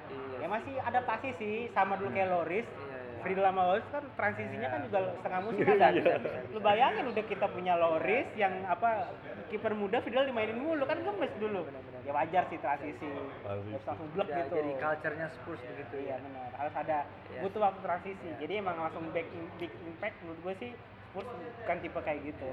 Iya 0.08 0.38
Ya 0.38 0.48
masih 0.48 0.74
adaptasi 0.80 1.30
sih 1.36 1.56
sama 1.70 2.00
dulu 2.00 2.08
kayak 2.10 2.32
Loris. 2.32 2.64
Iya, 2.64 2.80
iya. 2.80 2.87
Friedel 3.28 3.44
sama 3.44 3.62
Loris 3.68 3.88
kan 3.88 4.04
transisinya 4.16 4.68
kan 4.70 4.80
juga 4.82 5.00
setengah 5.14 5.40
musim 5.44 5.62
Iya, 5.62 5.76
ada. 5.76 5.88
iya. 5.92 6.16
Lu 6.48 6.60
bayangin 6.60 7.06
udah 7.08 7.24
kita 7.24 7.46
punya 7.48 7.74
Loris 7.76 8.28
yang 8.34 8.54
apa 8.64 9.12
kiper 9.48 9.74
muda 9.74 10.00
Friedel 10.00 10.26
dimainin 10.26 10.56
mulu 10.56 10.84
kan 10.84 10.98
gemes 10.98 11.34
dulu. 11.38 11.68
Ya 12.02 12.12
wajar 12.12 12.48
sih 12.48 12.56
transisi. 12.58 13.04
Terus 13.04 13.84
langsung 13.84 14.08
blek 14.12 14.28
Ya, 14.28 14.38
gitu. 14.42 14.56
jadi 14.56 14.72
culture-nya 14.78 15.28
Spurs 15.30 15.60
begitu 15.62 15.96
Iya 16.00 16.10
ya 16.10 16.18
benar, 16.18 16.50
harus 16.56 16.74
ada 16.74 16.98
Iya. 17.28 17.42
butuh 17.44 17.62
waktu 17.62 17.80
transisi. 17.82 18.30
Jadi 18.38 18.54
emang 18.56 18.80
langsung 18.80 19.04
big, 19.12 19.28
big 19.58 19.72
impact 19.84 20.16
menurut 20.24 20.40
gue 20.42 20.54
sih 20.58 20.72
Spurs 21.06 21.28
bukan 21.60 21.78
tipe 21.78 22.00
kayak 22.00 22.20
gitu. 22.24 22.50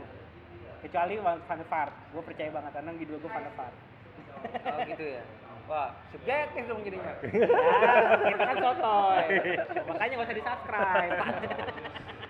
Kecuali 0.80 1.16
Van 1.16 1.38
der 1.40 1.64
Vaart, 1.64 1.94
gue 2.12 2.22
percaya 2.22 2.50
banget 2.50 2.72
karena 2.74 2.90
di 2.92 3.06
dua 3.06 3.16
gue 3.16 3.30
Van 3.30 3.40
der 3.40 3.54
Vaart. 3.54 3.76
oh 4.44 4.78
gitu 4.84 5.04
ya 5.08 5.22
wah 5.64 5.88
subjektif 6.08 6.62
dong 6.64 6.80
jadinya 6.82 7.12
Ya, 7.24 8.30
kita 8.30 8.44
kan 8.44 8.56
sotoy. 8.58 9.26
Makanya 9.88 10.12
gak 10.14 10.24
usah 10.24 10.36
di 10.36 10.44
subscribe. 10.44 11.12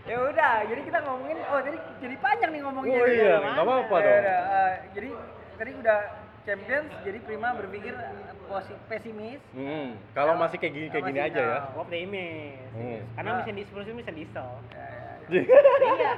ya 0.05 0.17
udah 0.23 0.55
jadi 0.65 0.81
kita 0.83 0.99
ngomongin 1.01 1.39
oh 1.47 1.61
jadi 1.61 1.79
jadi 1.99 2.17
panjang 2.19 2.51
nih 2.51 2.61
ngomongnya 2.61 2.93
Oh 2.95 3.09
iya, 3.09 3.35
mana? 3.35 3.51
nggak 3.51 3.65
apa-apa 3.65 3.97
Ya 3.97 4.05
dong. 4.05 4.21
eh, 4.29 4.73
jadi 4.93 5.09
tadi 5.55 5.71
udah 5.75 5.99
champions 6.45 6.91
jadi 7.01 7.19
prima 7.21 7.49
berpikir 7.55 7.95
eh, 7.97 8.77
pesimis 8.87 9.41
Hmm, 9.51 9.97
kalau 10.13 10.37
masih 10.37 10.57
kayak 10.57 10.73
gini 10.73 10.87
kayak 10.89 11.05
gini 11.07 11.21
aja 11.23 11.41
ya. 11.41 11.59
Gue 11.67 11.81
optimis. 11.81 12.69
Hmm. 12.71 13.01
Karena 13.15 13.31
Nah. 13.31 13.37
mesin 13.41 13.55
di 13.55 13.65
Spurs 13.65 13.83
itu 13.83 13.97
mesin 13.97 14.15
diesel. 14.15 14.49
Ya, 14.69 14.85
ya, 14.85 15.41
ya. 15.41 15.41
Iya. 15.89 16.13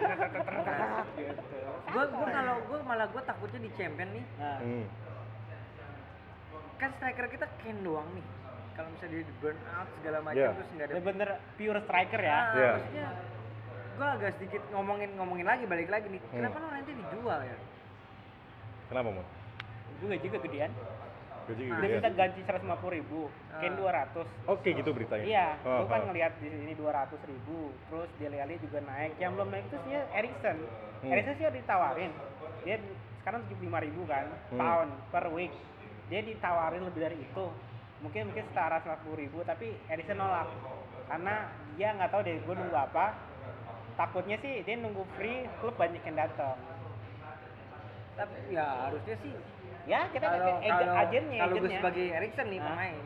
gitu. 1.14 1.58
gua 1.86 2.04
kalau 2.26 2.54
gua 2.66 2.78
malah 2.82 3.06
gua 3.06 3.22
takutnya 3.22 3.60
di 3.60 3.70
champion 3.72 4.10
nih 4.10 4.24
Hmm. 4.36 4.84
Kan 6.76 6.90
striker 6.94 7.26
kita 7.28 7.46
Ken 7.58 7.78
doang 7.80 8.06
nih 8.12 8.26
kalau 8.72 8.88
misalnya 8.90 9.12
dia 9.14 9.24
di 9.24 9.34
burn 9.40 9.58
out 9.70 9.88
segala 9.96 10.18
macam 10.20 10.36
Iya. 10.36 10.50
terus 10.52 10.68
nggak 10.70 10.84
ada 10.84 10.92
bener-bener 10.94 11.28
pure 11.56 11.80
striker 11.80 12.20
ya. 12.20 12.32
Ah, 12.34 12.44
Iya. 12.52 12.70
maksudnya 12.74 13.06
gua 13.96 14.08
agak 14.12 14.30
sedikit 14.36 14.62
ngomongin 14.68 15.10
ngomongin 15.16 15.46
lagi 15.46 15.64
balik 15.64 15.88
lagi 15.88 16.06
nih 16.08 16.20
Hmm. 16.22 16.32
kenapa 16.36 16.56
lo 16.58 16.68
nanti 16.70 16.92
dijual 16.92 17.40
ya 17.42 17.56
Kenapa, 18.86 19.10
Mon? 19.10 19.26
Gue 19.98 20.14
juga 20.22 20.38
gedean. 20.38 20.70
Gaji 21.46 21.62
Nah, 21.64 21.78
Dia 21.78 21.90
minta 21.92 22.10
ganti 22.12 22.38
150 22.40 22.62
ribu, 22.92 23.20
Ken 23.58 23.74
Ah. 23.74 24.06
200. 24.06 24.26
Oke 24.46 24.68
gitu 24.72 24.90
beritanya. 24.90 25.26
Iya, 25.26 25.48
Oh, 25.62 25.82
gue 25.82 25.86
kan 25.88 26.00
oh. 26.02 26.06
ngelihat 26.06 26.32
di 26.38 26.48
sini 26.48 26.74
200 26.74 27.18
ribu, 27.22 27.74
terus 27.86 28.06
Dele 28.16 28.38
Alli 28.38 28.58
juga 28.58 28.78
naik. 28.80 29.14
Yang 29.16 29.30
belum 29.32 29.48
naik 29.48 29.64
itu 29.64 29.76
sih 29.80 29.94
Erikson. 30.12 30.56
Hmm. 31.02 31.10
Erikson 31.10 31.34
sih 31.34 31.44
udah 31.44 31.56
ditawarin. 31.56 32.12
Dia 32.62 32.76
sekarang 33.16 33.40
75 33.48 33.78
ribu 33.80 34.02
kan, 34.04 34.26
Hmm. 34.50 34.58
pound 34.60 34.90
per 35.10 35.24
week. 35.30 35.54
Dia 36.06 36.20
ditawarin 36.22 36.82
lebih 36.86 37.00
dari 37.02 37.18
itu. 37.18 37.46
Mungkin 38.04 38.30
mungkin 38.30 38.44
setara 38.52 38.78
150 38.84 39.16
ribu, 39.16 39.40
tapi 39.42 39.74
Erikson 39.90 40.20
nolak. 40.20 40.46
Karena 41.10 41.50
dia 41.74 41.96
nggak 41.96 42.10
tahu 42.12 42.20
deh, 42.26 42.36
gue 42.42 42.54
nunggu 42.54 42.76
apa. 42.76 43.16
Takutnya 43.96 44.36
sih 44.44 44.60
dia 44.62 44.76
nunggu 44.76 45.02
free, 45.16 45.48
klub 45.62 45.74
banyak 45.74 46.02
yang 46.04 46.16
datang. 46.16 46.58
tapi 48.16 48.48
ya 48.48 48.88
harusnya 48.88 49.12
sih 49.20 49.36
Ya, 49.84 50.08
kita 50.08 50.24
kalau 50.24 50.56
kayak 50.56 50.72
kalau 50.72 50.94
agennya, 50.98 51.40
kalau 51.46 51.54
gue 51.60 51.68
sebagai 51.68 52.06
Erikson 52.16 52.48
nih 52.48 52.64
pemain 52.64 52.96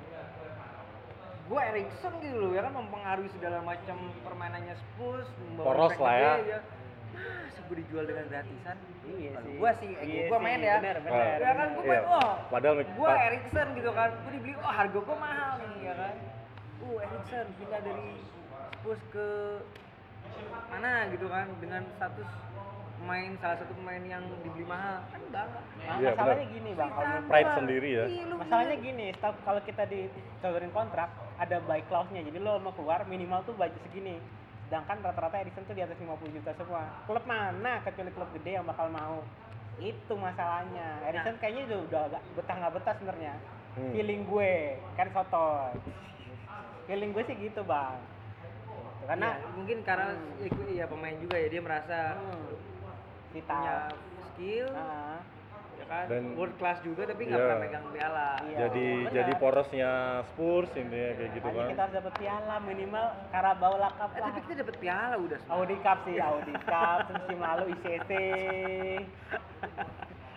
gue 1.51 1.59
Erikson 1.75 2.13
gitu 2.23 2.37
loh 2.39 2.51
ya 2.55 2.63
kan 2.63 2.73
mempengaruhi 2.79 3.31
segala 3.35 3.59
macam 3.67 3.99
permainannya 4.23 4.75
Spurs 4.79 5.27
membawa 5.43 5.67
Poros 5.67 5.95
lah 5.99 6.15
ya. 6.15 6.63
Gue 7.71 7.77
dijual 7.79 8.05
dengan 8.05 8.27
gratisan 8.27 8.77
Iya 9.07 9.33
sih. 9.39 9.55
gua 9.57 9.71
sih, 9.73 9.91
ego 9.93 10.03
Iya 10.05 10.23
gua 10.27 10.37
sih, 10.37 10.45
main 10.45 10.59
ya. 10.61 10.75
Bener, 10.77 10.97
bener. 11.01 11.37
ya 11.39 11.51
kan 11.53 11.69
gue 11.71 11.83
Iya. 11.83 11.91
main 11.93 12.05
oh 12.11 12.31
Padahal 12.49 12.75
gue 12.83 13.11
Erikson 13.23 13.69
gitu 13.73 13.91
kan 13.93 14.11
gue 14.17 14.33
dibeli 14.33 14.53
oh 14.57 14.73
harga 14.73 14.99
gue 14.99 15.17
mahal 15.17 15.53
nih 15.57 15.75
ya 15.81 15.95
kan 15.95 16.15
uh 16.81 16.97
Erikson 17.01 17.47
pindah 17.57 17.81
dari 17.81 18.11
Spurs 18.73 19.03
ke 19.09 19.29
mana 20.69 20.93
gitu 21.09 21.27
kan 21.27 21.47
dengan 21.59 21.83
status 21.93 22.29
pemain 22.97 23.33
salah 23.39 23.57
satu 23.57 23.73
pemain 23.73 24.03
yang 24.03 24.23
dibeli 24.41 24.65
mahal 24.65 25.01
kan 25.07 25.21
bangga 25.27 25.61
Nah, 25.81 25.97
Iya, 25.97 26.13
masalahnya 26.13 26.45
bener. 26.45 26.55
gini 26.55 26.71
bang, 26.73 26.91
kalau 26.91 27.17
Pride 27.25 27.53
sendiri 27.57 27.89
ya. 27.91 28.05
Masalahnya 28.31 28.77
gini, 28.79 29.07
kalau 29.17 29.61
kita 29.65 29.83
dicodorin 29.87 30.71
kontrak 30.71 31.09
ada 31.35 31.57
buy 31.61 31.81
clause-nya. 31.83 32.21
Jadi 32.21 32.37
lo 32.37 32.59
mau 32.59 32.71
keluar 32.71 33.01
minimal 33.05 33.41
tuh 33.43 33.57
budget 33.57 33.81
segini. 33.83 34.21
Sedangkan 34.71 35.03
rata-rata 35.03 35.43
Edison 35.43 35.67
tuh 35.67 35.75
di 35.75 35.83
atas 35.83 35.99
50 35.99 36.31
juta 36.31 36.55
semua. 36.55 36.87
Klub 37.11 37.27
mana 37.27 37.83
kecuali 37.83 38.15
klub 38.15 38.31
gede 38.39 38.55
yang 38.55 38.63
bakal 38.63 38.87
mau? 38.87 39.19
Itu 39.83 40.15
masalahnya. 40.15 41.11
Edison 41.11 41.35
kayaknya 41.43 41.75
udah, 41.75 41.79
udah 41.91 42.01
agak 42.07 42.23
betah 42.39 42.55
nggak 42.55 42.75
betah 42.79 42.95
sebenarnya. 43.03 43.35
Hmm. 43.75 43.91
Feeling 43.91 44.23
gue 44.31 44.55
kan 44.95 45.11
soto. 45.11 45.75
Feeling 46.87 47.11
gue 47.11 47.23
sih 47.27 47.35
gitu 47.43 47.67
bang. 47.67 47.99
Gitu. 47.99 48.79
Karena 49.11 49.29
Ya, 49.43 49.51
mungkin 49.59 49.79
karena 49.83 50.07
Hmm. 50.15 50.71
ya, 50.71 50.87
pemain 50.87 51.19
juga 51.19 51.35
ya 51.35 51.49
dia 51.51 51.63
merasa 51.67 51.99
hmm, 52.15 52.47
punya 53.35 53.75
skill 54.31 54.71
Nah, 54.71 55.19
ya 55.81 55.87
kan 55.87 56.05
Dan- 56.07 56.35
world 56.35 56.57
class 56.57 56.79
juga 56.81 57.03
tapi 57.05 57.23
nggak 57.25 57.35
Iya. 57.35 57.47
pernah 57.47 57.59
megang 57.59 57.87
piala 57.91 58.29
Iya. 58.43 58.59
jadi 58.61 58.87
benar. 59.01 59.13
jadi 59.15 59.33
porosnya 59.35 59.91
Spurs 60.27 60.71
intinya 60.75 61.11
kayak 61.11 61.31
gitu 61.33 61.47
makanya 61.47 61.57
kan. 61.59 61.71
kita 61.71 61.83
harus 61.83 61.95
dapat 61.97 62.15
piala 62.15 62.57
minimal 62.61 63.07
Carabao 63.31 63.75
lah 63.77 63.91
Cup 63.93 64.11
Eh, 64.11 64.15
lah. 64.15 64.29
tapi 64.29 64.41
kita 64.43 64.55
dapat 64.61 64.77
piala 64.79 65.15
udah 65.17 65.39
semua. 65.39 65.55
Audi 65.57 65.77
Cup 65.79 65.99
sih, 66.03 66.17
Audi 66.19 66.55
Cup, 66.63 66.99
terus 67.03 67.19
musim 67.21 67.39
lalu 67.41 67.65
ICC. 67.73 68.11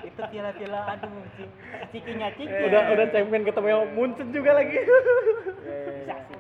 itu 0.03 0.19
piala-piala 0.21 0.79
aduh 0.89 1.10
cing 1.34 1.51
cikinya 1.89 2.27
ciki. 2.34 2.51
Udah 2.65 2.82
udah 2.91 3.06
champion 3.10 3.43
ketemu 3.43 3.67
yang 3.69 3.84
Munchen 3.93 4.27
juga 4.29 4.51
lagi. 4.53 4.75
bisa 4.75 6.15
sih. 6.21 6.39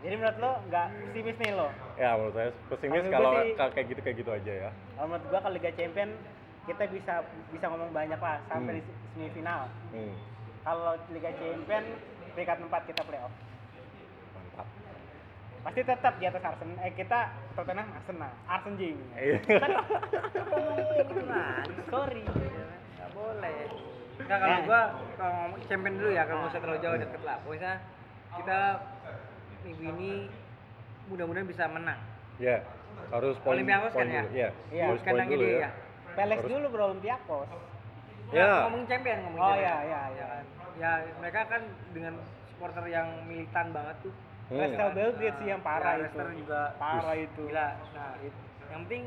Jadi 0.00 0.14
menurut 0.14 0.38
lo 0.38 0.50
nggak 0.64 0.86
pesimis 1.02 1.36
nih 1.38 1.52
lo? 1.52 1.68
ya 1.94 2.10
menurut 2.12 2.34
saya 2.34 2.48
pesimis 2.68 3.02
kalau 3.08 3.30
kayak 3.56 3.86
gitu 3.88 4.00
kayak 4.00 4.16
gitu 4.16 4.30
aja 4.30 4.52
ya. 4.60 4.70
Kalau 4.94 5.06
menurut 5.08 5.24
gua 5.26 5.40
kalau 5.40 5.54
Liga 5.54 5.70
Champion 5.72 6.10
kita 6.64 6.84
bisa 6.88 7.14
bisa 7.48 7.66
ngomong 7.66 7.90
banyak 7.90 8.16
lah 8.16 8.40
sampai 8.46 8.72
Hmm. 8.72 8.80
di 8.80 8.82
semifinal. 9.10 9.68
Hmm, 9.90 10.14
Kalau 10.62 10.96
Liga 11.10 11.30
Champion 11.34 11.84
peringkat 12.32 12.56
4 12.58 12.82
kita 12.86 13.02
playoff. 13.04 13.28
mantap. 14.32 14.66
Pasti 15.62 15.80
tetap 15.82 16.14
di 16.14 16.24
atas 16.24 16.40
Arsenal. 16.42 16.76
Eh 16.80 16.92
kita 16.92 17.18
Tottenham 17.52 17.88
Arsenal, 17.90 18.32
Arsenal 18.46 18.76
Jing. 18.76 18.96
Iya. 19.12 19.38
Kan 19.60 19.70
sorry. 21.86 22.22
Nggak 22.24 23.10
boleh. 23.12 23.58
Nggak 24.16 24.38
kalau 24.38 24.54
Eh. 24.54 24.64
gua 24.64 24.80
kalau 25.14 25.32
ngomong 25.34 25.60
champion 25.66 25.94
dulu 25.94 26.10
ya 26.10 26.22
kalau 26.24 26.38
nggak 26.40 26.50
usah 26.50 26.60
terlalu 26.60 26.80
jauh 26.80 26.98
deket 26.98 27.22
lah. 27.22 27.36
Pokoknya 27.40 27.72
kita 28.34 28.58
minggu 29.62 29.84
ini 29.90 30.10
mudah-mudahan 31.06 31.44
bisa 31.44 31.64
menang. 31.68 32.00
Ya, 32.36 32.64
harus 33.10 33.36
poin 33.40 33.60
Olympiakos 33.60 33.92
poin 33.92 34.08
kan 34.08 34.16
ya? 34.16 34.22
Iya, 34.26 34.48
Iya, 34.72 34.84
harus 34.88 35.00
poin 35.02 35.22
dulu 35.24 35.44
ya. 35.44 35.60
ya. 35.60 35.70
Peles 36.14 36.38
Harus- 36.38 36.50
dulu 36.50 36.66
bro 36.68 36.84
Olympiakos. 36.88 37.48
Ya. 38.30 38.66
Ngomong 38.66 38.82
champion 38.86 39.18
ngomong 39.22 39.40
Oh, 39.40 39.54
iya, 39.54 39.76
iya, 39.84 40.00
iya. 40.10 40.26
kan? 40.28 40.44
Ya 40.74 40.90
mereka 41.18 41.40
kan 41.46 41.62
dengan 41.92 42.14
supporter 42.48 42.84
yang 42.86 43.08
militan 43.24 43.70
banget 43.70 43.96
tuh. 44.00 44.14
Hmm. 44.44 44.60
Leicester 44.60 44.88
Belgrade 44.90 45.36
sih 45.38 45.46
yang 45.46 45.60
parah 45.60 45.92
Ya, 45.92 45.96
itu. 45.96 46.02
Leicester 46.04 46.28
juga 46.34 46.60
Parah 46.76 47.16
itu. 47.16 47.42
Gila. 47.46 47.68
Nah, 47.94 48.10
yang 48.68 48.80
penting 48.84 49.02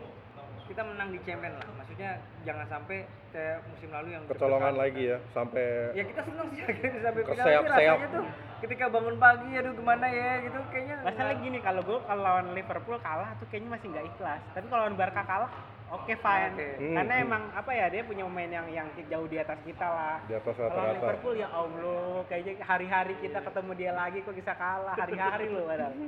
kita 0.68 0.82
menang 0.84 1.10
di 1.10 1.20
champion 1.22 1.53
lah. 1.53 1.66
Maksudnya 1.76 2.10
jangan 2.43 2.66
sampai 2.68 2.97
kayak 3.28 3.58
musim 3.66 3.89
lalu 3.89 4.08
yang 4.12 4.24
Kecolongan 4.26 4.76
lagi 4.76 5.03
ya 5.05 5.18
sampai 5.30 5.66
Ya 5.91 6.03
kita 6.03 6.22
senang 6.24 6.47
sih 6.49 6.62
akhirnya 6.62 6.91
sampai 7.05 7.22
final 7.24 7.45
ini 7.45 7.68
rasanya 7.68 8.08
tuh 8.10 8.26
ketika 8.58 8.86
bangun 8.89 9.16
pagi 9.18 9.49
aduh 9.53 9.74
gimana 9.76 10.05
ya 10.10 10.32
gitu 10.41 10.58
kayaknya 10.68 10.95
Masalah 11.03 11.34
gini 11.38 11.58
kalau 11.60 11.82
gue 11.84 11.97
kalau 12.01 12.22
lawan 12.24 12.47
Liverpool 12.51 12.97
kalah 12.97 13.30
tuh 13.38 13.45
kayaknya 13.47 13.70
masih 13.70 13.88
nggak 13.91 14.05
ikhlas. 14.08 14.41
Tapi 14.51 14.66
kalau 14.66 14.82
lawan 14.84 14.95
Barca 14.95 15.22
kalah, 15.22 15.51
oke 15.90 16.14
fine. 16.14 16.54
Oke. 16.54 16.68
Hmm, 16.78 16.96
Karena 16.96 17.14
hmm. 17.14 17.26
emang 17.26 17.44
apa 17.52 17.72
ya 17.72 17.86
dia 17.88 18.02
punya 18.02 18.24
pemain 18.24 18.52
yang 18.52 18.68
yang 18.70 18.88
jauh 19.04 19.26
di 19.26 19.38
atas 19.38 19.60
kita 19.62 19.88
lah. 19.88 20.18
di 20.22 20.34
atas 20.34 20.54
Kalau 20.54 20.68
lawan 20.68 20.76
rata-rata. 20.78 20.98
Liverpool 20.98 21.36
ya 21.36 21.50
Allah, 21.50 22.06
kayaknya 22.26 22.54
hari-hari 22.62 23.14
kita 23.18 23.40
ketemu 23.42 23.72
dia 23.74 23.92
lagi 23.92 24.18
kok 24.20 24.34
bisa 24.34 24.54
kalah 24.54 24.96
hari-hari 24.96 25.46
loh 25.48 25.64
padahal. 25.66 25.94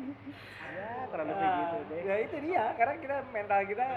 Ya 0.70 1.10
kurang 1.10 1.28
lebih 1.28 1.44
Ah, 1.44 1.58
gitu 1.60 1.78
deh. 1.90 2.02
ya 2.04 2.16
itu 2.22 2.38
dia 2.40 2.64
karena 2.72 2.94
kita 2.96 3.16
mental 3.28 3.60
kita 3.66 3.88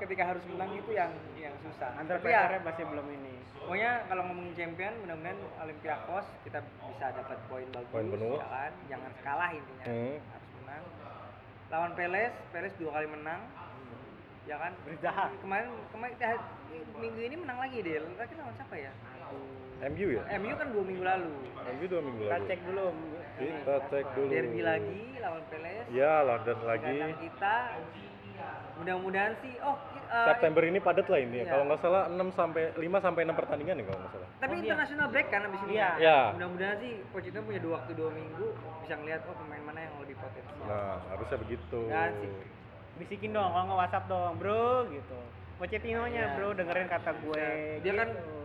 ketika 0.00 0.22
harus 0.24 0.42
menang 0.48 0.72
itu 0.72 0.90
yang 0.90 1.12
yang 1.36 1.54
susah 1.60 1.92
Antar 1.94 2.18
Tapi 2.18 2.32
ya, 2.32 2.58
masih 2.58 2.84
belum 2.88 3.06
ini. 3.06 3.34
pokoknya 3.54 3.90
kalau 4.08 4.22
ngomongin 4.26 4.54
champion 4.56 4.90
mudah-mudahan 4.98 5.38
Olympiakos 5.60 6.26
kita 6.42 6.58
bisa 6.82 7.06
dapat 7.12 7.38
poin 7.46 7.68
bagus 7.68 7.92
Poin 7.92 8.08
penuh. 8.08 8.40
ya 8.40 8.48
kan 8.48 8.72
jangan 8.88 9.12
kalah 9.20 9.50
intinya 9.52 9.84
Hmm. 9.84 10.16
harus 10.24 10.50
menang 10.56 10.84
lawan 11.68 11.92
Peles 11.94 12.32
Peles 12.48 12.74
dua 12.74 12.90
kali 12.90 13.06
menang 13.06 13.40
ya 14.42 14.56
kan 14.58 14.72
Berusaha. 14.82 15.24
kemarin 15.38 15.70
kemarin 15.88 16.14
eh, 16.18 16.40
minggu 16.96 17.20
ini 17.22 17.36
menang 17.38 17.58
lagi 17.58 17.78
deh 17.78 17.94
lagi 18.12 18.32
lawan 18.34 18.54
siapa 18.54 18.76
ya 18.76 18.92
MU 19.82 20.06
ya 20.10 20.22
MU 20.36 20.52
kan 20.52 20.68
dua 20.70 20.84
minggu 20.84 21.04
lalu 21.04 21.30
MU 21.72 21.84
dua 21.86 22.00
minggu 22.00 22.22
Kita 22.22 22.34
lalu 22.34 22.46
cek 22.46 22.60
dulu. 22.62 22.86
kita 23.32 23.74
cek 23.88 24.06
dulu 24.14 24.28
derby 24.28 24.60
lagi 24.60 25.00
lawan 25.18 25.42
Peles 25.46 25.84
ya 25.90 26.12
London 26.22 26.58
lagi 26.62 26.96
kita 27.18 27.54
mudah-mudahan 28.74 29.32
sih 29.38 29.54
oh 29.62 29.78
eh, 30.08 30.26
September 30.26 30.62
ini 30.64 30.78
padat 30.78 31.06
lah 31.06 31.20
ini 31.20 31.36
ya. 31.36 31.38
Iya. 31.38 31.50
Kalau 31.52 31.64
nggak 31.64 31.80
salah 31.80 32.02
6 32.10 32.18
sampai 32.32 32.62
5 32.74 32.82
sampai 32.98 33.20
6 33.22 33.38
pertandingan 33.38 33.76
ya 33.78 33.84
kalau 33.86 33.98
nggak 34.02 34.12
salah. 34.12 34.28
tapi 34.34 34.50
Oh, 34.50 34.56
iya. 34.56 34.64
international 34.66 35.06
break 35.08 35.28
kan 35.28 35.40
abis 35.46 35.60
ini 35.62 35.72
Iya. 35.72 35.90
Iya. 35.96 36.18
mudah-mudahan 36.34 36.76
sih 36.76 36.92
Pochettino 37.08 37.42
punya 37.44 37.60
dua 37.60 37.72
waktu 37.78 37.92
dua 37.94 38.10
minggu 38.10 38.46
bisa 38.82 38.94
ngeliat 38.98 39.20
oh 39.24 39.34
pemain 39.36 39.62
mana 39.62 39.80
yang 39.80 39.94
lebih 40.00 40.16
potensial 40.18 40.66
Nah, 40.66 40.98
harusnya 41.08 41.38
begitu. 41.38 41.78
Ya, 41.86 42.02
sih. 42.12 42.30
Bisikin 43.02 43.34
dong, 43.34 43.50
kalau 43.50 43.66
nggak 43.66 43.80
WhatsApp 43.82 44.06
dong, 44.06 44.38
bro, 44.38 44.86
gitu. 44.86 45.18
Pochettino-nya, 45.58 46.22
Iya. 46.24 46.34
bro, 46.38 46.54
dengerin 46.54 46.86
kata 46.86 47.10
gue. 47.18 47.46
Dia 47.82 47.92
kan 47.96 48.08
gitu. 48.08 48.38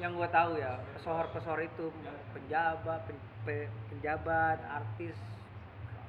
yang 0.00 0.18
gue 0.18 0.26
tahu 0.26 0.58
ya 0.58 0.82
pesohor-pesohor 0.92 1.62
itu 1.62 1.94
penjabat 2.34 3.06
pen- 3.06 3.22
pe- 3.44 3.70
penjabat 3.86 4.58
artis 4.58 5.14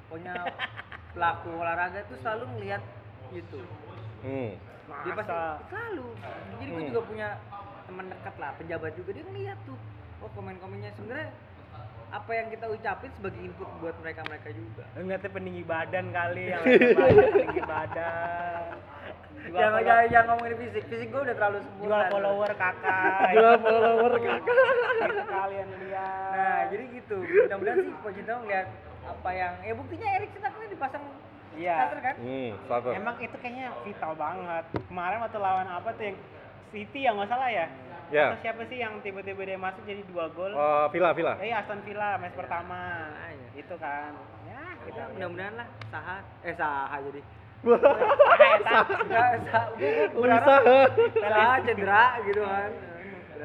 pokoknya 0.08 0.34
pelaku 1.14 1.50
olahraga 1.54 2.02
itu 2.02 2.18
selalu 2.18 2.44
ngelihat 2.50 2.82
YouTube 3.30 3.68
Hmm. 4.24 4.56
dia 5.04 5.12
pasti 5.14 5.30
Masa? 5.30 5.62
selalu 5.70 6.06
jadi 6.58 6.64
gue 6.66 6.80
Hmm. 6.80 6.90
juga 6.90 7.00
punya 7.06 7.28
teman 7.86 8.06
dekat 8.08 8.34
lah 8.34 8.50
pejabat 8.56 8.92
juga 8.98 9.10
dia 9.14 9.24
ngeliat 9.24 9.58
tuh 9.62 9.78
oh 10.18 10.30
komen-komennya 10.32 10.90
sebenarnya 10.96 11.30
apa 12.14 12.30
yang 12.30 12.46
kita 12.46 12.66
ucapin 12.70 13.10
sebagai 13.18 13.40
input 13.42 13.66
buat 13.82 13.96
mereka 13.98 14.22
mereka 14.30 14.48
juga 14.54 14.86
Ngeliatnya 14.94 15.30
peninggi 15.34 15.62
badan 15.66 16.06
kali, 16.14 16.44
yang 16.54 16.62
badan, 16.62 17.26
peninggi 17.34 17.62
badan. 17.66 18.62
Jual 19.44 19.60
jangan 19.60 19.80
jangan, 19.84 20.04
jangan 20.08 20.26
ngomongin 20.32 20.54
fisik 20.56 20.84
fisik 20.88 21.08
gue 21.10 21.20
udah 21.20 21.34
terlalu 21.36 21.58
sempurna 21.60 21.90
jual 21.90 22.02
follower 22.14 22.52
kakak. 22.54 23.18
Jual 23.34 23.56
follower 23.60 24.12
kakak. 24.16 24.56
Itu 25.04 25.22
kalian 25.26 25.68
lihat. 25.84 26.30
nah 26.32 26.60
jadi 26.70 26.84
gitu 26.96 27.16
mudah-mudahan 27.20 27.78
sih 27.82 27.94
Pochettino 28.00 28.34
ngeliat 28.40 28.66
apa 29.04 29.30
yang 29.36 29.52
ya 29.60 29.74
buktinya 29.76 30.06
Erikson 30.16 30.42
akhirnya 30.42 30.70
dipasang 30.70 31.04
Iya. 31.54 31.74
starter 31.78 32.00
kan 32.02 32.14
Hmm. 32.18 32.50
Emang 32.98 33.14
itu 33.22 33.36
kayaknya 33.38 33.66
vital 33.86 34.12
banget. 34.18 34.64
Kemarin 34.90 35.18
waktu 35.22 35.38
lawan 35.38 35.68
apa 35.70 35.88
tuh 35.94 36.04
yang 36.08 36.18
City 36.74 37.06
ya 37.06 37.10
nggak 37.14 37.30
salah 37.30 37.46
ya? 37.46 37.66
Ya. 38.08 38.26
Atau 38.30 38.40
siapa 38.42 38.62
sih 38.66 38.78
yang 38.78 39.00
tiba-tiba 39.00 39.42
dia 39.42 39.56
masuk 39.56 39.82
jadi 39.82 40.02
dua 40.04 40.28
gol? 40.30 40.50
Oh, 40.50 40.86
Villa, 40.88 41.10
Villa. 41.12 41.34
Eh 41.38 41.50
Aston 41.50 41.80
Villa 41.82 42.16
match 42.16 42.34
pertama. 42.34 42.80
Ah, 43.10 43.30
iya. 43.30 43.48
Itu 43.54 43.74
kan. 43.76 44.12
Ya, 44.44 44.60
kita 44.82 45.02
mudah-mudahan 45.10 45.54
lah 45.54 45.68
saha 45.88 46.16
eh 46.42 46.54
saha 46.54 46.96
jadi 47.02 47.20
Ah, 47.64 48.48
eta. 48.52 48.78
Enggak, 49.00 49.28
sa- 49.46 49.68
gua- 49.70 49.80
gua 50.06 50.20
berharap 50.20 50.44
Berusaha. 50.60 50.84
saha 51.24 51.54
cedera 51.62 52.04
gitu 52.22 52.42
kan 52.42 52.70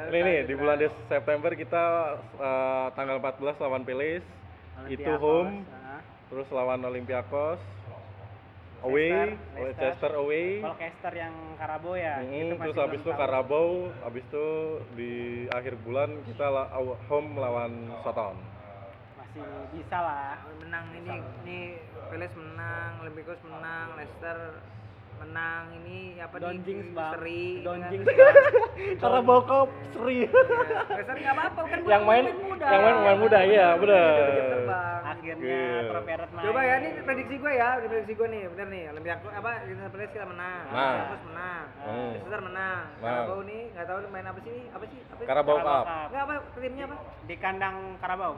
Ini 0.09 0.19
nih 0.21 0.37
di 0.43 0.53
bulan 0.53 0.75
Des 0.77 0.93
September 1.05 1.51
kita 1.53 1.83
eh, 2.35 2.87
tanggal 2.93 3.15
14 3.17 3.55
lawan 3.57 3.83
Palace. 3.83 4.27
Itu 4.87 5.11
home, 5.13 5.63
nah. 5.65 5.99
terus 6.27 6.47
lawan 6.49 6.79
Olympiakos. 6.81 7.59
Away, 8.79 9.11
Leicester, 9.11 9.83
Leicester 9.83 10.13
away. 10.15 10.63
Colchester 10.63 11.13
yang 11.13 11.35
Karabo 11.59 11.91
ya. 11.99 12.23
Mm, 12.23 12.31
itu 12.31 12.55
terus 12.63 12.79
habis 12.79 13.01
itu. 13.03 13.11
Karabau, 13.11 13.91
habis 14.07 14.23
itu 14.23 14.47
di 14.95 15.13
akhir 15.51 15.75
bulan 15.83 16.15
kita 16.23 16.47
home 17.11 17.35
lawan 17.35 17.91
Soton. 18.07 18.39
Masih 19.19 19.43
bisa 19.75 19.97
lah. 19.99 20.39
menang 20.63 20.85
ini 20.95 21.17
ini 21.43 21.59
Peles 22.13 22.33
menang 22.37 23.01
Olympiakos 23.01 23.41
menang 23.41 23.97
Leicester 23.97 24.37
menang 25.19 25.63
ini 25.77 25.97
apa 26.17 26.35
Don 26.35 26.51
nih 26.51 26.63
Jinx, 26.63 26.83
Bang. 26.91 27.11
seri 27.13 27.43
Don 27.61 27.77
kan? 27.77 27.89
Jinx, 27.89 28.03
Karabau 29.01 29.39
Cup 29.43 29.69
seri. 29.91 30.17
Iya, 30.19 30.29
Leicester 30.89 31.15
nggak 31.15 31.33
apa-apa 31.33 31.61
kan 31.63 31.79
yang 31.85 32.03
main 32.03 32.25
muda 32.31 32.65
yang 32.65 32.81
main 32.81 32.95
pemain 32.97 33.19
muda 33.19 33.39
iya 33.41 33.67
benar. 33.75 34.15
Akhirnya 35.09 35.41
Iya. 35.41 35.79
trofi 35.89 36.11
Red 36.11 36.31
main. 36.31 36.43
Coba 36.45 36.59
ya, 36.61 36.75
ini 36.77 36.89
prediksi 37.01 37.35
gue 37.35 37.51
ya, 37.51 37.69
prediksi 37.81 38.13
gue 38.13 38.27
nih, 38.29 38.43
bener 38.47 38.67
nih. 38.69 38.83
Olympiakos 38.89 39.31
apa 39.31 39.49
kita 39.65 39.89
Peles 39.89 40.11
kita 40.11 40.25
menang. 40.25 40.63
Olympiakos 40.69 41.21
menang, 41.25 41.63
Hmm. 41.79 42.09
Leicester 42.13 42.41
menang. 42.41 42.81
Karabau 42.99 43.39
nih 43.41 43.61
nggak 43.69 43.85
tahu 43.85 43.99
main 44.07 44.25
apa 44.25 44.39
sih? 44.39 44.57
Apa 44.69 44.85
sih? 44.85 44.99
Apa 45.03 45.17
sih? 45.17 45.27
Karabau 45.27 45.57
Cup. 45.59 45.85
Nggak 46.09 46.21
apa 46.21 46.33
timnya 46.55 46.85
apa? 46.85 46.97
Di 47.25 47.35
kandang 47.35 47.75
Karabau. 47.97 48.33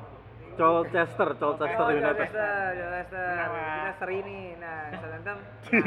Colchester, 0.57 1.29
Colchester 1.39 1.79
Oh, 1.79 1.89
United. 1.91 2.27
Menang, 2.31 3.49
Pak. 3.51 3.63
Kita 3.71 3.91
seri 3.99 4.17
nih. 4.23 4.43
Nah, 4.59 4.79
Southampton 4.99 5.37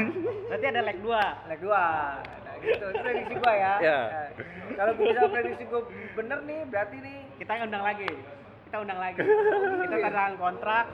Berarti 0.49 0.65
ada 0.65 0.81
leg 0.81 0.97
2. 1.01 1.49
leg 1.49 1.59
dua. 1.61 1.85
Nah, 2.23 2.53
gitu. 2.61 2.85
Itu 2.89 2.99
prediksi 3.01 3.33
gua 3.37 3.53
ya. 3.53 3.73
Ya. 3.81 3.99
Nah, 4.09 4.27
kalau 4.75 4.91
gua 4.97 5.05
bisa 5.05 5.21
prediksi 5.29 5.63
gua 5.69 5.81
bener 6.15 6.39
nih, 6.45 6.59
berarti 6.69 6.97
nih 7.01 7.17
Kita 7.37 7.51
undang 7.61 7.83
lagi. 7.83 8.09
Kita 8.65 8.77
undang 8.81 8.99
lagi. 8.99 9.19
Kita 9.85 9.95
tanda 9.95 10.09
tangan 10.09 10.35
kontrak. 10.41 10.85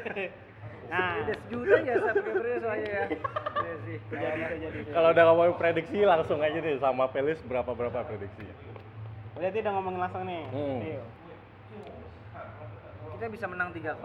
nah, 0.90 1.10
udah 1.22 1.36
sejuta 1.46 1.76
ya 1.86 1.94
subscribernya 2.02 2.58
soalnya 2.64 2.90
ya. 2.90 3.04
Iya 3.60 3.74
sih. 3.86 3.96
jadi 4.10 4.38
bisa 4.40 4.56
jadi. 4.58 4.78
Kalau 4.90 5.08
udah 5.14 5.24
ngomongin 5.30 5.54
prediksi 5.60 5.98
langsung 6.02 6.38
aja 6.42 6.58
nih 6.58 6.74
sama 6.82 7.04
Pelis 7.12 7.38
berapa 7.46 7.70
berapa 7.70 7.98
prediksi. 8.08 8.44
Berarti 9.38 9.58
udah 9.62 9.72
ngomongin 9.78 10.00
langsung 10.02 10.22
nih. 10.26 10.42
Hmm. 10.50 10.78
Deal. 10.82 11.04
Kita 13.20 13.28
bisa 13.28 13.52
menang 13.52 13.68
3-0. 13.76 14.00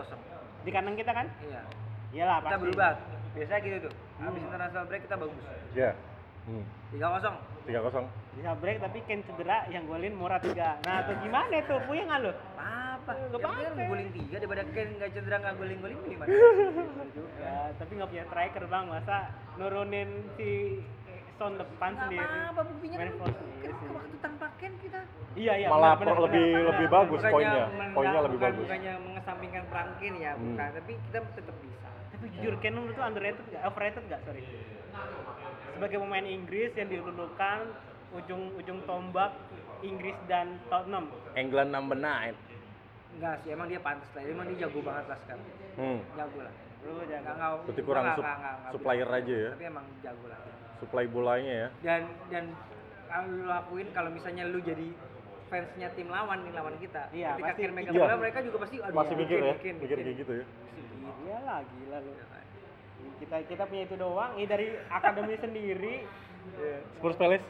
Di 0.68 0.76
kandang 0.76 0.99
kita 0.99 1.16
kan? 1.16 1.32
Iya. 1.39 1.63
Iyalah 2.11 2.38
Kita 2.43 2.47
pasti. 2.51 2.63
berubah. 2.68 2.91
Biasanya 3.32 3.59
gitu 3.63 3.78
tuh. 3.88 3.93
Habis 4.20 4.41
international 4.43 4.84
break 4.91 5.01
kita 5.07 5.16
bagus. 5.16 5.43
Ya. 5.72 5.91
Hmm. 6.43 6.66
3-0. 6.91 7.32
3-0. 7.63 8.11
Bisa 8.36 8.51
break 8.59 8.78
tapi 8.84 8.99
Ken 9.07 9.24
cedera 9.24 9.72
yang 9.72 9.88
golin 9.88 10.20
murah 10.20 10.43
tiga. 10.43 10.84
Nah, 10.84 11.07
tuh 11.07 11.16
gimana 11.24 11.55
tuh? 11.63 11.80
Puyeng 11.88 12.11
nggak 12.11 12.20
lu? 12.28 12.32
Apa? 12.59 13.11
Gak 13.16 13.16
Yang 13.16 13.39
penting 13.39 13.68
apa-apa. 13.72 13.84
guling 13.88 14.09
3 14.11 14.36
daripada 14.36 14.63
Ken 14.76 14.88
nggak 14.99 15.09
cedera 15.16 15.36
nggak 15.39 15.55
guling-guling 15.63 15.99
gimana? 16.03 16.28
Ya, 17.39 17.72
tapi 17.80 17.91
nggak 17.95 18.09
punya 18.11 18.26
striker 18.28 18.63
bang, 18.68 18.86
masa 18.91 19.18
nurunin 19.55 20.09
si 20.36 20.82
Son 21.36 21.54
depan 21.54 21.92
Nggak 21.92 22.04
sendiri. 22.08 22.24
apa-apa 22.24 22.62
buktinya 22.66 22.98
Main 22.98 23.12
kan. 23.12 23.28
kan 23.28 23.34
sih. 23.76 23.90
waktu 23.92 24.16
tanpa 24.18 24.46
Ken 24.56 24.74
kita 24.80 25.00
Iya 25.36 25.54
iya. 25.58 25.68
Malah 25.68 25.92
benar, 25.92 26.00
benar, 26.00 26.16
pro- 26.16 26.26
lebih 26.26 26.46
benar. 26.48 26.68
lebih 26.72 26.88
bagus 26.88 27.20
Bukannya 27.20 27.36
poinnya. 27.36 27.66
Poinnya 27.92 28.20
lebih 28.22 28.38
bukan- 28.40 28.48
bagus. 28.50 28.66
Bukannya 28.66 28.94
mengesampingkan 29.02 29.64
peran 29.68 29.90
Ken 30.00 30.14
ya, 30.16 30.32
Hmm. 30.32 30.44
bukan. 30.46 30.70
Tapi 30.74 30.92
kita 31.02 31.20
tetap 31.30 31.56
bisa. 31.60 31.88
Tapi 32.10 32.26
jujur 32.32 32.54
Ken 32.58 32.74
tuh 32.74 33.04
underrated 33.04 33.46
nggak? 33.46 33.62
Overrated 33.66 34.04
nggak? 34.08 34.22
Sorry. 34.24 34.44
Sebagai 35.70 35.98
pemain 36.00 36.24
Inggris 36.26 36.72
yang 36.74 36.88
dilulukan 36.88 37.58
ujung-ujung 38.14 38.80
tombak 38.86 39.32
Inggris 39.82 40.16
dan 40.26 40.56
Tottenham. 40.66 41.12
England 41.36 41.70
number 41.70 41.98
9. 41.98 42.32
Enggak 43.14 43.36
sih, 43.44 43.50
emang 43.52 43.68
dia 43.68 43.80
pantas 43.82 44.08
lah. 44.10 44.24
Emang 44.24 44.48
dia 44.48 44.58
jago 44.62 44.80
banget 44.82 45.06
lah 45.06 45.18
sekarang. 45.22 45.44
Hmm. 45.76 46.00
Jago 46.16 46.40
lah. 46.42 46.54
Lu 46.80 46.92
Enggak, 46.94 47.08
jago. 47.12 47.28
enggak. 47.30 47.50
Berarti 47.62 47.82
kurang 47.84 48.04
enggak, 48.06 48.16
sup- 48.16 48.24
enggak, 48.24 48.38
enggak, 48.38 48.54
enggak 48.56 48.72
supplier 48.72 49.10
aja 49.10 49.36
ya. 49.38 49.52
Tapi 49.52 49.66
emang 49.66 49.86
jago 50.00 50.26
lah. 50.26 50.40
Supply 50.80 51.06
bolanya 51.08 51.54
ya. 51.66 51.68
Dan 51.84 52.02
dan 52.32 52.46
kalau 53.08 53.28
lu 53.32 53.44
lakuin 53.48 53.88
kalau 53.96 54.10
misalnya 54.12 54.44
lu 54.50 54.60
jadi 54.60 54.88
fansnya 55.48 55.88
tim 55.94 56.10
lawan 56.10 56.42
nih 56.44 56.54
lawan 56.58 56.76
kita. 56.82 57.04
Iya, 57.14 57.38
ketika 57.38 57.48
pasti 57.54 57.62
Ken 57.64 57.74
megang 57.74 57.94
iya. 57.96 58.02
bola 58.02 58.16
mereka 58.18 58.40
juga 58.42 58.58
pasti 58.66 58.76
aduh, 58.82 58.96
Masih 58.98 59.16
mikir 59.16 59.38
ya, 59.40 59.54
bikin, 59.56 59.76
mikir 59.80 59.98
kayak 60.02 60.18
gitu 60.20 60.34
ya. 60.42 60.46
Iyalah 61.26 61.60
gila 61.64 61.98
lu. 62.02 62.12
Kita 63.22 63.36
kita 63.48 63.64
punya 63.70 63.84
itu 63.88 63.96
doang. 63.96 64.32
Ini 64.36 64.46
dari 64.50 64.68
akademi 64.90 65.36
sendiri. 65.46 65.96
Spurs 66.98 67.18
Palace 67.18 67.46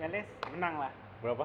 Peles 0.00 0.24
menang 0.56 0.80
lah. 0.80 0.92
berapa? 1.20 1.44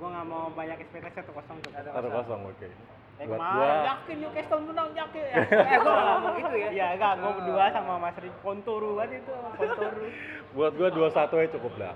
Gua 0.00 0.08
nggak 0.08 0.26
mau 0.26 0.48
banyak 0.56 0.80
ekspektasi 0.80 1.20
satu 1.20 1.32
kosong 1.36 1.60
tuh. 1.60 1.70
Ada 1.76 1.92
1-0 1.92 2.48
oke. 2.48 2.68
Eh, 3.14 3.24
Buat 3.24 3.38
kemarin 3.38 3.54
gua 3.54 3.86
yakin 3.86 4.16
Newcastle 4.18 4.60
menang 4.64 4.90
yakin. 4.92 5.22
Ya. 5.22 5.36
Eh, 5.70 5.78
gua 5.78 5.94
ngomong 5.94 6.34
gitu 6.36 6.56
ya. 6.56 6.68
Iya, 6.68 6.86
enggak, 6.94 7.12
gua 7.14 7.24
Oh. 7.24 7.34
berdua 7.36 7.64
sama 7.70 7.94
Mas 7.96 8.16
Ri 8.16 8.30
Konturu 8.40 8.90
banget 8.94 9.22
itu, 9.22 9.34
Konturu. 9.54 10.04
buat 10.56 10.72
gua 10.72 10.88
2-1 10.90 11.14
aja 11.36 11.50
cukup 11.52 11.72
dah. 11.76 11.94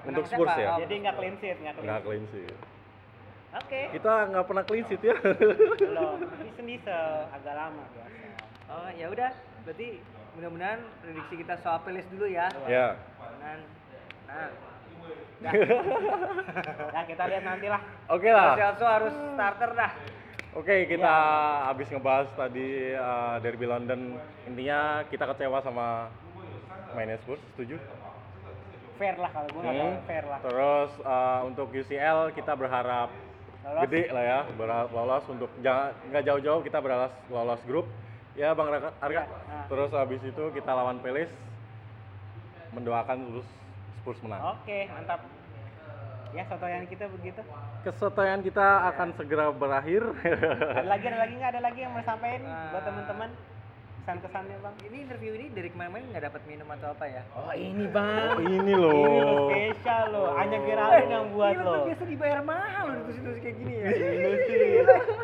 Untuk 0.00 0.24
Menang 0.24 0.26
Spurs 0.28 0.50
siapa? 0.52 0.62
ya. 0.64 0.80
Jadi 0.80 0.94
nggak 0.98 1.14
clean 1.16 1.34
sheet, 1.36 1.56
nggak 1.58 1.74
clean 1.74 1.84
Nggak 1.84 1.96
sheet. 1.96 2.06
clean 2.08 2.24
sih. 2.28 2.46
Oke. 3.50 3.80
Kita 3.92 4.12
nggak 4.28 4.44
pernah 4.44 4.64
clean 4.64 4.84
sheet 4.84 5.02
ya. 5.04 5.14
Belum, 5.80 6.16
sendise 6.52 6.96
agak 7.28 7.54
lama 7.54 7.82
biasa. 7.88 8.26
Oh, 8.68 8.88
ya 8.92 9.06
udah. 9.08 9.30
Berarti 9.62 9.88
mudah-mudahan 10.34 10.80
prediksi 11.00 11.34
kita 11.36 11.54
soal 11.56 11.78
Peles 11.80 12.06
dulu 12.08 12.26
ya. 12.26 12.46
ya. 12.66 12.94
Nah, 13.38 13.56
nah. 15.40 15.52
Ya 16.88 17.02
kita 17.04 17.22
lihat 17.26 17.44
nanti 17.44 17.66
lah. 17.66 17.80
Oke 18.08 18.28
lah. 18.28 18.54
Celso 18.54 18.84
harus 18.84 19.14
starter 19.14 19.70
dah. 19.72 19.92
Oke, 20.56 20.88
kita 20.88 21.14
habis 21.68 21.92
ngebahas 21.92 22.28
tadi 22.32 22.96
uh, 22.96 23.36
derby 23.44 23.68
London. 23.68 24.16
Intinya 24.48 25.04
kita 25.06 25.28
kecewa 25.28 25.60
sama 25.60 26.08
mainnya 26.96 27.20
Spurs, 27.20 27.40
setuju? 27.54 27.76
Fair 28.98 29.14
lah 29.20 29.30
kalau 29.30 29.48
tahu 29.52 29.62
Hmm. 29.62 30.02
fair 30.08 30.24
lah. 30.26 30.40
Terus 30.42 30.90
uh, 31.04 31.40
untuk 31.46 31.70
UCL 31.70 32.32
kita 32.34 32.56
berharap 32.56 33.12
Lolos. 33.62 33.82
gede 33.86 34.02
lah 34.10 34.24
ya, 34.24 34.40
berharap 34.56 34.88
lolos 34.90 35.24
untuk 35.28 35.50
nggak 35.60 36.24
jauh-jauh 36.24 36.64
kita 36.64 36.78
berharap 36.80 37.12
lolos 37.28 37.60
grup. 37.68 37.86
Ya 38.34 38.54
Bang. 38.54 38.70
Iya, 38.72 38.90
nah. 39.26 39.66
Terus 39.68 39.90
habis 39.92 40.22
itu 40.24 40.44
kita 40.54 40.70
lawan 40.72 40.98
Palace. 41.04 41.30
mendoakan 42.68 43.32
terus 43.32 43.48
Spurs 44.00 44.20
menang. 44.20 44.60
Oke, 44.60 44.92
mantap. 44.92 45.24
Ya, 46.28 46.44
sotoyan 46.44 46.84
kita 46.84 47.08
begitu. 47.08 47.40
Kesotoyan 47.80 48.40
kita 48.40 48.66
akan 48.86 49.16
segera 49.16 49.48
berakhir. 49.50 50.04
Ada 50.20 50.84
lagi, 50.84 51.06
ada 51.08 51.18
lagi 51.18 51.34
nggak? 51.34 51.50
Ada 51.50 51.62
lagi 51.62 51.80
yang 51.80 51.92
mau 51.92 52.04
sampaikan 52.04 52.40
buat 52.44 52.52
Ah. 52.74 52.84
teman-teman? 52.84 53.30
Kesan-kesannya, 53.98 54.56
Bang? 54.60 54.72
Ini 54.82 54.96
interview 55.04 55.32
ini 55.34 55.46
dari 55.50 55.68
kemarin-kemarin 55.68 56.06
nggak 56.08 56.24
dapat 56.24 56.42
minum 56.44 56.68
atau 56.70 56.88
apa 56.90 57.04
ya? 57.04 57.22
Oh, 57.34 57.52
ini, 57.52 57.84
Bang. 57.86 58.40
ini 58.40 58.56
Ini 58.58 58.72
lo 58.72 58.88
loh. 58.88 59.48
spesial 59.48 60.04
lo. 60.08 60.24
Hanya 60.32 60.58
Geraldine 60.62 61.10
yang 61.10 61.26
buat 61.28 61.54
lo. 61.54 61.64
gua 61.66 61.78
biasa 61.84 62.04
dibayar 62.04 62.40
mahal 62.40 62.84
loh 62.88 63.02
di 63.04 63.12
situs 63.12 63.36
kayak 63.38 63.56
gini 63.58 63.74
ya. 63.74 63.84
Ini 63.88 64.32
sih. 64.42 64.60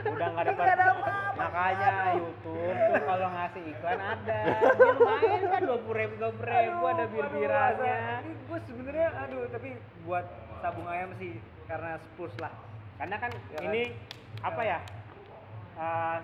Udah 0.08 0.28
nggak 0.30 0.44
dapat. 0.46 0.66
Makanya 1.34 1.90
YouTube 2.14 2.54
tuh 2.86 3.02
kalau 3.02 3.28
ngasih 3.30 3.62
iklan 3.66 4.00
ada. 4.00 4.38
Lumayan 4.88 5.40
kan 5.48 5.60
dua 5.64 5.78
puluh 5.80 5.96
ribu, 5.98 6.14
dua 6.18 6.30
puluh 6.30 6.48
ribu 6.50 6.82
ada 6.86 7.04
bir 7.08 7.26
biranya. 7.30 7.96
Ini 8.20 8.32
gue 8.38 8.58
sebenarnya 8.62 9.08
aduh 9.18 9.44
tapi 9.48 9.68
buat 10.04 10.26
sabung 10.64 10.88
ayam 10.88 11.12
sih 11.14 11.36
karena 11.64 12.00
Spurs 12.02 12.32
lah. 12.38 12.48
Karena 12.96 13.16
kan 13.18 13.30
Ya 13.50 13.58
kan? 13.58 13.68
ini 13.68 13.82
apa 14.40 14.62
ya? 14.64 14.78
eh, 15.76 16.18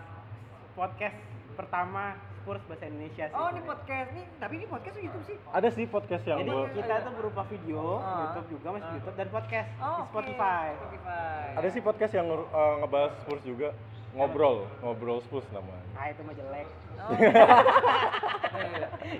podcast 0.73 1.19
pertama 1.53 2.15
Spurs 2.33 2.63
bahasa 2.65 2.87
Indonesia 2.87 3.25
sih. 3.27 3.37
Oh 3.37 3.51
ini 3.51 3.61
podcast 3.61 4.09
nih, 4.11 4.25
tapi 4.39 4.53
ini 4.57 4.67
podcast 4.67 4.95
tuh 4.95 5.03
YouTube 5.03 5.25
sih. 5.27 5.37
Ada 5.51 5.69
sih 5.69 5.85
podcast 5.87 6.25
yang 6.25 6.39
Jadi 6.41 6.51
gua- 6.51 6.73
kita 6.73 6.95
tuh 7.03 7.13
berupa 7.13 7.43
video, 7.45 7.83
Ah. 7.99 8.17
YouTube 8.25 8.49
juga 8.51 8.69
masuk 8.73 8.87
Ah. 8.87 8.97
YouTube 8.97 9.17
dan 9.17 9.29
podcast 9.29 9.69
Oh, 9.77 9.85
di. 9.93 10.09
Spotify. 10.09 10.67
Spotify. 10.73 11.45
ada 11.53 11.69
sih 11.69 11.83
podcast 11.83 12.13
yang 12.15 12.27
eh, 12.31 12.75
ngebahas 12.81 13.13
Spurs 13.19 13.45
juga. 13.45 13.69
Ngobrol, 14.11 14.67
ngobrol 14.83 15.23
Spurs 15.23 15.47
namanya. 15.55 15.87
Ah 15.95 16.11
itu 16.11 16.19
mah 16.27 16.35
jelek. 16.35 16.67
Oh. 17.01 17.17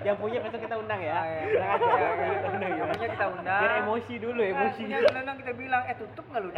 Yang 0.05 0.17
punya 0.19 0.37
besok 0.43 0.59
kita 0.61 0.75
undang 0.77 1.01
ya. 1.01 1.13
Ah, 1.15 1.25
iya. 1.25 1.41
Bilang 1.47 1.69
aja 1.71 1.81
Iya, 1.81 2.09
kita 2.11 2.27
iya. 2.27 2.51
undang 2.51 2.71
ya. 2.71 2.77
Yang 2.77 2.89
punya 2.91 3.07
kita 3.09 3.25
undang. 3.31 3.61
Biar 3.63 3.73
emosi 3.87 4.13
dulu, 4.19 4.41
emosi. 4.43 4.81
Nah, 4.83 4.99
punya 4.99 5.33
kita 5.39 5.53
bilang, 5.55 5.81
eh 5.87 5.95
tutup 5.95 6.25
nggak 6.29 6.41
lu? 6.43 6.51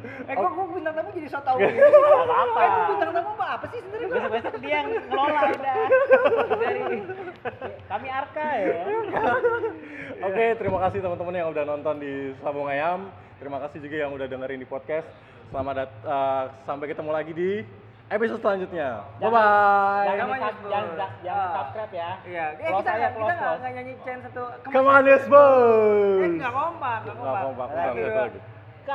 eh 0.00 0.34
kok 0.34 0.50
gue 0.50 0.66
bintang 0.72 0.94
tamu 0.94 1.10
jadi 1.10 1.28
so 1.28 1.40
tau 1.40 1.56
gitu 1.56 1.70
sih? 1.70 1.80
apa-apa. 1.80 2.58
Eh 2.58 2.68
gue 2.68 2.84
bintang 2.90 3.12
tamu 3.12 3.30
apa, 3.32 3.46
apa 3.56 3.64
sih 3.68 3.78
sebenarnya? 3.80 4.08
Besok-besok 4.08 4.54
dia 4.58 4.72
yang 4.72 4.88
ngelola 5.06 5.40
udah. 5.50 5.74
Dari 6.56 6.82
kami 7.86 8.08
Arka 8.08 8.46
ya. 8.54 8.74
Oke, 10.20 10.46
terima 10.54 10.78
kasih 10.84 10.98
teman-teman 11.00 11.34
yang 11.34 11.48
udah 11.48 11.64
nonton 11.64 11.94
di 11.96 12.12
Sabung 12.38 12.68
Ayam. 12.68 13.08
Terima 13.36 13.58
kasih 13.58 13.78
juga 13.80 13.96
yang 13.98 14.12
udah 14.12 14.26
dengerin 14.26 14.60
di 14.60 14.68
podcast. 14.68 15.08
Selamat 15.50 15.74
dat 15.76 15.90
eh, 15.98 16.44
sampai 16.62 16.86
ketemu 16.86 17.10
lagi 17.10 17.32
di 17.32 17.50
episode 18.06 18.38
selanjutnya. 18.38 19.02
Bye 19.18 19.30
bye. 19.30 20.06
Jangan, 20.06 20.26
jangan, 20.62 21.10
jangan 21.24 21.40
Ah. 21.40 21.52
subscribe 21.56 21.92
ya. 21.92 22.10
Iya, 22.22 22.44
eh, 22.52 22.58
Close 22.60 22.82
kita 22.82 22.90
nggak 22.92 23.10
kita 23.10 23.32
nggak 23.32 23.54
nggak 23.56 23.72
nyanyi 23.74 23.94
chain 24.04 24.18
satu. 24.22 24.42
Come 24.66 24.86
on, 24.86 25.02
yes, 25.08 25.24
Eh 25.24 26.30
nggak 26.36 26.52
kompak, 26.52 26.98
nggak 27.02 27.14
Nggak 27.16 27.42
kompak. 27.42 27.66
Lagi 27.70 27.88
kompak, 27.90 28.14
lagi. 28.14 28.40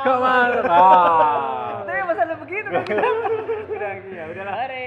On. 0.04 0.52
Ah. 0.68 1.88
Tapi 1.88 2.02
masa 2.04 2.22
ada 2.28 2.36
begitu 2.36 2.68
kan? 2.68 2.84
Udah, 3.72 3.92
iya, 4.12 4.24
udahlah. 4.28 4.56
Mari. 4.60 4.84